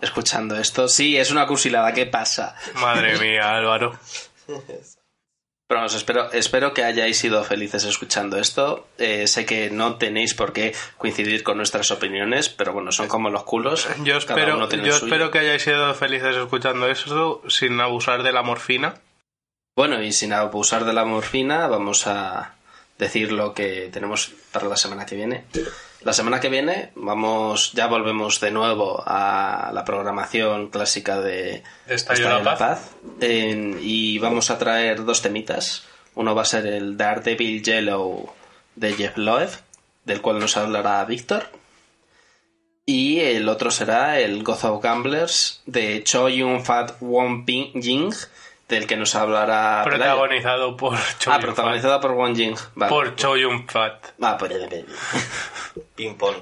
escuchando 0.00 0.56
esto. 0.56 0.88
Sí, 0.88 1.16
es 1.16 1.30
una 1.30 1.46
cursilada, 1.46 1.92
¿qué 1.92 2.06
pasa? 2.06 2.56
Madre 2.74 3.18
mía, 3.18 3.56
Álvaro. 3.56 3.98
Pero 5.68 5.84
espero, 5.84 6.32
espero 6.32 6.72
que 6.72 6.82
hayáis 6.82 7.18
sido 7.18 7.44
felices 7.44 7.84
escuchando 7.84 8.38
esto. 8.38 8.88
Eh, 8.96 9.26
sé 9.26 9.44
que 9.44 9.68
no 9.68 9.96
tenéis 9.96 10.32
por 10.32 10.54
qué 10.54 10.74
coincidir 10.96 11.42
con 11.42 11.58
nuestras 11.58 11.90
opiniones, 11.90 12.48
pero 12.48 12.72
bueno, 12.72 12.90
son 12.90 13.06
como 13.06 13.28
los 13.28 13.44
culos. 13.44 13.86
Yo 14.02 14.16
espero, 14.16 14.66
yo 14.70 14.96
espero 14.96 15.30
que 15.30 15.40
hayáis 15.40 15.62
sido 15.62 15.94
felices 15.94 16.36
escuchando 16.36 16.88
esto 16.88 17.42
sin 17.48 17.78
abusar 17.82 18.22
de 18.22 18.32
la 18.32 18.42
morfina. 18.42 18.94
Bueno, 19.76 20.02
y 20.02 20.12
sin 20.12 20.32
abusar 20.32 20.86
de 20.86 20.94
la 20.94 21.04
morfina, 21.04 21.66
vamos 21.66 22.06
a 22.06 22.54
decir 22.96 23.30
lo 23.30 23.52
que 23.52 23.90
tenemos 23.92 24.32
para 24.50 24.68
la 24.68 24.76
semana 24.76 25.04
que 25.04 25.16
viene. 25.16 25.44
La 26.02 26.12
semana 26.12 26.38
que 26.40 26.48
viene 26.48 26.92
vamos, 26.94 27.72
ya 27.72 27.86
volvemos 27.88 28.40
de 28.40 28.50
nuevo 28.52 29.02
a 29.04 29.70
la 29.74 29.84
programación 29.84 30.68
clásica 30.68 31.20
de 31.20 31.64
la 32.44 32.56
Paz. 32.56 32.90
En- 33.20 33.78
y 33.82 34.18
vamos 34.18 34.50
a 34.50 34.58
traer 34.58 35.04
dos 35.04 35.22
temitas. 35.22 35.84
Uno 36.14 36.34
va 36.34 36.42
a 36.42 36.46
ser 36.46 36.66
el 36.66 36.96
Daredevil 36.96 37.62
Yellow 37.62 38.32
de 38.76 38.92
Jeff 38.94 39.16
Loeb, 39.16 39.50
del 40.04 40.20
cual 40.20 40.38
nos 40.38 40.56
hablará 40.56 41.04
Víctor. 41.04 41.46
Y 42.86 43.20
el 43.20 43.48
otro 43.48 43.70
será 43.70 44.18
el 44.20 44.42
Goth 44.44 44.64
of 44.64 44.82
Gamblers 44.82 45.62
de 45.66 46.02
Cho 46.04 46.28
Yun 46.28 46.64
Fat 46.64 46.92
Won 47.00 47.44
Ping 47.44 47.72
Ying, 47.82 48.14
del 48.68 48.86
que 48.86 48.96
nos 48.96 49.14
hablará. 49.14 49.82
Protagonizado 49.84 50.76
por 50.76 50.96
Cho 51.18 51.30
Ah, 51.30 51.34
Yun-fat. 51.34 51.40
protagonizada 51.42 52.00
por 52.00 52.12
Won 52.12 52.34
Jing. 52.36 52.56
Vale. 52.76 52.88
Por 52.90 53.14
Cho 53.16 53.36
Yun-fat. 53.36 53.94
Ah, 54.22 54.36
pues- 54.38 54.52
Ping 55.98 56.14
pong. 56.16 56.36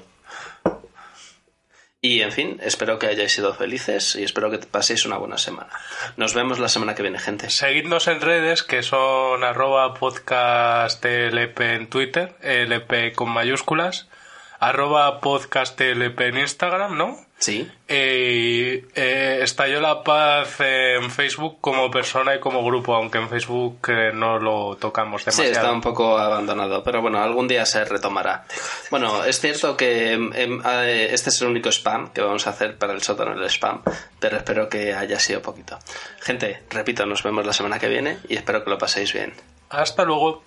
Y 1.99 2.21
en 2.21 2.31
fin, 2.31 2.59
espero 2.61 2.99
que 2.99 3.07
hayáis 3.07 3.31
sido 3.31 3.55
felices 3.55 4.15
y 4.15 4.23
espero 4.23 4.51
que 4.51 4.59
paséis 4.59 5.03
una 5.07 5.17
buena 5.17 5.39
semana. 5.39 5.71
Nos 6.15 6.35
vemos 6.35 6.59
la 6.59 6.69
semana 6.69 6.93
que 6.93 7.01
viene, 7.01 7.17
gente. 7.17 7.49
Seguidnos 7.49 8.07
en 8.07 8.21
redes 8.21 8.61
que 8.61 8.83
son 8.83 9.43
arroba 9.43 9.95
podcast 9.95 11.03
LP 11.03 11.73
en 11.73 11.89
Twitter, 11.89 12.35
LP 12.43 13.13
con 13.13 13.31
mayúsculas, 13.31 14.07
arroba 14.59 15.21
podcast 15.21 15.81
LP 15.81 16.27
en 16.27 16.37
Instagram, 16.37 16.95
¿no? 16.95 17.26
Sí. 17.39 17.69
Y 17.87 18.83
eh, 18.95 19.39
estalló 19.43 19.79
la 19.79 20.03
paz 20.03 20.59
en 20.59 21.11
Facebook 21.11 21.59
como 21.61 21.91
persona 21.91 22.33
y 22.35 22.39
como 22.39 22.65
grupo, 22.65 22.95
aunque 22.95 23.19
en 23.19 23.29
Facebook 23.29 23.79
eh, 23.89 24.11
no 24.13 24.39
lo 24.39 24.75
tocamos 24.77 25.21
Sí, 25.21 25.25
demasiado. 25.27 25.51
está 25.51 25.71
un 25.71 25.81
poco 25.81 26.17
abandonado, 26.17 26.83
pero 26.83 27.01
bueno, 27.01 27.21
algún 27.21 27.47
día 27.47 27.65
se 27.67 27.85
retomará. 27.85 28.45
Bueno, 28.89 29.23
es 29.23 29.39
cierto 29.39 29.77
que 29.77 30.13
em, 30.13 30.31
em, 30.33 30.61
eh, 30.65 31.09
este 31.11 31.29
es 31.29 31.39
el 31.41 31.49
único 31.49 31.69
spam 31.69 32.11
que 32.11 32.21
vamos 32.21 32.47
a 32.47 32.49
hacer 32.49 32.75
para 32.77 32.93
el 32.93 33.03
sótano 33.03 33.35
del 33.39 33.47
spam, 33.49 33.83
pero 34.19 34.37
espero 34.37 34.67
que 34.67 34.93
haya 34.95 35.19
sido 35.19 35.41
poquito. 35.41 35.77
Gente, 36.19 36.63
repito, 36.71 37.05
nos 37.05 37.21
vemos 37.21 37.45
la 37.45 37.53
semana 37.53 37.77
que 37.77 37.87
viene 37.87 38.17
y 38.27 38.35
espero 38.35 38.63
que 38.63 38.71
lo 38.71 38.79
paséis 38.79 39.13
bien. 39.13 39.33
Hasta 39.69 40.03
luego. 40.05 40.43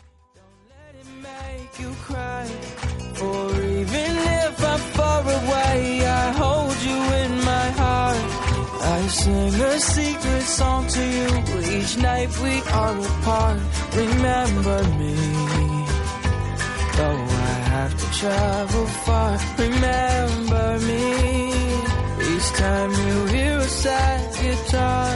Sing 9.11 9.55
a 9.55 9.79
secret 9.81 10.43
song 10.43 10.87
to 10.87 11.03
you 11.17 11.29
each 11.77 11.97
night 11.99 12.31
we 12.39 12.55
are 12.81 12.99
apart. 13.11 13.61
Remember 13.97 14.81
me, 15.01 15.17
though 16.97 17.23
I 17.49 17.53
have 17.75 17.93
to 18.03 18.07
travel 18.21 18.87
far. 19.05 19.33
Remember 19.59 20.69
me 20.89 21.05
each 22.31 22.49
time 22.65 22.91
you 23.07 23.17
hear 23.35 23.59
a 23.59 23.71
sad 23.83 24.21
guitar. 24.43 25.11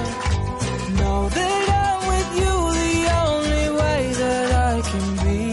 Know 0.98 1.28
that 1.36 1.64
I'm 1.84 2.00
with 2.12 2.30
you 2.42 2.54
the 2.82 2.96
only 3.26 3.66
way 3.80 4.00
that 4.22 4.48
I 4.72 4.76
can 4.90 5.08
be 5.24 5.44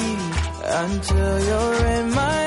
until 0.84 1.34
you're 1.48 1.86
in 1.98 2.10
my 2.12 2.41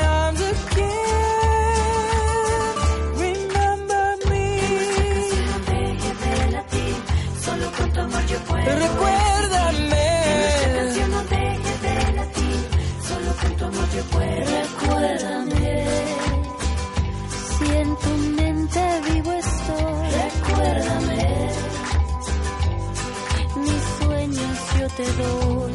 te 24.97 25.05
doy. 25.05 25.75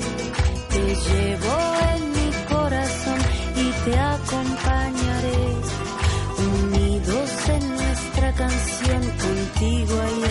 Te 0.69 0.83
llevo 1.05 1.55
en 1.93 2.11
mi 2.11 2.31
corazón 2.47 3.19
y 3.55 3.89
te 3.89 3.99
acompañaré. 3.99 5.43
Unidos 6.37 7.29
en 7.49 7.75
nuestra 7.75 8.33
canción, 8.33 9.01
contigo 9.25 10.01
ahí 10.01 10.28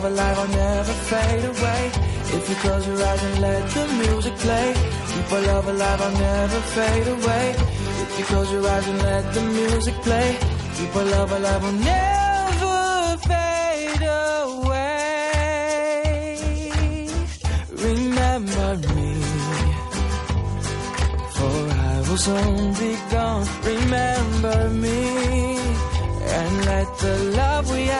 keep 0.00 0.06
our 0.06 0.12
love 0.12 0.34
alive, 0.34 0.38
I'll 0.38 0.48
never 0.48 0.92
fade 0.92 1.44
away. 1.44 1.92
If 2.36 2.48
you 2.48 2.54
close 2.56 2.86
your 2.86 3.02
eyes 3.02 3.22
and 3.22 3.40
let 3.40 3.70
the 3.70 3.86
music 3.88 4.34
play, 4.36 4.74
keep 5.12 5.32
our 5.32 5.40
love 5.42 5.68
alive, 5.68 6.00
I'll 6.00 6.12
never 6.12 6.60
fade 6.74 7.08
away. 7.08 7.54
If 8.02 8.18
you 8.18 8.24
close 8.24 8.52
your 8.52 8.66
eyes 8.66 8.88
and 8.88 9.02
let 9.02 9.34
the 9.34 9.42
music 9.42 9.94
play, 10.02 10.38
keep 10.76 10.96
our 10.96 11.04
love 11.04 11.32
alive, 11.32 11.64
I'll 11.64 11.72
never 11.72 13.18
fade 13.28 14.02
away. 14.28 14.90
Remember 17.88 18.76
me. 18.94 19.12
For 21.36 21.56
I 21.88 22.00
will 22.08 22.20
soon 22.28 22.72
be 22.74 22.96
gone. 23.10 23.46
Remember 23.64 24.70
me 24.70 25.00
and 26.38 26.64
let 26.64 26.98
the 26.98 27.16
love 27.36 27.70
we 27.70 27.82
have 27.86 27.99